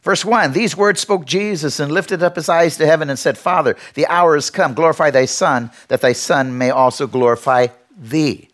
Verse 0.01 0.25
1 0.25 0.55
These 0.55 0.75
words 0.75 1.01
spoke 1.01 1.27
Jesus 1.27 1.79
and 1.79 1.93
lifted 1.93 2.23
up 2.23 2.37
his 2.37 2.49
eyes 2.49 2.79
to 2.79 2.87
heaven 2.87 3.11
and 3.11 3.19
said, 3.19 3.37
Father, 3.37 3.77
the 3.93 4.07
hour 4.07 4.37
is 4.37 4.49
come. 4.49 4.73
Glorify 4.73 5.11
thy 5.11 5.27
Son, 5.27 5.71
that 5.89 6.01
thy 6.01 6.15
Son 6.15 6.57
may 6.57 6.71
also 6.71 7.07
glorify 7.07 7.67
thee. 7.95 8.49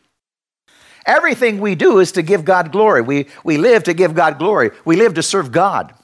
Everything 1.07 1.61
we 1.61 1.77
do 1.77 2.01
is 2.01 2.11
to 2.11 2.23
give 2.23 2.45
God 2.45 2.73
glory. 2.73 3.03
We, 3.03 3.29
we 3.45 3.57
live 3.57 3.85
to 3.85 3.95
give 3.95 4.17
God 4.17 4.37
glory. 4.37 4.73
We 4.85 4.97
live 4.97 5.15
to 5.15 5.23
serve 5.23 5.53
God. 5.53 5.95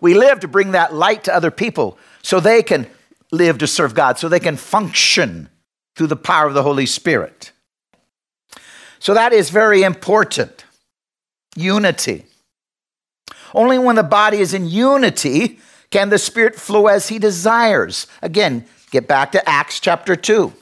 We 0.00 0.14
live 0.14 0.40
to 0.40 0.48
bring 0.48 0.72
that 0.72 0.94
light 0.94 1.24
to 1.24 1.34
other 1.34 1.50
people 1.50 1.98
so 2.22 2.40
they 2.40 2.62
can 2.62 2.86
live 3.30 3.58
to 3.58 3.66
serve 3.66 3.94
God, 3.94 4.18
so 4.18 4.28
they 4.28 4.40
can 4.40 4.56
function 4.56 5.48
through 5.96 6.08
the 6.08 6.16
power 6.16 6.46
of 6.46 6.54
the 6.54 6.62
Holy 6.62 6.86
Spirit. 6.86 7.52
So 8.98 9.14
that 9.14 9.32
is 9.32 9.50
very 9.50 9.82
important. 9.82 10.64
Unity. 11.56 12.26
Only 13.54 13.78
when 13.78 13.96
the 13.96 14.02
body 14.02 14.38
is 14.38 14.54
in 14.54 14.68
unity 14.68 15.58
can 15.90 16.08
the 16.08 16.18
Spirit 16.18 16.54
flow 16.54 16.86
as 16.86 17.08
He 17.08 17.18
desires. 17.18 18.06
Again, 18.22 18.64
get 18.90 19.08
back 19.08 19.32
to 19.32 19.48
Acts 19.48 19.80
chapter 19.80 20.16
2. 20.16 20.52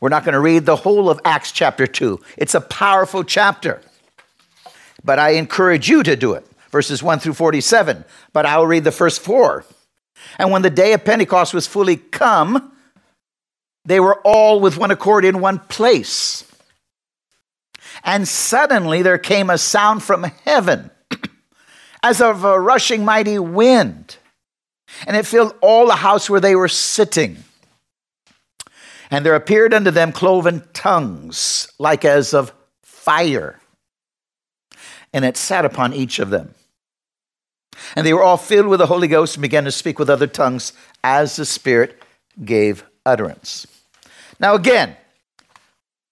We're 0.00 0.08
not 0.08 0.24
going 0.24 0.32
to 0.32 0.40
read 0.40 0.66
the 0.66 0.76
whole 0.76 1.08
of 1.08 1.20
Acts 1.24 1.52
chapter 1.52 1.86
2. 1.86 2.20
It's 2.36 2.56
a 2.56 2.60
powerful 2.60 3.22
chapter. 3.22 3.80
But 5.04 5.20
I 5.20 5.30
encourage 5.30 5.88
you 5.88 6.02
to 6.02 6.16
do 6.16 6.32
it. 6.32 6.44
Verses 6.72 7.02
1 7.02 7.20
through 7.20 7.34
47. 7.34 8.04
But 8.32 8.46
I'll 8.46 8.66
read 8.66 8.84
the 8.84 8.90
first 8.90 9.20
four. 9.20 9.64
And 10.38 10.50
when 10.50 10.62
the 10.62 10.70
day 10.70 10.94
of 10.94 11.04
Pentecost 11.04 11.54
was 11.54 11.66
fully 11.66 11.96
come, 11.96 12.72
they 13.84 14.00
were 14.00 14.20
all 14.24 14.60
with 14.60 14.78
one 14.78 14.90
accord 14.90 15.24
in 15.24 15.40
one 15.40 15.58
place. 15.58 16.44
And 18.04 18.26
suddenly 18.26 19.02
there 19.02 19.18
came 19.18 19.50
a 19.50 19.58
sound 19.58 20.02
from 20.02 20.24
heaven 20.44 20.90
as 22.02 22.20
of 22.20 22.44
a 22.44 22.58
rushing 22.58 23.04
mighty 23.04 23.38
wind, 23.38 24.16
and 25.06 25.16
it 25.16 25.26
filled 25.26 25.54
all 25.60 25.86
the 25.86 25.96
house 25.96 26.30
where 26.30 26.40
they 26.40 26.56
were 26.56 26.68
sitting. 26.68 27.38
And 29.10 29.26
there 29.26 29.34
appeared 29.34 29.74
unto 29.74 29.90
them 29.90 30.10
cloven 30.10 30.64
tongues, 30.72 31.70
like 31.78 32.04
as 32.04 32.32
of 32.32 32.52
fire, 32.82 33.60
and 35.12 35.24
it 35.24 35.36
sat 35.36 35.64
upon 35.64 35.92
each 35.92 36.18
of 36.18 36.30
them. 36.30 36.54
And 37.96 38.06
they 38.06 38.14
were 38.14 38.22
all 38.22 38.36
filled 38.36 38.66
with 38.66 38.78
the 38.80 38.86
Holy 38.86 39.08
Ghost 39.08 39.36
and 39.36 39.42
began 39.42 39.64
to 39.64 39.72
speak 39.72 39.98
with 39.98 40.10
other 40.10 40.26
tongues 40.26 40.72
as 41.02 41.36
the 41.36 41.44
Spirit 41.44 42.02
gave 42.44 42.84
utterance. 43.04 43.66
Now, 44.38 44.54
again, 44.54 44.96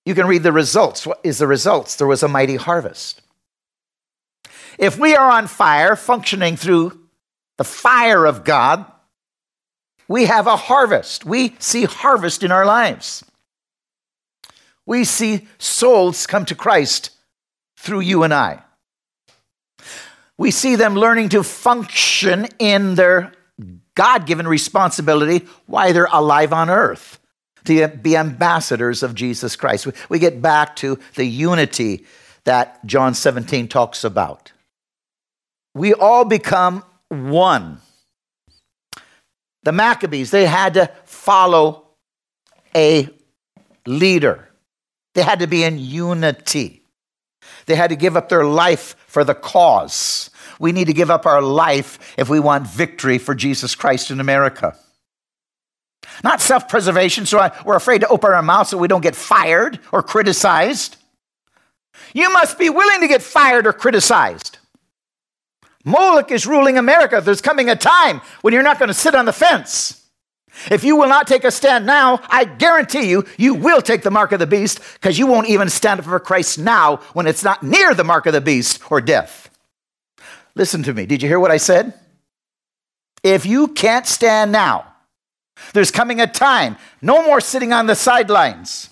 you 0.05 0.15
can 0.15 0.27
read 0.27 0.43
the 0.43 0.53
results. 0.53 1.07
What 1.07 1.21
is 1.23 1.39
the 1.39 1.47
results? 1.47 1.97
There 1.97 2.07
was 2.07 2.23
a 2.23 2.29
mighty 2.29 2.57
harvest. 2.57 3.23
If 4.79 4.99
we 4.99 5.15
are 5.15 5.31
on 5.31 5.47
fire, 5.47 5.97
functioning 5.97 6.57
through 6.57 6.99
the 7.59 7.65
fire 7.65 8.25
of 8.25 8.45
God, 8.45 8.87
we 10.09 10.25
have 10.25 10.47
a 10.47 10.57
harvest. 10.57 11.25
We 11.25 11.55
see 11.59 11.85
harvest 11.85 12.43
in 12.43 12.51
our 12.51 12.65
lives. 12.65 13.25
We 14.87 15.05
see 15.05 15.47
souls 15.59 16.27
come 16.27 16.45
to 16.47 16.55
Christ 16.55 17.11
through 17.77 18.01
you 18.01 18.23
and 18.23 18.35
I. 18.35 18.63
We 20.41 20.51
see 20.53 20.75
them 20.75 20.95
learning 20.95 21.29
to 21.31 21.43
function 21.43 22.49
in 22.59 22.95
their 22.95 23.35
God 23.95 24.25
given 24.25 24.49
responsibility 24.49 25.47
while 25.67 25.93
they're 25.93 26.09
alive 26.11 26.55
on 26.55 26.71
earth 26.71 27.19
to 27.67 27.89
be 27.89 28.17
ambassadors 28.17 29.03
of 29.03 29.15
Jesus 29.15 29.55
Christ. 29.55 29.87
We 30.09 30.19
get 30.19 30.41
back 30.41 30.77
to 30.77 30.99
the 31.15 31.27
unity 31.27 32.07
that 32.45 32.83
John 32.87 33.13
17 33.13 33.69
talks 33.69 34.03
about. 34.03 34.51
We 35.75 35.93
all 35.93 36.25
become 36.25 36.85
one. 37.09 37.83
The 39.65 39.73
Maccabees, 39.73 40.31
they 40.31 40.47
had 40.47 40.73
to 40.73 40.91
follow 41.05 41.85
a 42.75 43.11
leader, 43.87 44.49
they 45.15 45.21
had 45.21 45.41
to 45.41 45.47
be 45.47 45.65
in 45.65 45.79
unity. 45.79 46.81
They 47.67 47.75
had 47.77 47.91
to 47.91 47.97
give 47.97 48.17
up 48.17 48.29
their 48.29 48.45
life 48.45 48.97
for 49.07 49.25
the 49.25 49.35
cause. 49.35 50.30
We 50.61 50.73
need 50.73 50.87
to 50.89 50.93
give 50.93 51.11
up 51.11 51.27
our 51.27 51.41
life 51.41 52.15
if 52.19 52.29
we 52.29 52.39
want 52.39 52.67
victory 52.69 53.17
for 53.19 53.35
Jesus 53.35 53.75
Christ 53.75 54.11
in 54.11 54.21
America. 54.21 54.77
Not 56.23 56.41
self 56.41 56.69
preservation, 56.69 57.25
so 57.25 57.39
I, 57.39 57.59
we're 57.65 57.77
afraid 57.77 58.03
to 58.03 58.09
open 58.09 58.31
our 58.31 58.43
mouths 58.43 58.71
so 58.71 58.79
we 58.79 58.87
don't 58.87 59.01
get 59.01 59.17
fired 59.17 59.81
or 59.91 60.03
criticized. 60.03 60.97
You 62.13 62.31
must 62.31 62.59
be 62.59 62.69
willing 62.69 63.01
to 63.01 63.09
get 63.09 63.23
fired 63.23 63.67
or 63.67 63.73
criticized. 63.73 64.59
Moloch 65.85 66.31
is 66.31 66.47
ruling 66.47 66.77
America. 66.77 67.23
There's 67.25 67.41
coming 67.41 67.71
a 67.71 67.77
time 67.77 68.21
when 68.43 68.53
you're 68.53 68.63
not 68.63 68.79
going 68.79 68.89
to 68.89 68.95
sit 68.95 69.15
on 69.15 69.25
the 69.25 69.33
fence. 69.33 69.97
If 70.71 70.85
you 70.85 70.97
will 70.97 71.09
not 71.09 71.27
take 71.27 71.45
a 71.45 71.51
stand 71.51 71.87
now, 71.87 72.21
I 72.29 72.45
guarantee 72.45 73.09
you, 73.09 73.25
you 73.39 73.55
will 73.55 73.81
take 73.81 74.03
the 74.03 74.11
mark 74.11 74.33
of 74.33 74.41
the 74.41 74.47
beast 74.47 74.81
because 74.95 75.19
you 75.19 75.27
won't 75.27 75.49
even 75.49 75.71
stand 75.71 76.01
up 76.01 76.07
for 76.07 76.21
Christ 76.21 76.59
now 76.59 76.97
when 77.15 77.27
it's 77.27 77.45
not 77.45 77.63
near 77.63 77.95
the 77.95 78.05
mark 78.05 78.27
of 78.27 78.35
the 78.35 78.43
beast 78.43 78.83
or 78.91 79.01
death. 79.01 79.50
Listen 80.61 80.83
to 80.83 80.93
me. 80.93 81.07
Did 81.07 81.23
you 81.23 81.29
hear 81.29 81.41
what 81.41 81.51
I 81.51 81.57
said? 81.57 81.95
If 83.23 83.47
you 83.47 83.69
can't 83.69 84.07
stand 84.07 84.53
now, 84.53 84.93
there's 85.73 85.91
coming 85.91 86.21
a 86.21 86.27
time, 86.27 86.77
no 87.01 87.25
more 87.25 87.41
sitting 87.41 87.73
on 87.73 87.87
the 87.87 87.95
sidelines. 87.95 88.91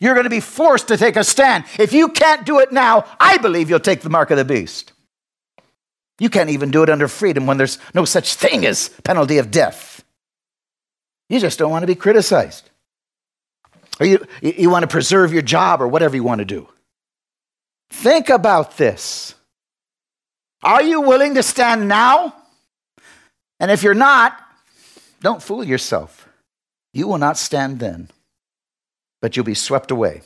You're 0.00 0.14
going 0.14 0.24
to 0.24 0.30
be 0.30 0.40
forced 0.40 0.88
to 0.88 0.96
take 0.96 1.16
a 1.16 1.24
stand. 1.24 1.66
If 1.78 1.92
you 1.92 2.08
can't 2.08 2.46
do 2.46 2.58
it 2.60 2.72
now, 2.72 3.04
I 3.20 3.36
believe 3.36 3.68
you'll 3.68 3.80
take 3.80 4.00
the 4.00 4.08
mark 4.08 4.30
of 4.30 4.38
the 4.38 4.46
beast. 4.46 4.94
You 6.18 6.30
can't 6.30 6.48
even 6.48 6.70
do 6.70 6.82
it 6.82 6.88
under 6.88 7.06
freedom 7.06 7.44
when 7.44 7.58
there's 7.58 7.76
no 7.92 8.06
such 8.06 8.34
thing 8.34 8.64
as 8.64 8.88
penalty 9.04 9.36
of 9.36 9.50
death. 9.50 10.02
You 11.28 11.38
just 11.38 11.58
don't 11.58 11.70
want 11.70 11.82
to 11.82 11.86
be 11.86 11.94
criticized. 11.94 12.70
Or 14.00 14.06
you, 14.06 14.26
you 14.40 14.70
want 14.70 14.84
to 14.84 14.88
preserve 14.88 15.34
your 15.34 15.42
job 15.42 15.82
or 15.82 15.86
whatever 15.86 16.16
you 16.16 16.24
want 16.24 16.38
to 16.38 16.46
do. 16.46 16.66
Think 17.90 18.30
about 18.30 18.78
this. 18.78 19.34
Are 20.62 20.82
you 20.82 21.00
willing 21.00 21.34
to 21.34 21.42
stand 21.42 21.88
now? 21.88 22.34
And 23.58 23.70
if 23.70 23.82
you're 23.82 23.94
not, 23.94 24.38
don't 25.20 25.42
fool 25.42 25.64
yourself. 25.64 26.28
You 26.92 27.06
will 27.06 27.18
not 27.18 27.38
stand 27.38 27.78
then, 27.78 28.08
but 29.22 29.36
you'll 29.36 29.44
be 29.44 29.54
swept 29.54 29.90
away. 29.90 30.22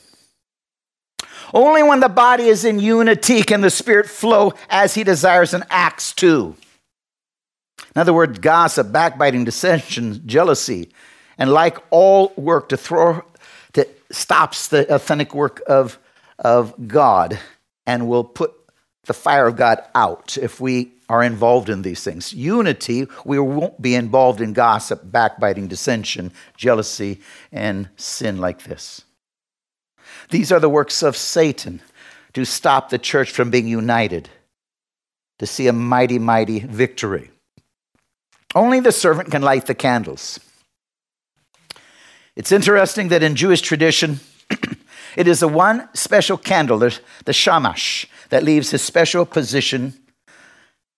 Only 1.53 1.83
when 1.83 1.99
the 1.99 2.09
body 2.09 2.45
is 2.45 2.65
in 2.65 2.79
unity 2.79 3.43
can 3.43 3.61
the 3.61 3.69
Spirit 3.69 4.07
flow 4.07 4.53
as 4.69 4.95
He 4.95 5.03
desires 5.03 5.53
in 5.53 5.63
Acts 5.69 6.13
2. 6.13 6.55
In 7.95 8.01
other 8.01 8.13
words, 8.13 8.39
gossip, 8.39 8.91
backbiting, 8.91 9.45
dissension, 9.45 10.21
jealousy, 10.25 10.89
and 11.37 11.51
like 11.51 11.77
all 11.91 12.33
work 12.35 12.69
to 12.69 12.77
throw, 12.77 13.23
that 13.73 13.89
stops 14.11 14.67
the 14.69 14.93
authentic 14.93 15.35
work 15.35 15.61
of, 15.67 15.99
of 16.39 16.87
God 16.87 17.39
and 17.85 18.07
will 18.07 18.23
put 18.23 18.53
the 19.05 19.13
fire 19.13 19.47
of 19.47 19.55
God 19.55 19.83
out 19.93 20.37
if 20.37 20.59
we 20.59 20.91
are 21.07 21.23
involved 21.23 21.69
in 21.69 21.83
these 21.83 22.03
things. 22.03 22.33
Unity, 22.33 23.07
we 23.23 23.39
won't 23.39 23.81
be 23.81 23.95
involved 23.95 24.41
in 24.41 24.53
gossip, 24.53 25.01
backbiting, 25.03 25.67
dissension, 25.67 26.31
jealousy, 26.57 27.21
and 27.51 27.89
sin 27.95 28.37
like 28.37 28.63
this. 28.63 29.03
These 30.29 30.51
are 30.51 30.59
the 30.59 30.69
works 30.69 31.03
of 31.03 31.15
Satan 31.15 31.81
to 32.33 32.45
stop 32.45 32.89
the 32.89 32.97
church 32.97 33.31
from 33.31 33.49
being 33.49 33.67
united, 33.67 34.29
to 35.39 35.45
see 35.45 35.67
a 35.67 35.73
mighty, 35.73 36.19
mighty 36.19 36.59
victory. 36.59 37.29
Only 38.55 38.79
the 38.79 38.91
servant 38.91 39.31
can 39.31 39.41
light 39.41 39.67
the 39.67 39.75
candles. 39.75 40.39
It's 42.35 42.51
interesting 42.51 43.09
that 43.09 43.23
in 43.23 43.35
Jewish 43.35 43.61
tradition, 43.61 44.19
it 45.15 45.27
is 45.27 45.39
the 45.39 45.47
one 45.47 45.87
special 45.93 46.37
candle, 46.37 46.79
the, 46.79 46.97
the 47.25 47.33
shamash, 47.33 48.07
that 48.29 48.43
leaves 48.43 48.71
his 48.71 48.81
special 48.81 49.25
position 49.25 49.93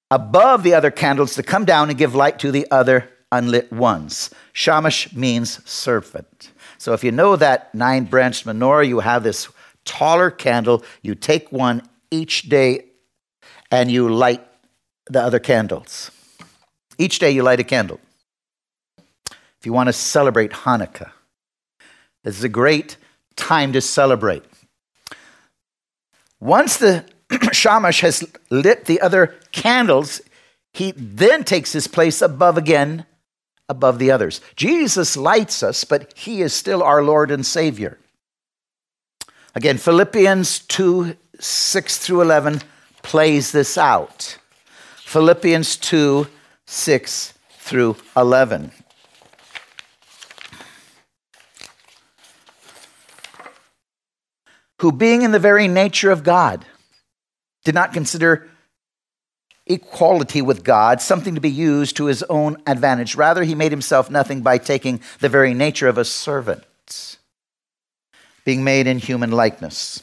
above 0.09 0.63
the 0.63 0.73
other 0.73 0.91
candles 0.91 1.35
to 1.35 1.43
come 1.43 1.65
down 1.65 1.89
and 1.89 1.97
give 1.97 2.15
light 2.15 2.39
to 2.39 2.51
the 2.51 2.67
other 2.71 3.09
unlit 3.31 3.71
ones. 3.71 4.29
Shamash 4.53 5.13
means 5.13 5.67
servant. 5.69 6.51
So 6.77 6.93
if 6.93 7.03
you 7.03 7.11
know 7.11 7.35
that 7.35 7.73
nine 7.75 8.05
branched 8.05 8.45
menorah, 8.45 8.87
you 8.87 8.99
have 8.99 9.23
this 9.23 9.49
taller 9.83 10.31
candle. 10.31 10.83
You 11.01 11.15
take 11.15 11.51
one 11.51 11.81
each 12.11 12.43
day 12.43 12.85
and 13.71 13.91
you 13.91 14.09
light 14.09 14.45
the 15.09 15.21
other 15.21 15.39
candles. 15.39 16.11
Each 16.97 17.19
day 17.19 17.31
you 17.31 17.43
light 17.43 17.59
a 17.59 17.63
candle. 17.63 17.99
If 19.59 19.65
you 19.65 19.73
want 19.73 19.87
to 19.87 19.93
celebrate 19.93 20.51
Hanukkah, 20.51 21.11
this 22.23 22.37
is 22.37 22.43
a 22.43 22.49
great 22.49 22.97
time 23.35 23.73
to 23.73 23.81
celebrate. 23.81 24.43
Once 26.39 26.77
the 26.77 27.05
shamash 27.51 28.01
has 28.01 28.23
lit 28.49 28.85
the 28.85 29.01
other 29.01 29.35
candles, 29.51 30.21
he 30.73 30.93
then 30.95 31.43
takes 31.43 31.73
his 31.73 31.87
place 31.87 32.21
above 32.21 32.57
again, 32.57 33.05
above 33.67 33.99
the 33.99 34.11
others. 34.11 34.41
Jesus 34.55 35.17
lights 35.17 35.63
us, 35.63 35.83
but 35.83 36.13
he 36.17 36.41
is 36.41 36.53
still 36.53 36.83
our 36.83 37.03
Lord 37.03 37.31
and 37.31 37.45
Savior. 37.45 37.97
Again, 39.55 39.77
Philippians 39.77 40.59
2 40.59 41.15
6 41.39 41.97
through 41.99 42.21
11 42.21 42.61
plays 43.03 43.51
this 43.51 43.77
out. 43.77 44.37
Philippians 44.97 45.77
2 45.77 46.27
6 46.65 47.33
through 47.49 47.95
11. 48.15 48.71
Who, 54.81 54.91
being 54.91 55.23
in 55.23 55.31
the 55.31 55.39
very 55.39 55.67
nature 55.67 56.11
of 56.11 56.23
God, 56.23 56.65
did 57.67 57.75
not 57.75 57.91
consider 57.91 58.47
equality 59.65 60.41
with 60.41 60.63
God 60.63 61.01
something 61.01 61.35
to 61.35 61.41
be 61.41 61.49
used 61.49 61.97
to 61.97 62.05
his 62.05 62.23
own 62.23 62.55
advantage. 62.65 63.13
Rather, 63.15 63.43
he 63.43 63.55
made 63.55 63.73
himself 63.73 64.09
nothing 64.09 64.39
by 64.39 64.57
taking 64.57 65.01
the 65.19 65.27
very 65.27 65.53
nature 65.53 65.89
of 65.89 65.97
a 65.97 66.05
servant, 66.05 67.17
being 68.45 68.63
made 68.63 68.87
in 68.87 68.99
human 68.99 69.31
likeness. 69.31 70.01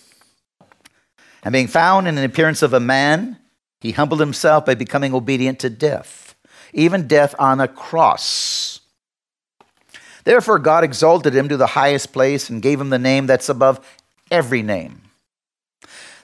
And 1.42 1.54
being 1.54 1.68
found 1.68 2.06
in 2.06 2.18
an 2.18 2.24
appearance 2.24 2.60
of 2.60 2.74
a 2.74 2.80
man, 2.80 3.38
he 3.80 3.92
humbled 3.92 4.20
himself 4.20 4.66
by 4.66 4.74
becoming 4.74 5.14
obedient 5.14 5.58
to 5.60 5.70
death, 5.70 6.34
even 6.74 7.08
death 7.08 7.34
on 7.38 7.62
a 7.62 7.68
cross. 7.68 8.80
Therefore, 10.24 10.58
God 10.58 10.84
exalted 10.84 11.34
him 11.34 11.48
to 11.48 11.56
the 11.56 11.68
highest 11.68 12.12
place 12.12 12.50
and 12.50 12.60
gave 12.60 12.78
him 12.78 12.90
the 12.90 12.98
name 12.98 13.26
that's 13.26 13.48
above 13.48 13.80
every 14.30 14.60
name 14.60 15.03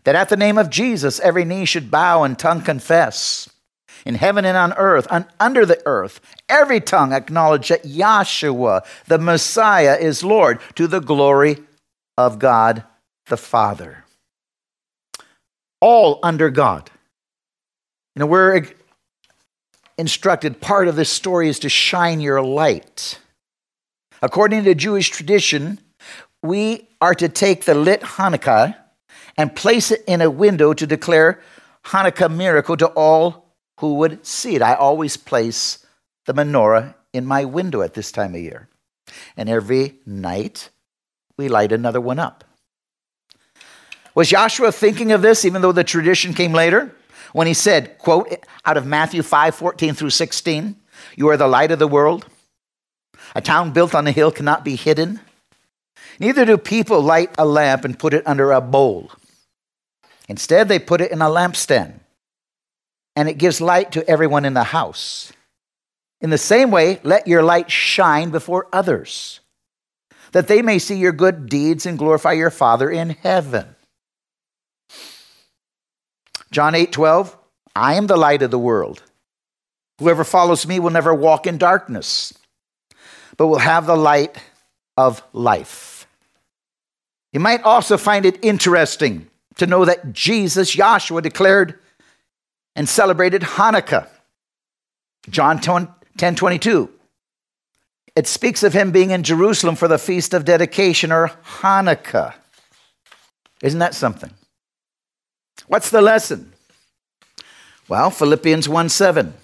that 0.04 0.14
at 0.14 0.28
the 0.28 0.36
name 0.36 0.58
of 0.58 0.70
Jesus 0.70 1.20
every 1.20 1.44
knee 1.44 1.64
should 1.64 1.90
bow 1.90 2.22
and 2.22 2.38
tongue 2.38 2.62
confess. 2.62 3.48
In 4.06 4.14
heaven 4.14 4.46
and 4.46 4.56
on 4.56 4.72
earth, 4.74 5.06
and 5.10 5.26
under 5.38 5.66
the 5.66 5.82
earth, 5.84 6.22
every 6.48 6.80
tongue 6.80 7.12
acknowledge 7.12 7.68
that 7.68 7.82
Yahshua, 7.82 8.80
the 9.06 9.18
Messiah, 9.18 9.98
is 10.00 10.24
Lord 10.24 10.58
to 10.76 10.86
the 10.86 11.00
glory 11.00 11.58
of 12.16 12.38
God 12.38 12.82
the 13.26 13.36
Father. 13.36 14.04
All 15.80 16.18
under 16.22 16.50
God. 16.50 16.90
You 18.14 18.20
know, 18.20 18.26
we're 18.26 18.66
instructed 19.96 20.60
part 20.60 20.88
of 20.88 20.96
this 20.96 21.10
story 21.10 21.48
is 21.48 21.58
to 21.60 21.68
shine 21.68 22.20
your 22.20 22.42
light. 22.42 23.18
According 24.22 24.64
to 24.64 24.74
Jewish 24.74 25.10
tradition, 25.10 25.78
we 26.42 26.88
are 27.00 27.14
to 27.14 27.28
take 27.28 27.64
the 27.64 27.74
lit 27.74 28.02
Hanukkiah 28.02 28.76
and 29.40 29.56
place 29.56 29.90
it 29.90 30.04
in 30.06 30.20
a 30.20 30.28
window 30.28 30.74
to 30.74 30.86
declare 30.86 31.40
Hanukkah 31.86 32.30
miracle 32.30 32.76
to 32.76 32.88
all 32.88 33.54
who 33.78 33.94
would 33.94 34.26
see 34.26 34.54
it. 34.54 34.60
I 34.60 34.74
always 34.74 35.16
place 35.16 35.86
the 36.26 36.34
menorah 36.34 36.94
in 37.14 37.24
my 37.24 37.46
window 37.46 37.80
at 37.80 37.94
this 37.94 38.12
time 38.12 38.34
of 38.34 38.42
year. 38.42 38.68
And 39.38 39.48
every 39.48 39.94
night 40.04 40.68
we 41.38 41.48
light 41.48 41.72
another 41.72 42.02
one 42.02 42.18
up. 42.18 42.44
Was 44.14 44.28
Joshua 44.28 44.72
thinking 44.72 45.10
of 45.10 45.22
this 45.22 45.46
even 45.46 45.62
though 45.62 45.72
the 45.72 45.84
tradition 45.84 46.34
came 46.34 46.52
later? 46.52 46.94
When 47.32 47.46
he 47.46 47.54
said, 47.54 47.96
quote, 47.96 48.44
out 48.66 48.76
of 48.76 48.84
Matthew 48.84 49.22
5 49.22 49.54
14 49.54 49.94
through 49.94 50.10
16, 50.10 50.76
You 51.16 51.28
are 51.30 51.38
the 51.38 51.48
light 51.48 51.70
of 51.70 51.78
the 51.78 51.88
world. 51.88 52.26
A 53.34 53.40
town 53.40 53.72
built 53.72 53.94
on 53.94 54.06
a 54.06 54.12
hill 54.12 54.32
cannot 54.32 54.66
be 54.66 54.76
hidden. 54.76 55.18
Neither 56.18 56.44
do 56.44 56.58
people 56.58 57.00
light 57.00 57.34
a 57.38 57.46
lamp 57.46 57.86
and 57.86 57.98
put 57.98 58.12
it 58.12 58.26
under 58.26 58.52
a 58.52 58.60
bowl 58.60 59.10
Instead, 60.30 60.68
they 60.68 60.78
put 60.78 61.00
it 61.00 61.10
in 61.10 61.20
a 61.20 61.24
lampstand, 61.24 61.92
and 63.16 63.28
it 63.28 63.36
gives 63.36 63.60
light 63.60 63.90
to 63.90 64.08
everyone 64.08 64.44
in 64.44 64.54
the 64.54 64.62
house. 64.62 65.32
In 66.20 66.30
the 66.30 66.38
same 66.38 66.70
way, 66.70 67.00
let 67.02 67.26
your 67.26 67.42
light 67.42 67.68
shine 67.68 68.30
before 68.30 68.68
others, 68.72 69.40
that 70.30 70.46
they 70.46 70.62
may 70.62 70.78
see 70.78 70.94
your 70.94 71.10
good 71.10 71.48
deeds 71.48 71.84
and 71.84 71.98
glorify 71.98 72.30
your 72.30 72.50
Father 72.50 72.88
in 72.88 73.10
heaven. 73.10 73.74
John 76.52 76.76
8 76.76 76.92
12, 76.92 77.36
I 77.74 77.94
am 77.94 78.06
the 78.06 78.16
light 78.16 78.42
of 78.42 78.52
the 78.52 78.58
world. 78.58 79.02
Whoever 79.98 80.22
follows 80.22 80.64
me 80.64 80.78
will 80.78 80.90
never 80.90 81.12
walk 81.12 81.48
in 81.48 81.58
darkness, 81.58 82.32
but 83.36 83.48
will 83.48 83.58
have 83.58 83.84
the 83.84 83.96
light 83.96 84.38
of 84.96 85.24
life. 85.32 86.06
You 87.32 87.40
might 87.40 87.64
also 87.64 87.96
find 87.96 88.24
it 88.24 88.38
interesting 88.44 89.29
to 89.56 89.66
know 89.66 89.84
that 89.84 90.12
Jesus, 90.12 90.70
Joshua, 90.70 91.22
declared 91.22 91.78
and 92.76 92.88
celebrated 92.88 93.42
Hanukkah. 93.42 94.08
John 95.28 95.60
10 95.60 96.34
22. 96.34 96.90
It 98.16 98.26
speaks 98.26 98.62
of 98.62 98.72
him 98.72 98.90
being 98.90 99.10
in 99.10 99.22
Jerusalem 99.22 99.76
for 99.76 99.88
the 99.88 99.98
feast 99.98 100.34
of 100.34 100.44
dedication 100.44 101.12
or 101.12 101.28
Hanukkah. 101.60 102.34
Isn't 103.62 103.78
that 103.78 103.94
something? 103.94 104.30
What's 105.66 105.90
the 105.90 106.02
lesson? 106.02 106.52
Well, 107.88 108.10
Philippians 108.10 108.68
1 108.68 108.88
7. 108.88 109.34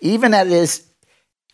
Even 0.00 0.34
as 0.34 0.86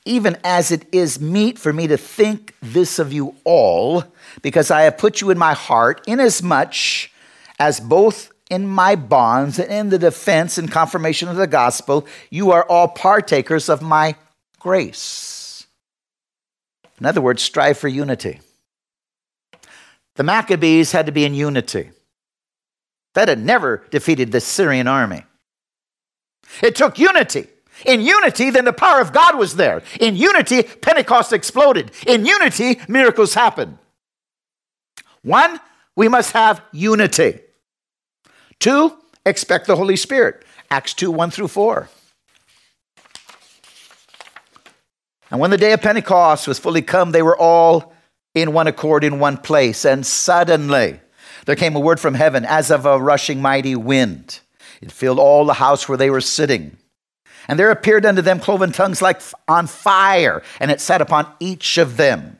even 0.09 0.39
as 0.43 0.73
it 0.73 0.87
is 0.91 1.21
meet 1.21 1.59
for 1.59 1.73
me 1.73 1.87
to 1.87 1.97
think 1.97 2.55
this 2.63 2.99
of 2.99 3.13
you 3.13 3.37
all, 3.45 4.03
because 4.43 4.71
I 4.71 4.83
have 4.83 4.99
put 4.99 5.21
you 5.21 5.31
in 5.31 5.39
my 5.39 5.55
heart, 5.55 6.03
inasmuch 6.07 7.11
as 7.59 7.79
both 7.79 8.33
in 8.51 8.67
my 8.67 8.97
bonds 8.97 9.59
and 9.59 9.71
in 9.71 9.89
the 9.91 9.99
defense 9.99 10.57
and 10.57 10.71
confirmation 10.71 11.29
of 11.29 11.37
the 11.37 11.47
gospel, 11.47 12.07
you 12.31 12.51
are 12.51 12.65
all 12.65 12.89
partakers 12.89 13.69
of 13.69 13.83
my 13.83 14.17
grace. 14.59 15.67
In 16.99 17.07
other 17.07 17.21
words, 17.21 17.43
strive 17.43 17.79
for 17.79 17.89
unity. 17.89 18.41
The 20.17 20.25
Maccabees 20.25 20.93
had 20.93 21.07
to 21.07 21.13
be 21.13 21.25
in 21.25 21.35
unity. 21.35 21.91
That 23.15 23.29
had 23.29 23.45
never 23.45 23.85
defeated 23.91 24.33
the 24.33 24.41
Syrian 24.41 24.89
army. 24.89 25.25
It 26.63 26.75
took 26.75 26.99
unity. 26.99 27.47
In 27.85 28.01
unity, 28.01 28.51
then 28.51 28.65
the 28.65 28.73
power 28.73 29.01
of 29.01 29.13
God 29.13 29.39
was 29.39 29.57
there. 29.57 29.83
In 30.01 30.17
unity, 30.17 30.63
Pentecost 30.63 31.33
exploded. 31.33 31.91
In 32.07 32.27
unity, 32.27 32.81
miracles 32.89 33.35
happened. 33.35 33.79
One, 35.23 35.61
we 35.97 36.09
must 36.09 36.33
have 36.33 36.63
unity. 36.73 37.41
Two, 38.59 38.97
expect 39.27 39.67
the 39.67 39.77
Holy 39.77 39.97
Spirit. 39.97 40.45
Acts 40.71 40.95
2 40.95 41.11
1 41.11 41.31
through 41.31 41.49
4. 41.49 41.89
And 45.31 45.41
when 45.41 45.51
the 45.51 45.59
day 45.59 45.73
of 45.73 45.83
Pentecost 45.83 46.49
was 46.49 46.59
fully 46.59 46.83
come, 46.83 47.13
they 47.13 47.23
were 47.23 47.37
all 47.37 47.93
in 48.35 48.53
one 48.53 48.67
accord 48.67 49.05
in 49.05 49.19
one 49.19 49.37
place. 49.37 49.85
And 49.85 50.07
suddenly 50.07 51.01
there 51.45 51.57
came 51.57 51.77
a 51.77 51.81
word 51.81 52.01
from 52.01 52.15
heaven 52.15 52.45
as 52.45 52.71
of 52.71 52.87
a 52.87 52.99
rushing 52.99 53.43
mighty 53.43 53.77
wind. 53.77 54.41
It 54.81 54.93
filled 54.93 55.19
all 55.19 55.45
the 55.45 55.55
house 55.55 55.89
where 55.89 55.99
they 55.99 56.11
were 56.11 56.21
sitting. 56.21 56.78
And 57.49 57.59
there 57.59 57.71
appeared 57.71 58.05
unto 58.05 58.21
them 58.21 58.39
cloven 58.39 58.73
tongues 58.73 59.01
like 59.01 59.23
on 59.49 59.67
fire, 59.67 60.43
and 60.61 60.71
it 60.71 60.83
sat 60.83 61.01
upon 61.01 61.27
each 61.41 61.79
of 61.79 61.97
them. 61.97 62.39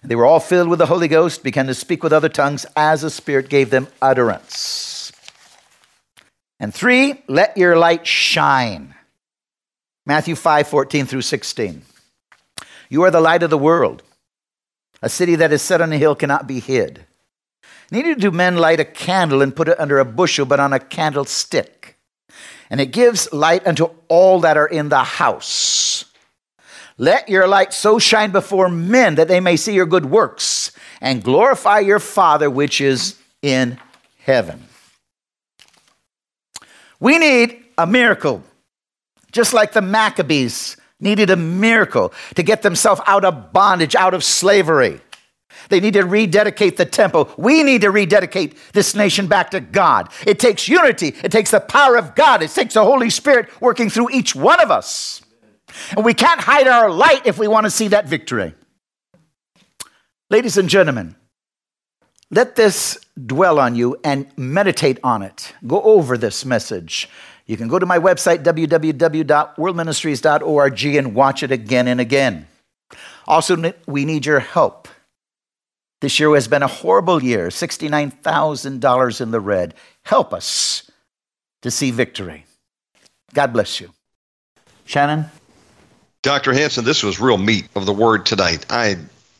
And 0.00 0.10
they 0.10 0.16
were 0.16 0.24
all 0.24 0.40
filled 0.40 0.68
with 0.68 0.78
the 0.78 0.86
Holy 0.86 1.08
Ghost, 1.08 1.42
began 1.42 1.66
to 1.66 1.74
speak 1.74 2.02
with 2.02 2.12
other 2.12 2.30
tongues 2.30 2.64
as 2.74 3.02
the 3.02 3.10
Spirit 3.10 3.50
gave 3.50 3.68
them 3.68 3.88
utterance. 4.00 5.12
And 6.58 6.72
three, 6.72 7.22
let 7.28 7.56
your 7.58 7.76
light 7.76 8.06
shine. 8.06 8.94
Matthew 10.06 10.34
5 10.34 10.68
14 10.68 11.04
through 11.04 11.22
16. 11.22 11.82
You 12.88 13.02
are 13.02 13.10
the 13.10 13.20
light 13.20 13.42
of 13.42 13.50
the 13.50 13.58
world. 13.58 14.02
A 15.02 15.10
city 15.10 15.36
that 15.36 15.52
is 15.52 15.60
set 15.60 15.82
on 15.82 15.92
a 15.92 15.98
hill 15.98 16.14
cannot 16.14 16.46
be 16.46 16.60
hid. 16.60 17.04
Neither 17.90 18.14
do 18.14 18.30
men 18.30 18.56
light 18.56 18.80
a 18.80 18.84
candle 18.84 19.42
and 19.42 19.54
put 19.54 19.68
it 19.68 19.78
under 19.78 19.98
a 19.98 20.04
bushel, 20.04 20.46
but 20.46 20.60
on 20.60 20.72
a 20.72 20.80
candlestick 20.80 21.85
and 22.70 22.80
it 22.80 22.92
gives 22.92 23.32
light 23.32 23.66
unto 23.66 23.88
all 24.08 24.40
that 24.40 24.56
are 24.56 24.66
in 24.66 24.88
the 24.88 25.02
house. 25.02 26.04
Let 26.98 27.28
your 27.28 27.46
light 27.46 27.72
so 27.72 27.98
shine 27.98 28.32
before 28.32 28.68
men 28.68 29.16
that 29.16 29.28
they 29.28 29.40
may 29.40 29.56
see 29.56 29.74
your 29.74 29.86
good 29.86 30.06
works 30.06 30.72
and 31.00 31.22
glorify 31.22 31.80
your 31.80 32.00
Father 32.00 32.48
which 32.48 32.80
is 32.80 33.16
in 33.42 33.78
heaven. 34.20 34.64
We 36.98 37.18
need 37.18 37.62
a 37.76 37.86
miracle, 37.86 38.42
just 39.30 39.52
like 39.52 39.72
the 39.72 39.82
Maccabees 39.82 40.78
needed 40.98 41.28
a 41.28 41.36
miracle 41.36 42.14
to 42.34 42.42
get 42.42 42.62
themselves 42.62 43.02
out 43.06 43.24
of 43.24 43.52
bondage, 43.52 43.94
out 43.94 44.14
of 44.14 44.24
slavery. 44.24 45.00
They 45.68 45.80
need 45.80 45.94
to 45.94 46.04
rededicate 46.04 46.76
the 46.76 46.84
temple. 46.84 47.30
We 47.36 47.62
need 47.62 47.82
to 47.82 47.90
rededicate 47.90 48.56
this 48.72 48.94
nation 48.94 49.26
back 49.26 49.50
to 49.50 49.60
God. 49.60 50.10
It 50.26 50.38
takes 50.38 50.68
unity, 50.68 51.14
it 51.22 51.32
takes 51.32 51.50
the 51.50 51.60
power 51.60 51.96
of 51.96 52.14
God, 52.14 52.42
it 52.42 52.50
takes 52.50 52.74
the 52.74 52.84
Holy 52.84 53.10
Spirit 53.10 53.48
working 53.60 53.90
through 53.90 54.10
each 54.10 54.34
one 54.34 54.60
of 54.60 54.70
us. 54.70 55.22
And 55.90 56.04
we 56.04 56.14
can't 56.14 56.40
hide 56.40 56.68
our 56.68 56.90
light 56.90 57.26
if 57.26 57.38
we 57.38 57.48
want 57.48 57.64
to 57.64 57.70
see 57.70 57.88
that 57.88 58.06
victory. 58.06 58.54
Ladies 60.30 60.56
and 60.56 60.68
gentlemen, 60.68 61.16
let 62.30 62.56
this 62.56 62.98
dwell 63.24 63.60
on 63.60 63.76
you 63.76 63.96
and 64.02 64.26
meditate 64.36 64.98
on 65.04 65.22
it. 65.22 65.54
Go 65.66 65.80
over 65.82 66.18
this 66.18 66.44
message. 66.44 67.08
You 67.46 67.56
can 67.56 67.68
go 67.68 67.78
to 67.78 67.86
my 67.86 67.98
website, 67.98 68.42
www.worldministries.org, 68.42 70.84
and 70.84 71.14
watch 71.14 71.44
it 71.44 71.52
again 71.52 71.86
and 71.86 72.00
again. 72.00 72.48
Also, 73.28 73.72
we 73.86 74.04
need 74.04 74.26
your 74.26 74.40
help. 74.40 74.88
This 76.00 76.20
year 76.20 76.34
has 76.34 76.46
been 76.46 76.62
a 76.62 76.68
horrible 76.68 77.22
year 77.22 77.48
$69,000 77.48 79.20
in 79.20 79.30
the 79.30 79.40
red. 79.40 79.74
Help 80.02 80.34
us 80.34 80.90
to 81.62 81.70
see 81.70 81.90
victory. 81.90 82.44
God 83.32 83.52
bless 83.52 83.80
you. 83.80 83.92
Shannon? 84.84 85.26
Dr. 86.22 86.52
Hanson, 86.52 86.84
this 86.84 87.02
was 87.02 87.20
real 87.20 87.38
meat 87.38 87.68
of 87.74 87.86
the 87.86 87.92
word 87.92 88.26
tonight. 88.26 88.66
I 88.70 88.96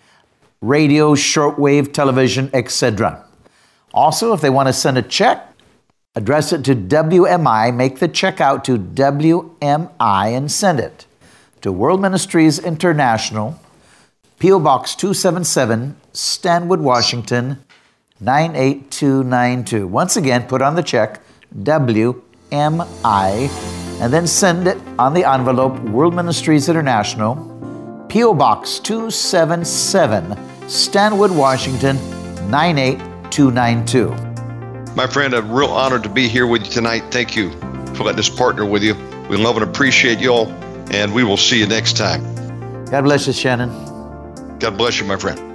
radio, 0.62 1.14
shortwave, 1.14 1.94
television, 1.94 2.50
etc. 2.54 3.24
Also, 3.94 4.34
if 4.34 4.42
they 4.42 4.50
want 4.50 4.68
to 4.68 4.74
send 4.74 4.98
a 4.98 5.02
check, 5.02 5.54
address 6.16 6.52
it 6.52 6.66
to 6.66 6.76
WMI, 6.76 7.74
make 7.74 8.00
the 8.00 8.08
check 8.08 8.42
out 8.42 8.66
to 8.66 8.78
WMI 8.78 10.36
and 10.36 10.52
send 10.52 10.80
it 10.80 11.06
to 11.62 11.72
World 11.72 12.02
Ministries 12.02 12.60
International, 12.60 13.60
P.O. 14.40 14.60
Box 14.60 14.96
277, 14.96 15.96
Stanwood, 16.14 16.82
Washington 16.82 17.64
98292. 18.20 19.88
Once 19.88 20.18
again, 20.18 20.48
put 20.48 20.62
on 20.62 20.76
the 20.76 20.84
check 20.84 21.22
WMI 21.56 22.22
and 24.02 24.12
then 24.12 24.28
send 24.28 24.68
it 24.68 24.78
on 25.00 25.14
the 25.14 25.24
envelope 25.24 25.80
World 25.90 26.14
Ministries 26.14 26.70
International, 26.70 27.36
P.O. 28.10 28.34
Box 28.34 28.80
277, 28.80 30.70
Stanwood, 30.70 31.32
Washington 31.32 31.96
98292. 32.50 34.96
My 34.96 35.08
friend, 35.08 35.34
a 35.34 35.42
real 35.42 35.70
honor 35.70 36.00
to 36.00 36.10
be 36.10 36.28
here 36.28 36.48
with 36.48 36.66
you 36.66 36.72
tonight. 36.72 37.04
Thank 37.12 37.36
you 37.36 37.52
for 37.96 38.04
letting 38.04 38.20
us 38.20 38.30
partner 38.30 38.66
with 38.66 38.84
you. 38.84 38.96
We 39.30 39.38
love 39.38 39.58
and 39.58 39.64
appreciate 39.64 40.20
you 40.20 40.30
all, 40.30 40.48
and 40.92 41.14
we 41.14 41.24
will 41.24 41.38
see 41.38 41.60
you 41.60 41.68
next 41.68 41.98
time. 41.98 42.24
God 42.86 43.04
bless 43.04 43.28
you, 43.28 43.34
Shannon. 43.34 43.70
God 44.60 44.78
bless 44.78 45.00
you, 45.00 45.06
my 45.06 45.18
friend. 45.18 45.55